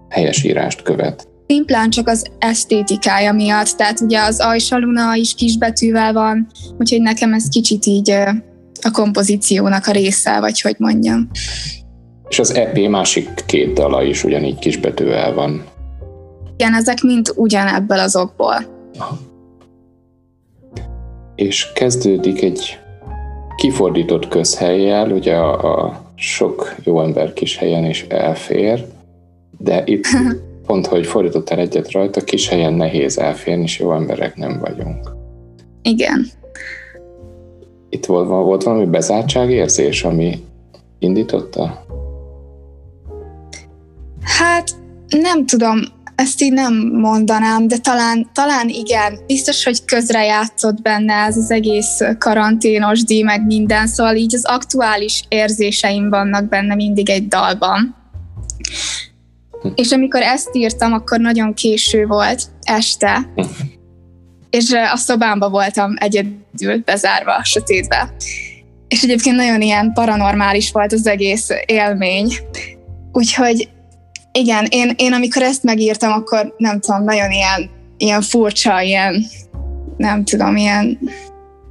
helyesírást 0.09 0.83
követ. 0.83 1.29
Szimplán 1.47 1.91
csak 1.91 2.09
az 2.09 2.27
esztétikája 2.39 3.33
miatt, 3.33 3.69
tehát 3.69 4.01
ugye 4.01 4.21
az 4.21 4.41
ajsaluna 4.41 5.15
is 5.15 5.35
kisbetűvel 5.35 6.13
van, 6.13 6.47
úgyhogy 6.79 7.01
nekem 7.01 7.33
ez 7.33 7.49
kicsit 7.49 7.87
így 7.87 8.11
a 8.83 8.91
kompozíciónak 8.93 9.87
a 9.87 9.93
része, 9.93 10.41
vagy 10.41 10.61
hogy 10.61 10.75
mondjam. 10.79 11.31
És 12.29 12.39
az 12.39 12.55
EP 12.55 12.79
másik 12.79 13.29
két 13.47 13.73
dala 13.73 14.03
is 14.03 14.25
ugyanígy 14.25 14.59
kisbetűvel 14.59 15.35
van. 15.35 15.65
Igen, 16.61 16.75
ezek 16.75 17.03
mind 17.03 17.33
ugyanebből 17.37 17.99
az 17.99 18.17
okból. 18.17 18.55
És 21.35 21.73
kezdődik 21.73 22.43
egy 22.43 22.79
kifordított 23.57 24.29
közhelyjel, 24.29 25.11
ugye 25.11 25.37
a, 25.37 25.85
a 25.85 26.03
sok 26.15 26.75
jó 26.85 27.03
ember 27.03 27.33
kis 27.33 27.57
helyen 27.57 27.85
is 27.85 28.03
elfér, 28.09 28.85
de 29.59 29.83
itt 29.85 30.05
pont, 30.67 30.87
hogy 30.87 31.07
fordítottál 31.07 31.59
egyet 31.59 31.91
rajta, 31.91 32.21
kis 32.21 32.49
helyen 32.49 32.73
nehéz 32.73 33.19
elférni, 33.19 33.63
és 33.63 33.79
jó 33.79 33.93
emberek 33.93 34.37
nem 34.37 34.59
vagyunk. 34.59 35.11
Igen. 35.83 36.27
Itt 37.89 38.07
volt, 38.07 38.29
volt 38.29 38.63
valami 38.63 38.87
bezártságérzés, 38.87 40.05
ami 40.05 40.45
indította? 40.99 41.85
Hát 44.23 44.71
nem 45.09 45.47
tudom, 45.47 45.99
ezt 46.21 46.43
így 46.43 46.53
nem 46.53 46.75
mondanám, 46.93 47.69
de 47.69 47.77
talán, 47.77 48.31
talán 48.33 48.69
igen. 48.69 49.19
Biztos, 49.27 49.65
hogy 49.65 49.85
közrejátszott 49.85 50.83
benne 50.83 51.15
ez 51.15 51.37
az 51.37 51.51
egész 51.51 52.01
karanténos 52.19 53.05
díj, 53.05 53.23
meg 53.23 53.47
minden, 53.47 53.87
szóval 53.87 54.17
így 54.17 54.35
az 54.35 54.45
aktuális 54.45 55.23
érzéseim 55.29 56.09
vannak 56.09 56.49
benne 56.49 56.75
mindig 56.75 57.11
egy 57.11 57.29
dalban. 57.29 57.97
És 59.75 59.91
amikor 59.91 60.21
ezt 60.21 60.49
írtam, 60.53 60.93
akkor 60.93 61.21
nagyon 61.21 61.55
késő 61.55 62.07
volt, 62.07 62.43
este, 62.63 63.33
és 64.51 64.73
a 64.93 64.97
szobámba 64.97 65.49
voltam 65.49 65.95
egyedül 65.97 66.83
bezárva, 66.85 67.45
sötétbe. 67.45 68.15
És 68.89 69.03
egyébként 69.03 69.37
nagyon 69.37 69.61
ilyen 69.61 69.93
paranormális 69.93 70.73
volt 70.73 70.93
az 70.93 71.07
egész 71.07 71.49
élmény. 71.67 72.33
Úgyhogy 73.13 73.69
igen, 74.33 74.67
én, 74.69 74.95
én 74.97 75.13
amikor 75.13 75.43
ezt 75.43 75.63
megírtam, 75.63 76.13
akkor 76.13 76.55
nem 76.57 76.81
tudom, 76.81 77.05
nagyon 77.05 77.31
ilyen, 77.31 77.71
ilyen 77.97 78.23
furcsa, 78.23 78.81
ilyen 78.81 79.25
nem 79.97 80.25
tudom, 80.25 80.57
ilyen 80.57 80.99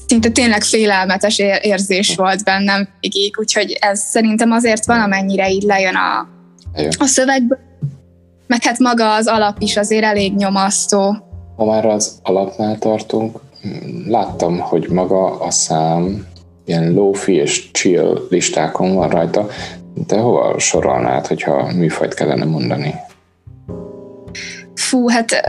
szinte 0.07 0.29
tényleg 0.29 0.63
félelmetes 0.63 1.39
érzés 1.61 2.15
volt 2.15 2.43
bennem 2.43 2.87
végig, 2.99 3.39
úgyhogy 3.39 3.77
ez 3.79 3.99
szerintem 3.99 4.51
azért 4.51 4.85
valamennyire 4.85 5.49
így 5.51 5.63
lejön 5.63 5.95
a, 5.95 6.27
a 6.97 7.05
szövegből. 7.05 7.59
meg 8.47 8.63
hát 8.63 8.79
maga 8.79 9.13
az 9.13 9.27
alap 9.27 9.55
is 9.59 9.77
azért 9.77 10.03
elég 10.03 10.35
nyomasztó. 10.35 11.15
Ha 11.55 11.65
már 11.65 11.85
az 11.85 12.19
alapnál 12.23 12.77
tartunk, 12.77 13.39
láttam, 14.07 14.59
hogy 14.59 14.89
maga 14.89 15.39
a 15.39 15.51
szám 15.51 16.25
ilyen 16.65 16.93
low-fi 16.93 17.33
és 17.33 17.71
chill 17.71 18.27
listákon 18.29 18.93
van 18.95 19.09
rajta, 19.09 19.47
de 20.07 20.17
hova 20.17 20.59
sorolnád, 20.59 21.27
hogyha 21.27 21.71
műfajt 21.73 22.13
kellene 22.13 22.45
mondani? 22.45 22.93
Fú, 24.75 25.09
hát 25.09 25.41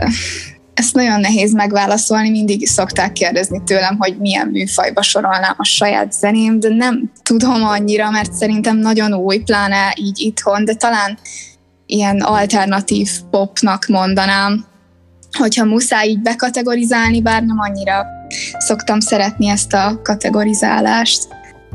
ezt 0.73 0.95
nagyon 0.95 1.19
nehéz 1.19 1.53
megválaszolni, 1.53 2.29
mindig 2.29 2.67
szokták 2.67 3.11
kérdezni 3.11 3.61
tőlem, 3.65 3.95
hogy 3.99 4.17
milyen 4.17 4.47
műfajba 4.47 5.01
sorolnám 5.01 5.55
a 5.57 5.63
saját 5.63 6.13
zeném, 6.13 6.59
de 6.59 6.69
nem 6.69 7.11
tudom 7.23 7.63
annyira, 7.63 8.09
mert 8.09 8.33
szerintem 8.33 8.77
nagyon 8.77 9.13
új, 9.13 9.37
pláne 9.37 9.93
így 9.95 10.19
itthon, 10.19 10.65
de 10.65 10.73
talán 10.73 11.17
ilyen 11.85 12.19
alternatív 12.21 13.09
popnak 13.29 13.85
mondanám, 13.87 14.65
hogyha 15.37 15.65
muszáj 15.65 16.07
így 16.07 16.21
bekategorizálni, 16.21 17.21
bár 17.21 17.43
nem 17.43 17.59
annyira 17.59 18.05
szoktam 18.57 18.99
szeretni 18.99 19.47
ezt 19.47 19.73
a 19.73 19.99
kategorizálást. 20.03 21.27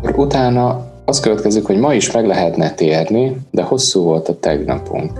Utána 0.02 0.94
az 1.07 1.20
következik, 1.20 1.64
hogy 1.64 1.78
ma 1.78 1.94
is 1.94 2.11
meg 2.11 2.26
lehetne 2.26 2.70
térni, 2.70 3.36
de 3.50 3.62
hosszú 3.62 4.02
volt 4.02 4.28
a 4.28 4.38
tegnapunk. 4.38 5.12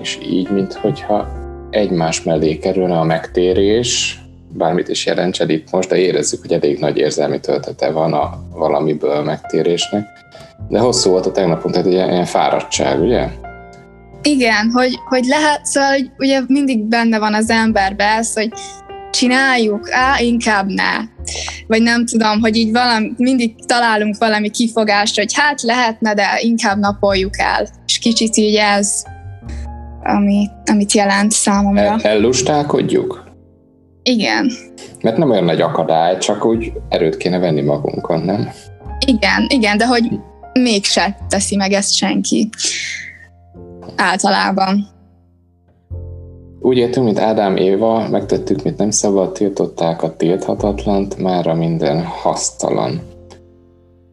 És 0.00 0.18
így, 0.30 0.50
mintha 0.50 1.28
egymás 1.70 2.22
mellé 2.22 2.58
kerülne 2.58 2.98
a 2.98 3.04
megtérés, 3.04 4.20
bármit 4.48 4.88
is 4.88 5.06
jelentsen 5.06 5.50
itt 5.50 5.70
most, 5.70 5.88
de 5.88 5.96
érezzük, 5.96 6.40
hogy 6.40 6.52
elég 6.52 6.78
nagy 6.78 6.98
érzelmi 6.98 7.40
töltete 7.40 7.90
van 7.90 8.12
a 8.12 8.42
valamiből 8.52 9.22
megtérésnek. 9.22 10.06
De 10.68 10.78
hosszú 10.78 11.10
volt 11.10 11.26
a 11.26 11.32
tegnapunk, 11.32 11.74
tehát 11.74 11.88
egy 11.88 11.92
ilyen 11.92 12.24
fáradtság, 12.24 13.00
ugye? 13.00 13.28
Igen, 14.22 14.70
hogy, 14.72 14.98
hogy 15.08 15.24
lehet, 15.24 15.64
szóval 15.64 15.90
hogy 15.90 16.10
ugye 16.18 16.40
mindig 16.46 16.82
benne 16.82 17.18
van 17.18 17.34
az 17.34 17.50
emberbe 17.50 18.04
ez, 18.04 18.34
hogy 18.34 18.52
csináljuk, 19.10 19.90
á, 19.90 20.20
inkább 20.20 20.68
ne. 20.68 20.98
Vagy 21.66 21.82
nem 21.82 22.06
tudom, 22.06 22.40
hogy 22.40 22.56
így 22.56 22.72
valami, 22.72 23.12
mindig 23.16 23.54
találunk 23.66 24.16
valami 24.18 24.50
kifogást, 24.50 25.16
hogy 25.16 25.34
hát 25.34 25.62
lehetne, 25.62 26.14
de 26.14 26.38
inkább 26.40 26.78
napoljuk 26.78 27.38
el. 27.38 27.68
És 27.86 27.98
kicsit 27.98 28.36
így 28.36 28.56
ez, 28.56 29.04
ami, 30.02 30.48
amit 30.64 30.92
jelent 30.92 31.32
számomra. 31.32 31.80
El, 31.80 32.00
ellustálkodjuk? 32.02 33.28
Igen. 34.02 34.50
Mert 35.02 35.16
nem 35.16 35.30
olyan 35.30 35.44
nagy 35.44 35.60
akadály, 35.60 36.18
csak 36.18 36.44
úgy 36.44 36.72
erőt 36.88 37.16
kéne 37.16 37.38
venni 37.38 37.60
magunkon, 37.60 38.20
nem? 38.20 38.50
Igen, 39.06 39.46
igen, 39.48 39.76
de 39.76 39.86
hogy 39.86 40.10
mégse 40.52 41.16
teszi 41.28 41.56
meg 41.56 41.72
ezt 41.72 41.94
senki. 41.94 42.48
Általában. 43.96 44.88
Úgy 46.62 46.76
értünk, 46.76 47.06
mint 47.06 47.18
Ádám 47.18 47.56
Éva, 47.56 48.08
megtettük, 48.08 48.62
mit 48.62 48.76
nem 48.76 48.90
szabad, 48.90 49.32
tiltották 49.32 50.02
a 50.02 50.16
tilthatatlant, 50.16 51.18
mára 51.18 51.54
minden 51.54 52.04
hasztalan. 52.04 53.00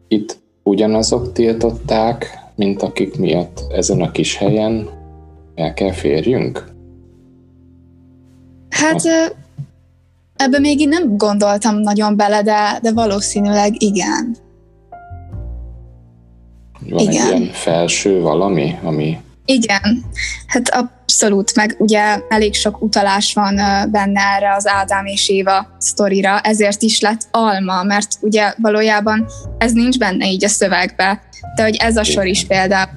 Itt 0.08 0.38
ugyanazok 0.62 1.32
tiltották, 1.32 2.38
mint 2.54 2.82
akik 2.82 3.18
miatt 3.18 3.64
ezen 3.72 4.00
a 4.00 4.10
kis 4.10 4.36
helyen 4.36 4.88
el 5.54 5.74
kell 5.74 5.92
férjünk? 5.92 6.64
Hát 8.68 9.02
ebbe 10.36 10.58
még 10.58 10.80
én 10.80 10.88
nem 10.88 11.16
gondoltam 11.16 11.76
nagyon 11.76 12.16
bele, 12.16 12.42
de, 12.42 12.78
de 12.82 12.92
valószínűleg 12.92 13.82
igen. 13.82 14.36
Van 16.88 16.98
igen. 16.98 17.08
egy 17.08 17.14
ilyen 17.14 17.50
felső 17.52 18.20
valami, 18.20 18.78
ami... 18.82 19.18
Igen, 19.50 20.04
hát 20.46 20.68
abszolút, 20.68 21.54
meg 21.54 21.74
ugye 21.78 22.20
elég 22.28 22.54
sok 22.54 22.82
utalás 22.82 23.34
van 23.34 23.54
benne 23.90 24.20
erre 24.20 24.54
az 24.54 24.66
Ádám 24.66 25.04
és 25.04 25.28
Éva 25.28 25.76
sztorira, 25.78 26.40
ezért 26.40 26.82
is 26.82 27.00
lett 27.00 27.20
Alma, 27.30 27.82
mert 27.82 28.08
ugye 28.20 28.52
valójában 28.56 29.26
ez 29.58 29.72
nincs 29.72 29.98
benne 29.98 30.26
így 30.26 30.44
a 30.44 30.48
szövegbe, 30.48 31.22
de 31.54 31.62
hogy 31.62 31.76
ez 31.76 31.96
a 31.96 32.04
sor 32.04 32.26
is 32.26 32.46
például 32.46 32.90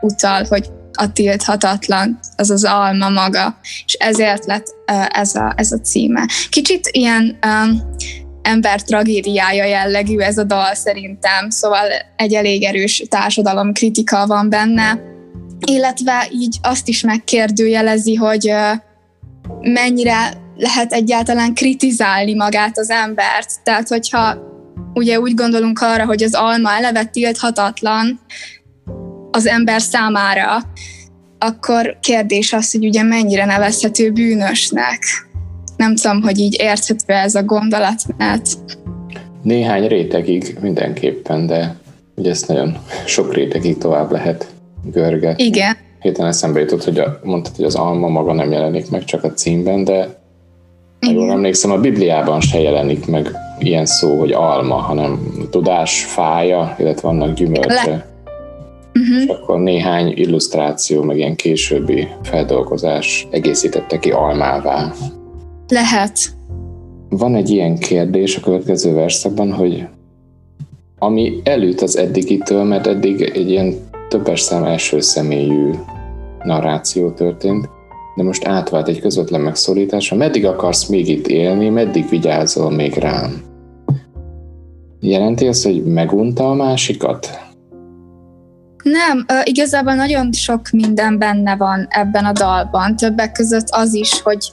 utal, 0.00 0.44
hogy 0.48 0.70
a 0.92 1.12
tilthatatlan, 1.12 2.18
az 2.36 2.50
az 2.50 2.64
alma 2.64 3.08
maga, 3.08 3.58
és 3.84 3.92
ezért 3.92 4.44
lett 4.46 4.66
ez 5.08 5.34
a, 5.34 5.52
ez 5.56 5.72
a 5.72 5.80
címe. 5.80 6.28
Kicsit 6.50 6.88
ilyen 6.92 7.38
um, 7.46 7.94
ember 8.42 8.82
tragédiája 8.82 9.64
jellegű 9.64 10.18
ez 10.18 10.38
a 10.38 10.44
dal 10.44 10.74
szerintem, 10.74 11.50
szóval 11.50 11.86
egy 12.16 12.34
elég 12.34 12.62
erős 12.62 13.02
társadalom 13.08 13.72
kritika 13.72 14.26
van 14.26 14.48
benne, 14.48 15.16
illetve 15.66 16.28
így 16.32 16.56
azt 16.62 16.88
is 16.88 17.00
megkérdőjelezi, 17.00 18.14
hogy 18.14 18.52
mennyire 19.60 20.46
lehet 20.56 20.92
egyáltalán 20.92 21.54
kritizálni 21.54 22.34
magát 22.34 22.78
az 22.78 22.90
embert. 22.90 23.62
Tehát, 23.62 23.88
hogyha 23.88 24.36
ugye 24.94 25.20
úgy 25.20 25.34
gondolunk 25.34 25.80
arra, 25.80 26.04
hogy 26.04 26.22
az 26.22 26.34
alma 26.34 26.70
eleve 26.70 27.04
tilthatatlan, 27.04 28.20
az 29.30 29.46
ember 29.46 29.80
számára, 29.80 30.62
akkor 31.38 31.98
kérdés 32.00 32.52
az, 32.52 32.72
hogy 32.72 32.86
ugye 32.86 33.02
mennyire 33.02 33.44
nevezhető 33.44 34.10
bűnösnek. 34.12 34.98
Nem 35.76 35.94
tudom, 35.94 36.22
hogy 36.22 36.38
így 36.38 36.56
érthető 36.60 37.12
ez 37.12 37.34
a 37.34 37.42
gondolat, 37.42 38.02
mert... 38.16 38.48
Néhány 39.42 39.86
rétegig 39.86 40.56
mindenképpen, 40.60 41.46
de 41.46 41.76
ugye 42.14 42.30
ezt 42.30 42.48
nagyon 42.48 42.78
sok 43.06 43.34
rétegig 43.34 43.78
tovább 43.78 44.10
lehet 44.10 44.46
görgetni. 44.90 45.44
Igen. 45.44 45.76
Héten 46.00 46.26
eszembe 46.26 46.60
jutott, 46.60 46.84
hogy 46.84 46.98
a, 46.98 47.20
mondtad, 47.22 47.56
hogy 47.56 47.64
az 47.64 47.74
alma 47.74 48.08
maga 48.08 48.32
nem 48.32 48.52
jelenik 48.52 48.90
meg 48.90 49.04
csak 49.04 49.24
a 49.24 49.32
címben, 49.32 49.84
de 49.84 50.18
jól 51.00 51.30
emlékszem, 51.30 51.70
a 51.70 51.78
Bibliában 51.78 52.40
se 52.40 52.60
jelenik 52.60 53.06
meg 53.06 53.30
ilyen 53.58 53.86
szó, 53.86 54.18
hogy 54.18 54.32
alma, 54.32 54.74
hanem 54.74 55.20
tudás 55.50 56.04
fája, 56.04 56.76
illetve 56.78 57.08
vannak 57.08 57.34
gyümölcse. 57.34 58.06
Uh-huh. 58.94 59.22
és 59.22 59.26
akkor 59.26 59.60
néhány 59.60 60.12
illusztráció, 60.16 61.02
meg 61.02 61.16
ilyen 61.16 61.36
későbbi 61.36 62.08
feldolgozás 62.22 63.26
egészítette 63.30 63.98
ki 63.98 64.10
almává. 64.10 64.92
Lehet. 65.68 66.18
Van 67.08 67.34
egy 67.34 67.50
ilyen 67.50 67.78
kérdés 67.78 68.36
a 68.36 68.40
következő 68.40 68.92
verszakban, 68.92 69.52
hogy 69.52 69.86
ami 70.98 71.40
előtt 71.44 71.80
az 71.80 71.96
eddigitől, 71.96 72.64
mert 72.64 72.86
eddig 72.86 73.22
egy 73.22 73.50
ilyen 73.50 73.74
többes 74.08 74.40
szám 74.40 74.64
első 74.64 75.00
személyű 75.00 75.70
narráció 76.42 77.10
történt, 77.10 77.68
de 78.16 78.22
most 78.22 78.44
átvált 78.44 78.88
egy 78.88 79.00
közvetlen 79.00 79.40
megszólításra, 79.40 80.16
meddig 80.16 80.46
akarsz 80.46 80.86
még 80.86 81.08
itt 81.08 81.26
élni, 81.26 81.68
meddig 81.68 82.08
vigyázol 82.08 82.70
még 82.70 82.94
rám? 82.94 83.42
Jelenti 85.00 85.46
azt, 85.46 85.64
hogy 85.64 85.84
megunta 85.84 86.50
a 86.50 86.54
másikat? 86.54 87.46
Nem, 88.82 89.26
igazából 89.42 89.94
nagyon 89.94 90.32
sok 90.32 90.60
minden 90.70 91.18
benne 91.18 91.56
van 91.56 91.86
ebben 91.90 92.24
a 92.24 92.32
dalban. 92.32 92.96
Többek 92.96 93.32
között 93.32 93.66
az 93.70 93.94
is, 93.94 94.22
hogy 94.22 94.50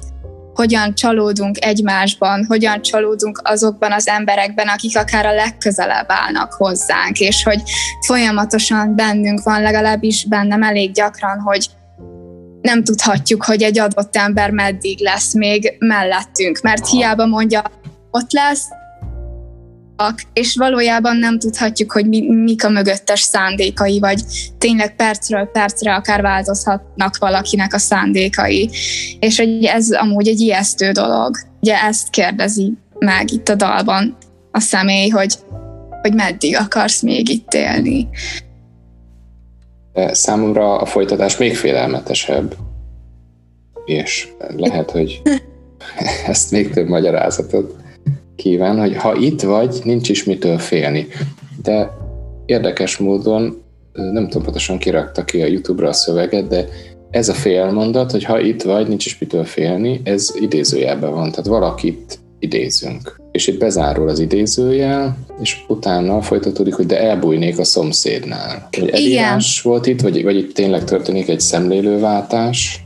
hogyan 0.56 0.96
csalódunk 0.96 1.66
egymásban, 1.66 2.46
hogyan 2.48 2.82
csalódunk 2.82 3.42
azokban 3.44 3.92
az 3.92 4.08
emberekben, 4.08 4.68
akik 4.68 4.98
akár 4.98 5.26
a 5.26 5.34
legközelebb 5.34 6.06
állnak 6.08 6.54
hozzánk, 6.54 7.20
és 7.20 7.44
hogy 7.44 7.62
folyamatosan 8.06 8.96
bennünk 8.96 9.44
van, 9.44 9.62
legalábbis 9.62 10.26
bennem 10.26 10.64
elég 10.64 10.92
gyakran, 10.92 11.40
hogy 11.40 11.68
nem 12.62 12.84
tudhatjuk, 12.84 13.44
hogy 13.44 13.62
egy 13.62 13.80
adott 13.80 14.16
ember 14.16 14.52
meddig 14.52 15.00
lesz 15.00 15.34
még 15.34 15.76
mellettünk, 15.80 16.60
mert 16.62 16.90
hiába 16.90 17.26
mondja, 17.26 17.64
ott 18.12 18.32
lesz, 18.32 18.68
és 20.34 20.56
valójában 20.56 21.18
nem 21.18 21.40
tudhatjuk, 21.40 21.92
hogy 21.92 22.08
mi, 22.08 22.30
mik 22.30 22.66
a 22.66 22.70
mögöttes 22.70 23.22
szándékai, 23.22 24.00
vagy 24.00 24.24
tényleg 24.58 24.96
percről 24.96 25.46
percre 25.46 25.96
akár 25.96 26.22
változhatnak 26.22 27.18
valakinek 27.18 27.74
a 27.74 27.78
szándékai. 27.78 28.70
És 29.20 29.38
hogy 29.38 29.64
ez 29.64 29.92
amúgy 29.92 30.28
egy 30.28 30.40
ijesztő 30.40 30.92
dolog. 30.92 31.38
Ugye 31.62 31.82
ezt 31.82 32.10
kérdezi 32.10 32.74
meg 33.00 33.32
itt 33.32 33.50
a 33.50 33.56
dalban 33.56 34.18
a 34.52 34.60
személy, 34.60 35.10
hogy, 35.10 35.34
hogy 36.02 36.14
meddig 36.14 36.58
akarsz 36.58 37.02
még 37.02 37.30
itt 37.30 37.54
élni. 37.54 38.10
Számomra 40.12 40.78
a 40.78 40.86
folytatás 40.86 41.38
még 41.38 41.56
félelmetesebb. 41.56 42.56
És 43.86 44.28
lehet, 44.56 44.92
hogy 44.92 45.22
ezt 46.28 46.52
még 46.52 46.70
több 46.70 46.88
magyarázatot 46.88 47.84
kíván, 48.36 48.80
hogy 48.80 48.96
ha 48.96 49.16
itt 49.16 49.42
vagy, 49.42 49.82
nincs 49.84 50.10
is 50.10 50.24
mitől 50.24 50.58
félni. 50.58 51.08
De 51.64 51.92
érdekes 52.46 52.98
módon, 52.98 53.64
nem 53.94 54.28
tudom 54.28 54.44
pontosan 54.44 54.78
kirakta 54.78 55.24
ki 55.24 55.42
a 55.42 55.46
YouTube-ra 55.46 55.88
a 55.88 55.94
szöveget, 55.94 56.48
de 56.48 56.68
ez 57.12 57.30
a 57.30 57.34
félmondat, 57.34 58.12
hogy 58.12 58.24
ha 58.24 58.40
itt 58.40 58.62
vagy, 58.62 58.88
nincs 58.88 59.06
is 59.06 59.18
mitől 59.18 59.44
félni, 59.44 60.02
ez 60.04 60.34
idézőjelben 60.40 61.12
van, 61.12 61.30
tehát 61.30 61.46
valakit 61.46 62.20
idézünk. 62.40 63.22
És 63.32 63.48
itt 63.48 63.60
bezárul 63.60 64.10
az 64.10 64.20
idézőjel, 64.20 65.18
és 65.42 65.58
utána 65.68 66.22
folytatódik, 66.22 66.74
hogy 66.74 66.86
de 66.86 67.02
elbújnék 67.02 67.60
a 67.60 67.64
szomszédnál. 67.64 68.68
Hogy 68.80 68.90
elírás 68.90 69.62
volt 69.62 69.86
itt, 69.86 70.02
vagy, 70.02 70.24
vagy 70.24 70.38
itt 70.38 70.54
tényleg 70.54 70.84
történik 70.84 71.28
egy 71.30 71.40
szemlélőváltás? 71.40 72.85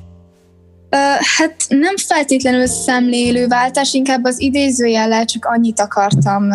Hát 1.37 1.55
nem 1.67 1.97
feltétlenül 1.97 2.67
szemlélőváltás, 2.67 3.93
inkább 3.93 4.23
az 4.23 4.41
idézőjellel 4.41 5.25
csak 5.25 5.45
annyit 5.45 5.79
akartam 5.79 6.49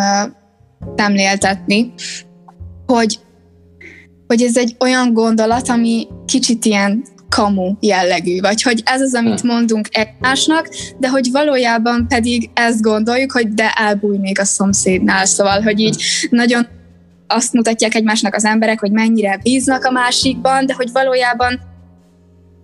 szemléltetni, 0.96 1.92
hogy, 2.86 3.18
hogy 4.26 4.42
ez 4.42 4.56
egy 4.56 4.76
olyan 4.80 5.12
gondolat, 5.12 5.68
ami 5.68 6.06
kicsit 6.26 6.64
ilyen 6.64 7.04
kamu 7.28 7.74
jellegű, 7.80 8.40
vagy 8.40 8.62
hogy 8.62 8.82
ez 8.84 9.00
az, 9.00 9.14
amit 9.14 9.40
hm. 9.40 9.46
mondunk 9.46 9.88
egymásnak, 9.90 10.68
de 10.98 11.08
hogy 11.08 11.28
valójában 11.32 12.06
pedig 12.08 12.50
ezt 12.54 12.82
gondoljuk, 12.82 13.32
hogy 13.32 13.48
de 13.48 13.70
elbújnék 13.70 14.40
a 14.40 14.44
szomszédnál, 14.44 15.24
szóval, 15.24 15.60
hogy 15.60 15.80
így 15.80 16.02
hm. 16.02 16.36
nagyon 16.36 16.66
azt 17.26 17.52
mutatják 17.52 17.94
egymásnak 17.94 18.34
az 18.34 18.44
emberek, 18.44 18.80
hogy 18.80 18.90
mennyire 18.90 19.38
bíznak 19.42 19.84
a 19.84 19.90
másikban, 19.90 20.66
de 20.66 20.74
hogy 20.74 20.92
valójában 20.92 21.60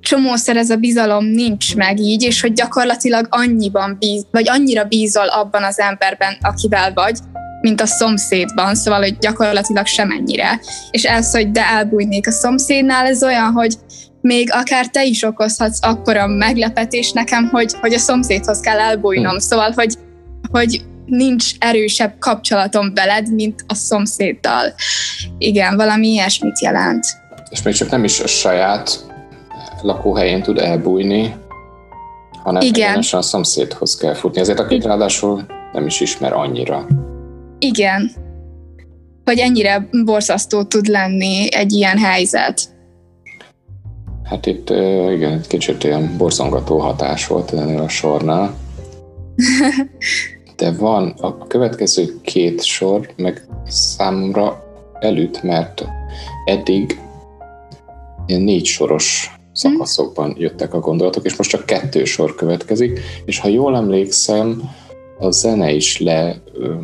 csomószor 0.00 0.56
ez 0.56 0.70
a 0.70 0.76
bizalom 0.76 1.24
nincs 1.24 1.76
meg 1.76 1.98
így, 1.98 2.22
és 2.22 2.40
hogy 2.40 2.52
gyakorlatilag 2.52 3.26
annyiban 3.30 3.96
bíz, 3.98 4.26
vagy 4.30 4.48
annyira 4.48 4.84
bízol 4.84 5.26
abban 5.28 5.62
az 5.62 5.78
emberben, 5.78 6.36
akivel 6.40 6.92
vagy, 6.92 7.18
mint 7.60 7.80
a 7.80 7.86
szomszédban, 7.86 8.74
szóval, 8.74 9.00
hogy 9.00 9.18
gyakorlatilag 9.18 9.86
semennyire. 9.86 10.60
És 10.90 11.04
ez, 11.04 11.30
hogy 11.30 11.50
de 11.50 11.66
elbújnék 11.66 12.26
a 12.26 12.30
szomszédnál, 12.30 13.06
ez 13.06 13.22
olyan, 13.22 13.52
hogy 13.52 13.74
még 14.20 14.52
akár 14.52 14.86
te 14.86 15.04
is 15.04 15.22
okozhatsz 15.22 15.78
akkora 15.82 16.26
meglepetés 16.26 17.12
nekem, 17.12 17.48
hogy, 17.48 17.72
hogy 17.80 17.94
a 17.94 17.98
szomszédhoz 17.98 18.60
kell 18.60 18.78
elbújnom. 18.78 19.30
Hmm. 19.30 19.38
Szóval, 19.38 19.72
hogy, 19.74 19.94
hogy 20.50 20.84
nincs 21.06 21.52
erősebb 21.58 22.14
kapcsolatom 22.18 22.94
veled, 22.94 23.34
mint 23.34 23.64
a 23.66 23.74
szomszéddal. 23.74 24.74
Igen, 25.38 25.76
valami 25.76 26.08
ilyesmit 26.08 26.60
jelent. 26.60 27.06
És 27.50 27.62
még 27.62 27.74
csak 27.74 27.90
nem 27.90 28.04
is 28.04 28.20
a 28.20 28.26
saját 28.26 29.09
lakóhelyén 29.82 30.42
tud 30.42 30.58
elbújni, 30.58 31.34
hanem 32.42 32.62
Igen. 32.62 32.88
egyenesen 32.88 33.18
a 33.18 33.22
szomszédhoz 33.22 33.96
kell 33.96 34.14
futni. 34.14 34.40
Ezért 34.40 34.58
akit 34.58 34.84
ráadásul 34.84 35.46
nem 35.72 35.86
is 35.86 36.00
ismer 36.00 36.32
annyira. 36.32 36.86
Igen. 37.58 38.10
Hogy 39.24 39.38
ennyire 39.38 39.88
borzasztó 40.04 40.62
tud 40.62 40.86
lenni 40.86 41.54
egy 41.54 41.72
ilyen 41.72 41.98
helyzet. 41.98 42.78
Hát 44.24 44.46
itt 44.46 44.70
igen, 45.10 45.32
egy 45.32 45.46
kicsit 45.46 45.84
ilyen 45.84 46.14
borzongató 46.16 46.78
hatás 46.78 47.26
volt 47.26 47.52
ennél 47.52 47.80
a 47.80 47.88
sornál. 47.88 48.54
De 50.56 50.72
van 50.72 51.14
a 51.20 51.46
következő 51.46 52.20
két 52.22 52.62
sor, 52.62 53.12
meg 53.16 53.46
számomra 53.66 54.62
elüt, 55.00 55.42
mert 55.42 55.84
eddig 56.44 57.00
ilyen 58.26 58.40
négy 58.40 58.64
soros 58.64 59.39
szakaszokban 59.60 60.34
jöttek 60.38 60.74
a 60.74 60.80
gondolatok, 60.80 61.24
és 61.24 61.36
most 61.36 61.50
csak 61.50 61.66
kettő 61.66 62.04
sor 62.04 62.34
következik, 62.34 63.00
és 63.24 63.38
ha 63.38 63.48
jól 63.48 63.76
emlékszem, 63.76 64.62
a 65.18 65.30
zene 65.30 65.72
is 65.72 66.00
le, 66.00 66.42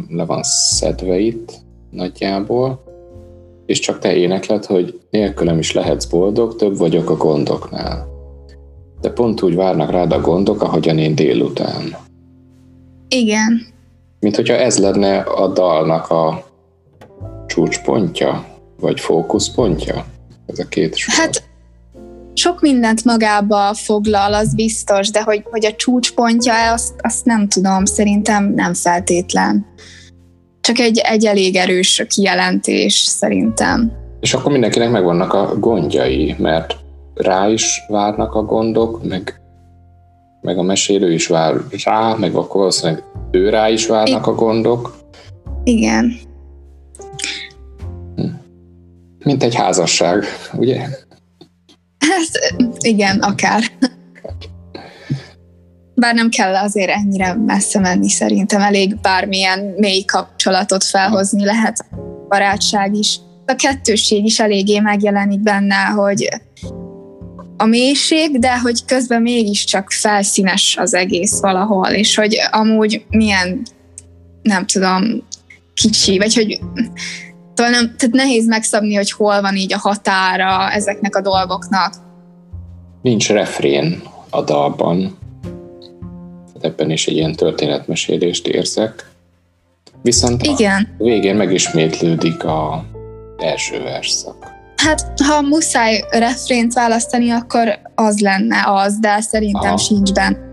le 0.08 0.24
van 0.24 0.42
szedve 0.42 1.18
itt 1.18 1.52
nagyjából, 1.90 2.84
és 3.66 3.78
csak 3.78 3.98
te 3.98 4.16
énekled, 4.16 4.64
hogy 4.64 5.00
nélkülem 5.10 5.58
is 5.58 5.72
lehetsz 5.72 6.04
boldog, 6.04 6.56
több 6.56 6.78
vagyok 6.78 7.10
a 7.10 7.16
gondoknál. 7.16 8.08
De 9.00 9.10
pont 9.10 9.42
úgy 9.42 9.54
várnak 9.54 9.90
rád 9.90 10.12
a 10.12 10.20
gondok, 10.20 10.62
ahogyan 10.62 10.98
én 10.98 11.14
délután. 11.14 11.96
Igen. 13.08 13.66
Mint 14.20 14.36
hogyha 14.36 14.54
ez 14.54 14.78
lenne 14.78 15.18
a 15.18 15.48
dalnak 15.48 16.10
a 16.10 16.44
csúcspontja, 17.46 18.44
vagy 18.80 19.00
fókuszpontja, 19.00 20.04
ez 20.46 20.58
a 20.58 20.68
két 20.68 20.96
sor. 20.96 21.14
Hát 21.14 21.42
sok 22.36 22.60
mindent 22.60 23.04
magába 23.04 23.74
foglal, 23.74 24.34
az 24.34 24.54
biztos, 24.54 25.10
de 25.10 25.22
hogy, 25.22 25.42
hogy 25.50 25.66
a 25.66 25.74
csúcspontja, 25.74 26.72
azt, 26.72 26.94
azt 26.98 27.24
nem 27.24 27.48
tudom, 27.48 27.84
szerintem 27.84 28.52
nem 28.54 28.74
feltétlen. 28.74 29.66
Csak 30.60 30.78
egy, 30.78 30.98
egy 30.98 31.24
elég 31.24 31.56
erős 31.56 32.04
kijelentés 32.08 32.94
szerintem. 32.94 33.92
És 34.20 34.34
akkor 34.34 34.52
mindenkinek 34.52 34.90
megvannak 34.90 35.32
a 35.32 35.56
gondjai, 35.58 36.34
mert 36.38 36.76
rá 37.14 37.48
is 37.48 37.82
várnak 37.88 38.34
a 38.34 38.42
gondok, 38.42 39.04
meg, 39.04 39.40
meg 40.40 40.58
a 40.58 40.62
mesélő 40.62 41.12
is 41.12 41.26
vár 41.26 41.54
rá, 41.84 42.14
meg 42.14 42.34
akkor 42.34 42.56
valószínűleg 42.56 43.02
ő 43.30 43.48
rá 43.48 43.68
is 43.68 43.86
várnak 43.86 44.26
I- 44.26 44.30
a 44.30 44.34
gondok. 44.34 44.96
Igen. 45.64 46.12
Hm. 48.16 48.26
Mint 49.24 49.42
egy 49.42 49.54
házasság, 49.54 50.24
ugye? 50.56 50.86
Hát 52.16 52.62
igen, 52.78 53.18
akár. 53.18 53.62
Bár 55.94 56.14
nem 56.14 56.28
kell 56.28 56.54
azért 56.54 56.90
ennyire 56.90 57.34
messze 57.34 57.78
menni 57.78 58.08
szerintem, 58.08 58.60
elég 58.60 59.00
bármilyen 59.00 59.74
mély 59.76 60.04
kapcsolatot 60.04 60.84
felhozni 60.84 61.44
lehet, 61.44 61.84
barátság 62.28 62.94
is. 62.94 63.18
A 63.46 63.54
kettősség 63.54 64.24
is 64.24 64.40
eléggé 64.40 64.78
megjelenik 64.78 65.40
benne, 65.40 65.84
hogy 65.84 66.28
a 67.56 67.64
mélység, 67.64 68.38
de 68.38 68.58
hogy 68.58 68.84
közben 68.84 69.22
mégiscsak 69.22 69.90
felszínes 69.90 70.76
az 70.78 70.94
egész 70.94 71.40
valahol, 71.40 71.88
és 71.88 72.14
hogy 72.14 72.36
amúgy 72.50 73.04
milyen, 73.08 73.62
nem 74.42 74.66
tudom, 74.66 75.26
kicsi, 75.74 76.18
vagy 76.18 76.34
hogy 76.34 76.60
tehát 77.54 78.10
nehéz 78.10 78.46
megszabni, 78.46 78.94
hogy 78.94 79.10
hol 79.10 79.40
van 79.40 79.56
így 79.56 79.72
a 79.72 79.78
határa 79.78 80.70
ezeknek 80.70 81.16
a 81.16 81.20
dolgoknak. 81.20 81.94
Nincs 83.06 83.28
refrén 83.28 84.02
a 84.30 84.42
dalban. 84.42 85.18
Ebben 86.60 86.90
is 86.90 87.06
egy 87.06 87.16
ilyen 87.16 87.32
történetmesélést 87.32 88.46
érzek. 88.46 89.10
Viszont 90.02 90.42
Igen. 90.42 90.94
a 90.98 91.04
végén 91.04 91.34
megismétlődik 91.34 92.44
a 92.44 92.84
első 93.38 93.82
verszak. 93.82 94.46
Hát, 94.76 95.20
ha 95.26 95.40
muszáj 95.42 96.04
refrént 96.10 96.72
választani, 96.72 97.30
akkor 97.30 97.78
az 97.94 98.18
lenne 98.18 98.64
az, 98.66 98.98
de 98.98 99.20
szerintem 99.20 99.68
Aha. 99.68 99.76
sincs 99.76 100.12
benne 100.12 100.46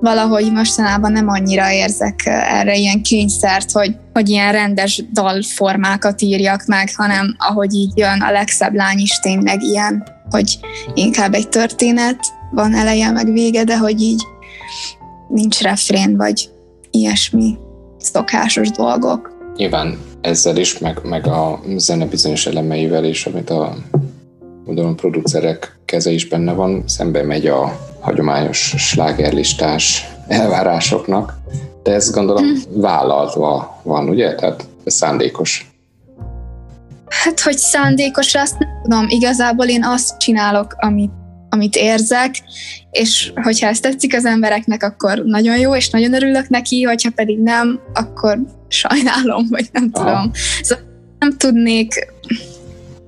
valahogy 0.00 0.52
mostanában 0.52 1.12
nem 1.12 1.28
annyira 1.28 1.70
érzek 1.70 2.20
erre 2.26 2.76
ilyen 2.76 3.02
kényszert, 3.02 3.70
hogy, 3.70 3.96
hogy 4.12 4.28
ilyen 4.28 4.52
rendes 4.52 5.02
dalformákat 5.12 6.22
írjak 6.22 6.64
meg, 6.66 6.88
hanem 6.96 7.34
ahogy 7.38 7.74
így 7.74 7.92
jön 7.94 8.20
a 8.20 8.30
legszebb 8.30 8.74
lány 8.74 8.98
is 8.98 9.18
tényleg 9.18 9.62
ilyen, 9.62 10.04
hogy 10.30 10.58
inkább 10.94 11.34
egy 11.34 11.48
történet, 11.48 12.18
van 12.50 12.74
eleje 12.74 13.10
meg 13.10 13.32
vége, 13.32 13.64
de 13.64 13.78
hogy 13.78 14.00
így 14.00 14.22
nincs 15.28 15.60
refrén, 15.60 16.16
vagy 16.16 16.50
ilyesmi 16.90 17.56
szokásos 17.98 18.70
dolgok. 18.70 19.38
Nyilván 19.56 19.98
ezzel 20.20 20.56
is, 20.56 20.78
meg, 20.78 21.00
meg 21.04 21.26
a 21.26 21.60
zene 21.76 22.06
bizonyos 22.06 22.46
elemeivel 22.46 23.04
is, 23.04 23.26
amit 23.26 23.50
a 23.50 23.74
gondolom 24.64 24.96
producerek 24.96 25.78
keze 25.84 26.10
is 26.10 26.28
benne 26.28 26.52
van, 26.52 26.82
szembe 26.86 27.22
megy 27.22 27.46
a 27.46 27.78
hagyományos 28.00 28.74
slágerlistás 28.76 30.08
elvárásoknak, 30.28 31.38
de 31.82 31.92
ez 31.92 32.10
gondolom 32.10 32.44
hm. 32.44 32.80
vállaltva 32.80 33.80
van, 33.82 34.08
ugye? 34.08 34.34
Tehát 34.34 34.66
ez 34.84 34.94
szándékos. 34.94 35.69
Hát, 37.10 37.40
hogy 37.40 37.58
szándékos, 37.58 38.34
azt 38.34 38.58
nem 38.58 38.68
tudom. 38.82 39.06
Igazából 39.08 39.66
én 39.66 39.84
azt 39.84 40.18
csinálok, 40.18 40.74
amit, 40.78 41.10
amit 41.48 41.76
érzek, 41.76 42.34
és 42.90 43.32
hogyha 43.34 43.66
ezt 43.66 43.82
tetszik 43.82 44.14
az 44.14 44.24
embereknek, 44.24 44.82
akkor 44.82 45.22
nagyon 45.24 45.58
jó, 45.58 45.74
és 45.74 45.90
nagyon 45.90 46.14
örülök 46.14 46.48
neki, 46.48 46.82
hogyha 46.82 47.10
pedig 47.14 47.38
nem, 47.38 47.80
akkor 47.94 48.38
sajnálom, 48.68 49.46
vagy 49.48 49.68
nem 49.72 49.90
tudom. 49.90 50.30
Szóval 50.62 50.84
nem 51.18 51.36
tudnék 51.36 52.12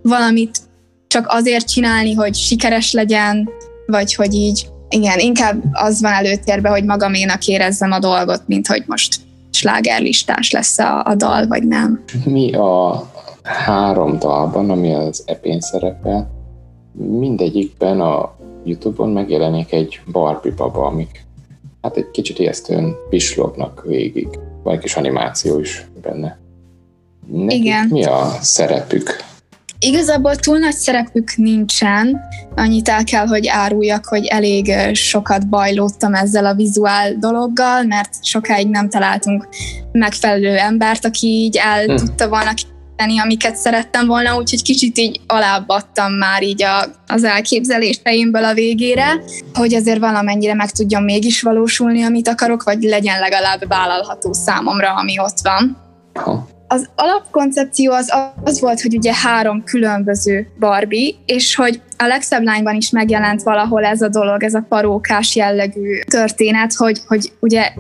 valamit 0.03 0.59
csak 1.07 1.27
azért 1.29 1.71
csinálni, 1.71 2.15
hogy 2.15 2.35
sikeres 2.35 2.93
legyen, 2.93 3.49
vagy 3.87 4.15
hogy 4.15 4.35
így, 4.35 4.67
igen, 4.89 5.19
inkább 5.19 5.63
az 5.73 6.01
van 6.01 6.13
előtérbe, 6.13 6.69
hogy 6.69 6.85
magaménak 6.85 7.47
érezzem 7.47 7.93
a 7.93 7.99
dolgot, 7.99 8.43
mint 8.47 8.67
hogy 8.67 8.83
most 8.87 9.17
slágerlistás 9.51 10.51
lesz 10.51 10.79
a, 10.79 11.05
a 11.05 11.15
dal, 11.15 11.47
vagy 11.47 11.67
nem. 11.67 12.05
Mi 12.25 12.53
a 12.53 13.11
három 13.43 14.19
dalban, 14.19 14.71
ami 14.71 14.95
az 14.95 15.23
epén 15.27 15.61
szerepel, 15.61 16.31
mindegyikben 16.93 18.01
a 18.01 18.35
Youtube-on 18.65 19.09
megjelenik 19.09 19.73
egy 19.73 20.01
Barbie 20.13 20.53
baba, 20.57 20.87
amik 20.87 21.25
hát 21.83 21.97
egy 21.97 22.11
kicsit 22.11 22.39
ijesztően 22.39 22.95
pislognak 23.09 23.83
végig. 23.87 24.29
Van 24.63 24.75
egy 24.75 24.81
kis 24.81 24.97
animáció 24.97 25.59
is 25.59 25.87
benne. 26.03 26.39
Nekik 27.27 27.63
Igen. 27.63 27.87
mi 27.91 28.05
a 28.05 28.31
szerepük? 28.41 29.17
Igazából 29.79 30.37
túl 30.37 30.59
nagy 30.59 30.75
szerepük 30.75 31.37
nincsen, 31.37 32.21
annyit 32.55 32.89
el 32.89 33.05
kell, 33.05 33.27
hogy 33.27 33.47
áruljak, 33.49 34.07
hogy 34.07 34.27
elég 34.27 34.73
sokat 34.93 35.49
bajlódtam 35.49 36.15
ezzel 36.15 36.47
a 36.47 36.55
vizuál 36.55 37.15
dologgal, 37.15 37.83
mert 37.83 38.25
sokáig 38.25 38.69
nem 38.69 38.89
találtunk 38.89 39.49
megfelelő 39.93 40.57
embert, 40.57 41.05
aki 41.05 41.27
így 41.27 41.57
el 41.57 41.85
hm. 41.85 41.97
tudta 41.97 42.29
volna 42.29 42.53
teljesíteni, 42.97 43.21
amiket 43.21 43.57
szerettem 43.57 44.07
volna, 44.07 44.37
úgyhogy 44.37 44.63
kicsit 44.63 44.99
így 44.99 45.21
alábbadtam 45.27 46.13
már 46.13 46.43
így 46.43 46.63
a, 46.63 46.85
az 47.07 47.25
elképzeléseimből 47.25 48.45
a 48.45 48.55
végére, 48.55 49.23
hogy 49.55 49.75
azért 49.75 49.99
valamennyire 49.99 50.55
meg 50.55 50.71
tudjon 50.71 51.03
mégis 51.03 51.43
valósulni, 51.43 52.03
amit 52.03 52.29
akarok, 52.29 52.63
vagy 52.63 52.83
legyen 52.83 53.21
legalább 53.21 53.69
vállalható 53.69 54.33
számomra, 54.33 54.95
ami 54.95 55.19
ott 55.19 55.39
van. 55.43 55.77
Ha. 56.15 56.47
Az 56.69 56.89
alapkoncepció 56.97 57.93
az, 57.93 58.13
az 58.45 58.61
volt, 58.61 58.81
hogy 58.81 58.97
ugye 58.97 59.15
három 59.15 59.65
különböző 59.65 60.47
Barbie, 60.59 61.15
és 61.27 61.55
hogy 61.55 61.81
a 61.99 62.07
legszebb 62.07 62.43
lányban 62.43 62.75
is 62.75 62.91
megjelent 62.91 63.43
valahol 63.43 63.85
ez 63.85 64.03
a 64.03 64.09
dolog, 64.09 64.43
ez 64.43 64.55
a 64.55 64.65
parókás 64.69 65.37
jellegű 65.37 66.01
történet, 66.01 66.75
hogy, 66.75 67.01
hogy 67.07 67.33
ugye 67.41 67.73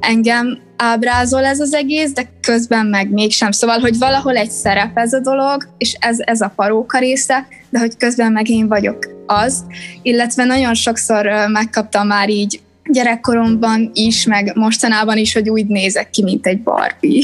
engem 0.00 0.58
ábrázol 0.80 1.44
ez 1.44 1.60
az 1.60 1.74
egész, 1.74 2.12
de 2.12 2.28
közben 2.40 2.86
meg 2.86 3.10
mégsem. 3.10 3.50
Szóval, 3.50 3.78
hogy 3.78 3.98
valahol 3.98 4.36
egy 4.36 4.50
szerep 4.50 4.98
ez 4.98 5.12
a 5.12 5.20
dolog, 5.20 5.68
és 5.78 5.96
ez, 6.00 6.16
ez 6.20 6.40
a 6.40 6.52
paróka 6.56 6.98
része, 6.98 7.46
de 7.70 7.78
hogy 7.78 7.96
közben 7.96 8.32
meg 8.32 8.48
én 8.48 8.68
vagyok 8.68 8.98
az. 9.26 9.64
Illetve 10.02 10.44
nagyon 10.44 10.74
sokszor 10.74 11.30
megkaptam 11.52 12.06
már 12.06 12.28
így 12.28 12.60
gyerekkoromban 12.84 13.90
is, 13.94 14.26
meg 14.26 14.52
mostanában 14.54 15.16
is, 15.16 15.32
hogy 15.32 15.50
úgy 15.50 15.66
nézek 15.66 16.10
ki, 16.10 16.22
mint 16.22 16.46
egy 16.46 16.62
Barbie. 16.62 17.22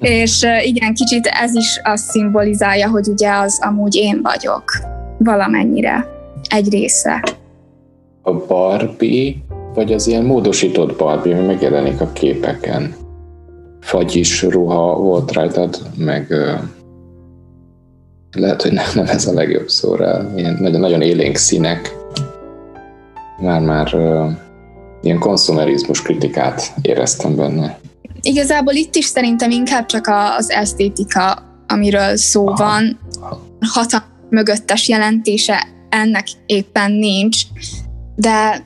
és 0.00 0.46
igen, 0.64 0.94
kicsit 0.94 1.26
ez 1.26 1.54
is 1.54 1.80
azt 1.82 2.10
szimbolizálja, 2.10 2.88
hogy 2.88 3.08
ugye 3.08 3.32
az 3.32 3.58
amúgy 3.62 3.94
én 3.94 4.20
vagyok 4.22 4.72
valamennyire 5.18 6.06
egy 6.48 6.70
része. 6.70 7.24
A 8.22 8.32
Barbie 8.32 9.34
vagy 9.78 9.92
az 9.92 10.06
ilyen 10.06 10.24
módosított 10.24 10.96
Barbie, 10.96 11.36
ami 11.36 11.46
megjelenik 11.46 12.00
a 12.00 12.12
képeken. 12.12 12.94
Fagyis 13.80 14.42
ruha 14.42 14.96
volt 14.96 15.32
rajtad, 15.32 15.78
meg 15.96 16.34
lehet, 18.32 18.62
hogy 18.62 18.72
nem, 18.72 18.86
nem 18.94 19.06
ez 19.06 19.26
a 19.26 19.32
legjobb 19.32 19.68
szóra, 19.68 20.32
ilyen 20.36 20.56
nagyon, 20.60 20.80
nagyon 20.80 21.02
élénk 21.02 21.36
színek. 21.36 21.96
Már-már 23.40 23.96
ilyen 25.02 25.18
konzumerizmus 25.18 26.02
kritikát 26.02 26.72
éreztem 26.82 27.36
benne. 27.36 27.78
Igazából 28.22 28.74
itt 28.74 28.94
is 28.94 29.04
szerintem 29.04 29.50
inkább 29.50 29.86
csak 29.86 30.10
az 30.38 30.50
esztétika, 30.50 31.38
amiről 31.66 32.16
szó 32.16 32.46
Aha. 32.46 32.64
van, 32.64 32.98
hatalmas 33.60 34.08
mögöttes 34.30 34.88
jelentése 34.88 35.66
ennek 35.88 36.26
éppen 36.46 36.92
nincs, 36.92 37.42
de 38.16 38.64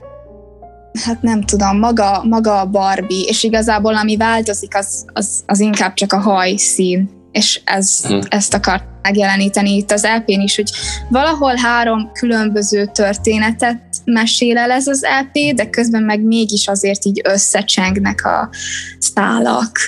hát 1.04 1.22
nem 1.22 1.42
tudom, 1.42 1.78
maga, 1.78 2.24
maga 2.28 2.60
a 2.60 2.66
Barbie, 2.66 3.24
és 3.26 3.42
igazából 3.42 3.96
ami 3.96 4.16
változik, 4.16 4.76
az, 4.76 5.04
az, 5.12 5.42
az 5.46 5.60
inkább 5.60 5.94
csak 5.94 6.12
a 6.12 6.20
hajszín, 6.20 7.10
és 7.32 7.60
ez, 7.64 8.06
hm. 8.06 8.18
ezt 8.28 8.54
akart 8.54 8.84
megjeleníteni 9.02 9.76
itt 9.76 9.90
az 9.90 10.06
lp 10.16 10.28
is, 10.28 10.56
hogy 10.56 10.70
valahol 11.08 11.54
három 11.56 12.10
különböző 12.12 12.90
történetet 12.92 13.82
mesél 14.04 14.58
el 14.58 14.70
ez 14.70 14.86
az 14.86 15.04
LP, 15.20 15.54
de 15.54 15.70
közben 15.70 16.02
meg 16.02 16.20
mégis 16.20 16.68
azért 16.68 17.04
így 17.04 17.20
összecsengnek 17.24 18.24
a 18.24 18.50
szálak. 18.98 19.78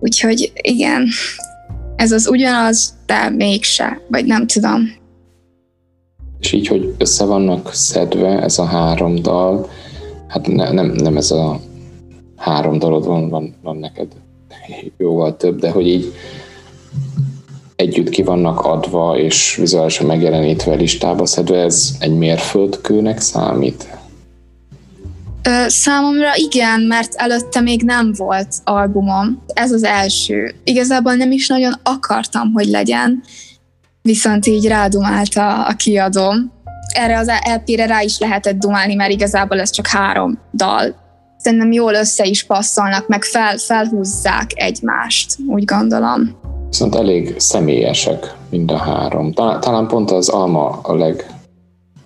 Úgyhogy 0.00 0.52
igen, 0.54 1.08
ez 1.96 2.12
az 2.12 2.28
ugyanaz, 2.28 2.94
de 3.06 3.30
mégse, 3.30 4.00
vagy 4.08 4.24
nem 4.24 4.46
tudom. 4.46 5.04
És 6.40 6.52
így, 6.52 6.66
hogy 6.66 6.94
össze 6.98 7.24
vannak 7.24 7.74
szedve 7.74 8.42
ez 8.42 8.58
a 8.58 8.64
három 8.64 9.14
dal, 9.22 9.70
hát 10.28 10.46
ne, 10.46 10.72
nem, 10.72 10.86
nem 10.86 11.16
ez 11.16 11.30
a 11.30 11.60
három 12.36 12.78
dolog 12.78 13.04
van, 13.04 13.28
van, 13.28 13.54
van 13.62 13.76
neked 13.76 14.08
jóval 14.96 15.36
több, 15.36 15.58
de 15.58 15.70
hogy 15.70 15.86
így 15.86 16.12
együtt 17.76 18.08
ki 18.08 18.22
vannak 18.22 18.60
adva 18.60 19.18
és 19.18 19.56
vizuálisan 19.56 20.06
megjelenítve 20.06 20.74
listába 20.74 21.26
szedve, 21.26 21.58
ez 21.58 21.90
egy 21.98 22.16
mérföldkőnek 22.16 23.20
számít? 23.20 23.88
Ö, 25.42 25.64
számomra 25.68 26.30
igen, 26.34 26.80
mert 26.80 27.14
előtte 27.14 27.60
még 27.60 27.82
nem 27.82 28.12
volt 28.16 28.54
albumom. 28.64 29.42
Ez 29.46 29.72
az 29.72 29.82
első. 29.82 30.54
Igazából 30.64 31.14
nem 31.14 31.30
is 31.30 31.48
nagyon 31.48 31.72
akartam, 31.82 32.52
hogy 32.52 32.66
legyen, 32.66 33.22
viszont 34.02 34.46
így 34.46 34.66
rádumált 34.66 35.34
a, 35.34 35.66
a 35.66 35.72
kiadom, 35.72 36.52
erre 36.96 37.18
az 37.18 37.30
LP-re 37.54 37.86
rá 37.86 38.02
is 38.02 38.18
lehetett 38.18 38.58
dumálni, 38.58 38.94
mert 38.94 39.10
igazából 39.10 39.60
ez 39.60 39.70
csak 39.70 39.86
három 39.86 40.38
dal. 40.52 40.94
Szerintem 41.36 41.72
jól 41.72 41.94
össze 41.94 42.24
is 42.24 42.44
passzolnak, 42.44 43.08
meg 43.08 43.24
fel, 43.24 43.56
felhúzzák 43.56 44.50
egymást, 44.54 45.36
úgy 45.46 45.64
gondolom. 45.64 46.38
Viszont 46.68 46.94
elég 46.94 47.34
személyesek 47.38 48.34
mind 48.50 48.70
a 48.70 48.76
három. 48.76 49.32
Talán, 49.32 49.60
talán 49.60 49.86
pont 49.86 50.10
az 50.10 50.28
Alma 50.28 50.78
a 50.82 50.94
leg, 50.94 51.26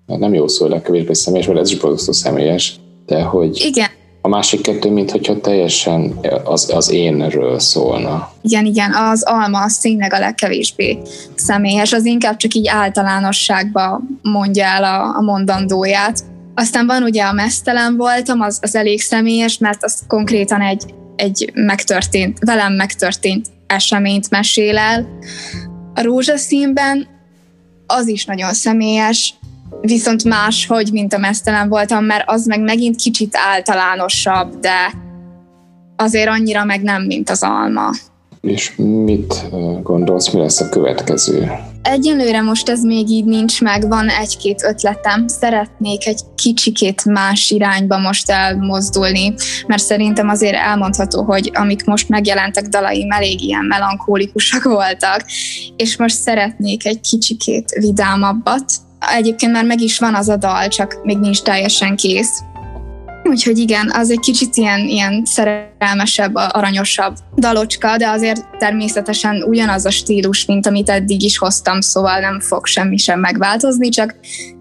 nem 0.07 0.35
jó 0.35 0.49
szó, 0.49 0.67
a 0.67 0.69
legkevésbé 0.69 1.13
személyes, 1.13 1.47
mert 1.47 1.59
ez 1.59 1.71
is 1.71 1.79
borzasztó 1.79 2.13
személyes, 2.13 2.81
de 3.07 3.23
hogy 3.23 3.65
Igen. 3.65 3.89
A 4.21 4.29
másik 4.29 4.61
kettő, 4.61 4.91
mintha 4.91 5.41
teljesen 5.41 6.19
az, 6.45 6.71
az 6.75 6.91
énről 6.91 7.59
szólna. 7.59 8.33
Igen, 8.43 8.65
igen, 8.65 8.93
az 8.93 9.23
alma 9.23 9.63
az 9.63 9.79
tényleg 9.79 10.13
a 10.13 10.19
legkevésbé 10.19 10.99
személyes, 11.35 11.93
az 11.93 12.05
inkább 12.05 12.37
csak 12.37 12.55
így 12.55 12.69
általánosságba 12.69 14.01
mondja 14.23 14.65
el 14.65 14.85
a, 14.85 15.17
a 15.17 15.21
mondandóját. 15.21 16.21
Aztán 16.55 16.87
van 16.87 17.03
ugye 17.03 17.23
a 17.23 17.33
mesztelen 17.33 17.97
voltam, 17.97 18.41
az, 18.41 18.59
az 18.63 18.75
elég 18.75 19.01
személyes, 19.01 19.59
mert 19.59 19.85
az 19.85 19.99
konkrétan 20.07 20.61
egy, 20.61 20.95
egy 21.17 21.51
megtörtént, 21.55 22.39
velem 22.39 22.73
megtörtént 22.73 23.47
eseményt 23.67 24.31
mesél 24.31 24.79
el. 24.79 25.09
A 25.95 26.03
rózsaszínben 26.03 27.07
az 27.87 28.09
is 28.09 28.25
nagyon 28.25 28.53
személyes, 28.53 29.35
viszont 29.81 30.25
máshogy, 30.25 30.93
mint 30.93 31.13
a 31.13 31.19
mesztelen 31.19 31.69
voltam, 31.69 32.05
mert 32.05 32.25
az 32.27 32.47
meg 32.47 32.61
megint 32.61 32.97
kicsit 32.97 33.37
általánosabb, 33.53 34.59
de 34.59 34.93
azért 35.97 36.29
annyira 36.29 36.65
meg 36.65 36.83
nem, 36.83 37.03
mint 37.03 37.31
az 37.31 37.43
alma. 37.43 37.91
És 38.41 38.73
mit 38.77 39.51
gondolsz, 39.83 40.31
mi 40.31 40.41
lesz 40.41 40.61
a 40.61 40.69
következő? 40.69 41.53
Egyelőre 41.83 42.41
most 42.41 42.69
ez 42.69 42.83
még 42.83 43.09
így 43.09 43.25
nincs 43.25 43.61
meg, 43.61 43.89
van 43.89 44.09
egy-két 44.09 44.63
ötletem. 44.65 45.29
Szeretnék 45.29 46.07
egy 46.07 46.21
kicsikét 46.35 47.05
más 47.05 47.51
irányba 47.51 47.99
most 47.99 48.31
elmozdulni, 48.31 49.35
mert 49.67 49.83
szerintem 49.83 50.29
azért 50.29 50.57
elmondható, 50.57 51.23
hogy 51.23 51.51
amik 51.55 51.85
most 51.85 52.09
megjelentek 52.09 52.67
dalaim 52.67 53.11
elég 53.11 53.43
ilyen 53.43 53.65
melankólikusak 53.65 54.63
voltak, 54.79 55.25
és 55.77 55.97
most 55.97 56.15
szeretnék 56.15 56.87
egy 56.87 57.01
kicsikét 57.01 57.71
vidámabbat. 57.71 58.65
Egyébként 59.17 59.53
már 59.53 59.65
meg 59.65 59.81
is 59.81 59.99
van 59.99 60.15
az 60.15 60.29
a 60.29 60.37
dal, 60.37 60.69
csak 60.69 61.01
még 61.03 61.19
nincs 61.19 61.43
teljesen 61.43 61.97
kész. 61.97 62.43
Úgyhogy 63.25 63.59
igen, 63.59 63.91
az 63.95 64.11
egy 64.11 64.21
kicsit 64.21 64.57
ilyen, 64.57 64.81
ilyen 64.81 65.23
szerelmesebb, 65.25 66.35
aranyosabb 66.35 67.17
dalocska, 67.37 67.97
de 67.97 68.09
azért 68.09 68.45
természetesen 68.59 69.43
ugyanaz 69.43 69.85
a 69.85 69.91
stílus, 69.91 70.45
mint 70.45 70.67
amit 70.67 70.91
eddig 70.91 71.23
is 71.23 71.39
hoztam, 71.39 71.81
szóval 71.81 72.21
nem 72.21 72.41
fog 72.41 72.67
semmi 72.67 72.97
sem 72.97 73.21
megváltozni, 73.21 73.89
csak 73.89 74.15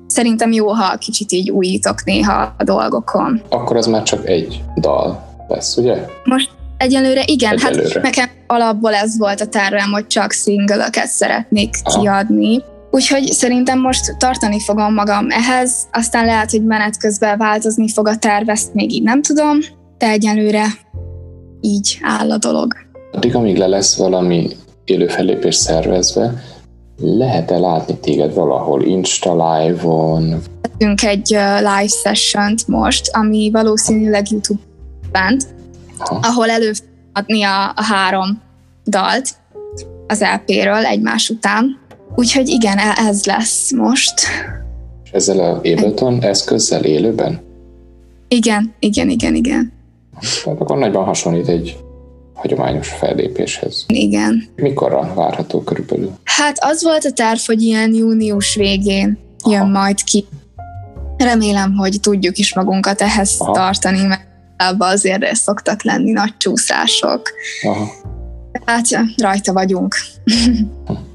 szerintem 0.08 0.52
jó, 0.52 0.68
ha 0.68 0.98
kicsit 0.98 1.32
így 1.32 1.50
újítok 1.50 2.04
néha 2.04 2.56
a 2.58 2.64
dolgokon. 2.64 3.42
Akkor 3.50 3.78
az 3.78 3.86
már 3.86 4.04
csak 4.04 4.28
egy 4.28 4.64
dal 4.76 5.28
lesz, 5.48 5.78
ugye? 5.78 6.06
Most 6.24 6.50
egyelőre 6.78 7.24
igen, 7.26 7.58
hát 7.58 7.70
egyelőre. 7.70 7.94
hát 7.94 8.04
nekem 8.04 8.30
alapból 8.48 8.94
ez 8.94 9.18
volt 9.18 9.42
a 9.42 9.48
tervem, 9.48 9.92
hogy 9.92 10.08
csak 10.08 10.32
szingölöket 10.32 11.08
szeretnék 11.08 11.76
Aha. 11.84 12.00
kiadni. 12.00 12.64
Úgyhogy 12.92 13.24
szerintem 13.24 13.80
most 13.80 14.18
tartani 14.18 14.60
fogom 14.60 14.94
magam 14.94 15.30
ehhez, 15.30 15.88
aztán 15.92 16.26
lehet, 16.26 16.52
hogy 16.52 16.64
menet 16.64 16.98
közben 16.98 17.38
változni 17.38 17.90
fog 17.90 18.08
a 18.08 18.16
terv, 18.16 18.50
ezt 18.50 18.74
még 18.74 18.92
így 18.92 19.04
nem 19.04 19.22
tudom, 19.22 19.58
de 19.98 20.10
egyelőre 20.10 20.66
így 21.62 21.98
áll 22.02 22.32
a 22.32 22.38
dolog. 22.38 22.74
Addig, 23.12 23.36
amíg 23.36 23.58
le 23.58 23.68
lesz 23.68 23.98
valami 23.98 24.50
élő 24.86 25.08
fellépés 25.08 25.56
szervezve, 25.56 26.34
lehet-e 26.98 27.58
látni 27.58 27.98
téged 27.98 28.34
valahol 28.34 28.84
Insta 28.84 29.54
live-on? 29.54 30.42
Tettünk 30.62 31.04
egy 31.04 31.28
live 31.58 31.88
session 31.88 32.56
most, 32.68 33.10
ami 33.12 33.50
valószínűleg 33.52 34.32
YouTube 34.32 34.62
bent, 35.12 35.48
ahol 36.22 36.50
elő 36.50 36.72
adni 37.14 37.44
a, 37.44 37.70
a 37.76 37.84
három 37.84 38.42
dalt 38.86 39.30
az 40.08 40.22
LP-ről 40.22 40.86
egymás 40.86 41.30
után 41.30 41.80
Úgyhogy 42.16 42.48
igen, 42.48 42.78
e- 42.78 42.96
ez 42.98 43.26
lesz 43.26 43.72
most. 43.72 44.14
És 45.04 45.12
ezzel 45.12 45.40
a 45.40 45.56
Ableton 45.56 46.24
eszközzel 46.24 46.84
élőben? 46.84 47.42
Igen, 48.28 48.74
igen, 48.80 49.10
igen, 49.10 49.36
igen. 49.36 49.74
Tehát 50.44 50.62
akkor 50.62 50.78
nagyban 50.78 51.06
hasonlít 51.06 51.48
egy 51.48 51.78
hagyományos 52.34 52.88
fellépéshez. 52.88 53.86
Igen. 53.88 54.44
Mikorra 54.56 55.14
várható 55.16 55.62
körülbelül? 55.62 56.12
Hát 56.24 56.58
az 56.60 56.84
volt 56.84 57.06
a 57.06 57.12
terv, 57.12 57.40
hogy 57.46 57.62
ilyen 57.62 57.94
június 57.94 58.56
végén 58.56 59.18
jön 59.46 59.60
Aha. 59.60 59.70
majd 59.70 60.04
ki. 60.04 60.26
Remélem, 61.18 61.74
hogy 61.74 61.98
tudjuk 62.02 62.38
is 62.38 62.54
magunkat 62.54 63.02
ehhez 63.02 63.36
Aha. 63.38 63.52
tartani, 63.52 64.02
mert 64.02 64.28
azért 64.78 65.36
szoktak 65.36 65.84
lenni 65.84 66.12
nagy 66.12 66.38
csúszások. 66.38 67.32
Aha. 67.62 67.88
Hát 68.66 68.86
rajta 69.18 69.54
vagyunk. 69.54 69.96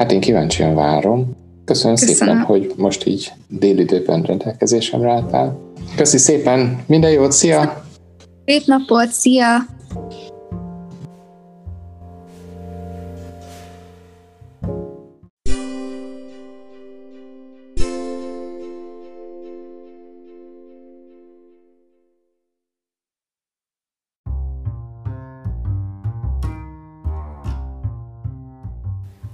hát 0.00 0.12
én 0.12 0.20
kíváncsian 0.20 0.74
várom. 0.74 1.36
Köszönöm, 1.64 1.96
Köszönöm 1.96 1.96
szépen, 1.96 2.40
hogy 2.40 2.72
most 2.76 3.06
így 3.06 3.32
délidőben 3.48 4.22
rendelkezésemre 4.22 5.12
álltál. 5.12 5.58
Köszi 5.96 6.18
szépen, 6.18 6.84
minden 6.86 7.10
jót, 7.10 7.32
szia! 7.32 7.84
Szép 8.44 8.62
napot, 8.66 9.08
szia! 9.08 9.46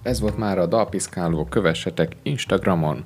Ez 0.07 0.21
volt 0.21 0.37
már 0.37 0.59
a 0.59 0.67
Dalpiszkáló, 0.67 1.45
kövessetek 1.45 2.17
Instagramon, 2.23 3.05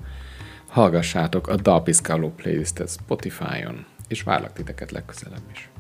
hallgassátok 0.69 1.49
a 1.49 1.57
Dalpiszkáló 1.57 2.31
playlistet 2.31 2.89
Spotify-on, 2.89 3.87
és 4.09 4.23
várlak 4.23 4.53
titeket 4.53 4.91
legközelebb 4.91 5.43
is. 5.53 5.71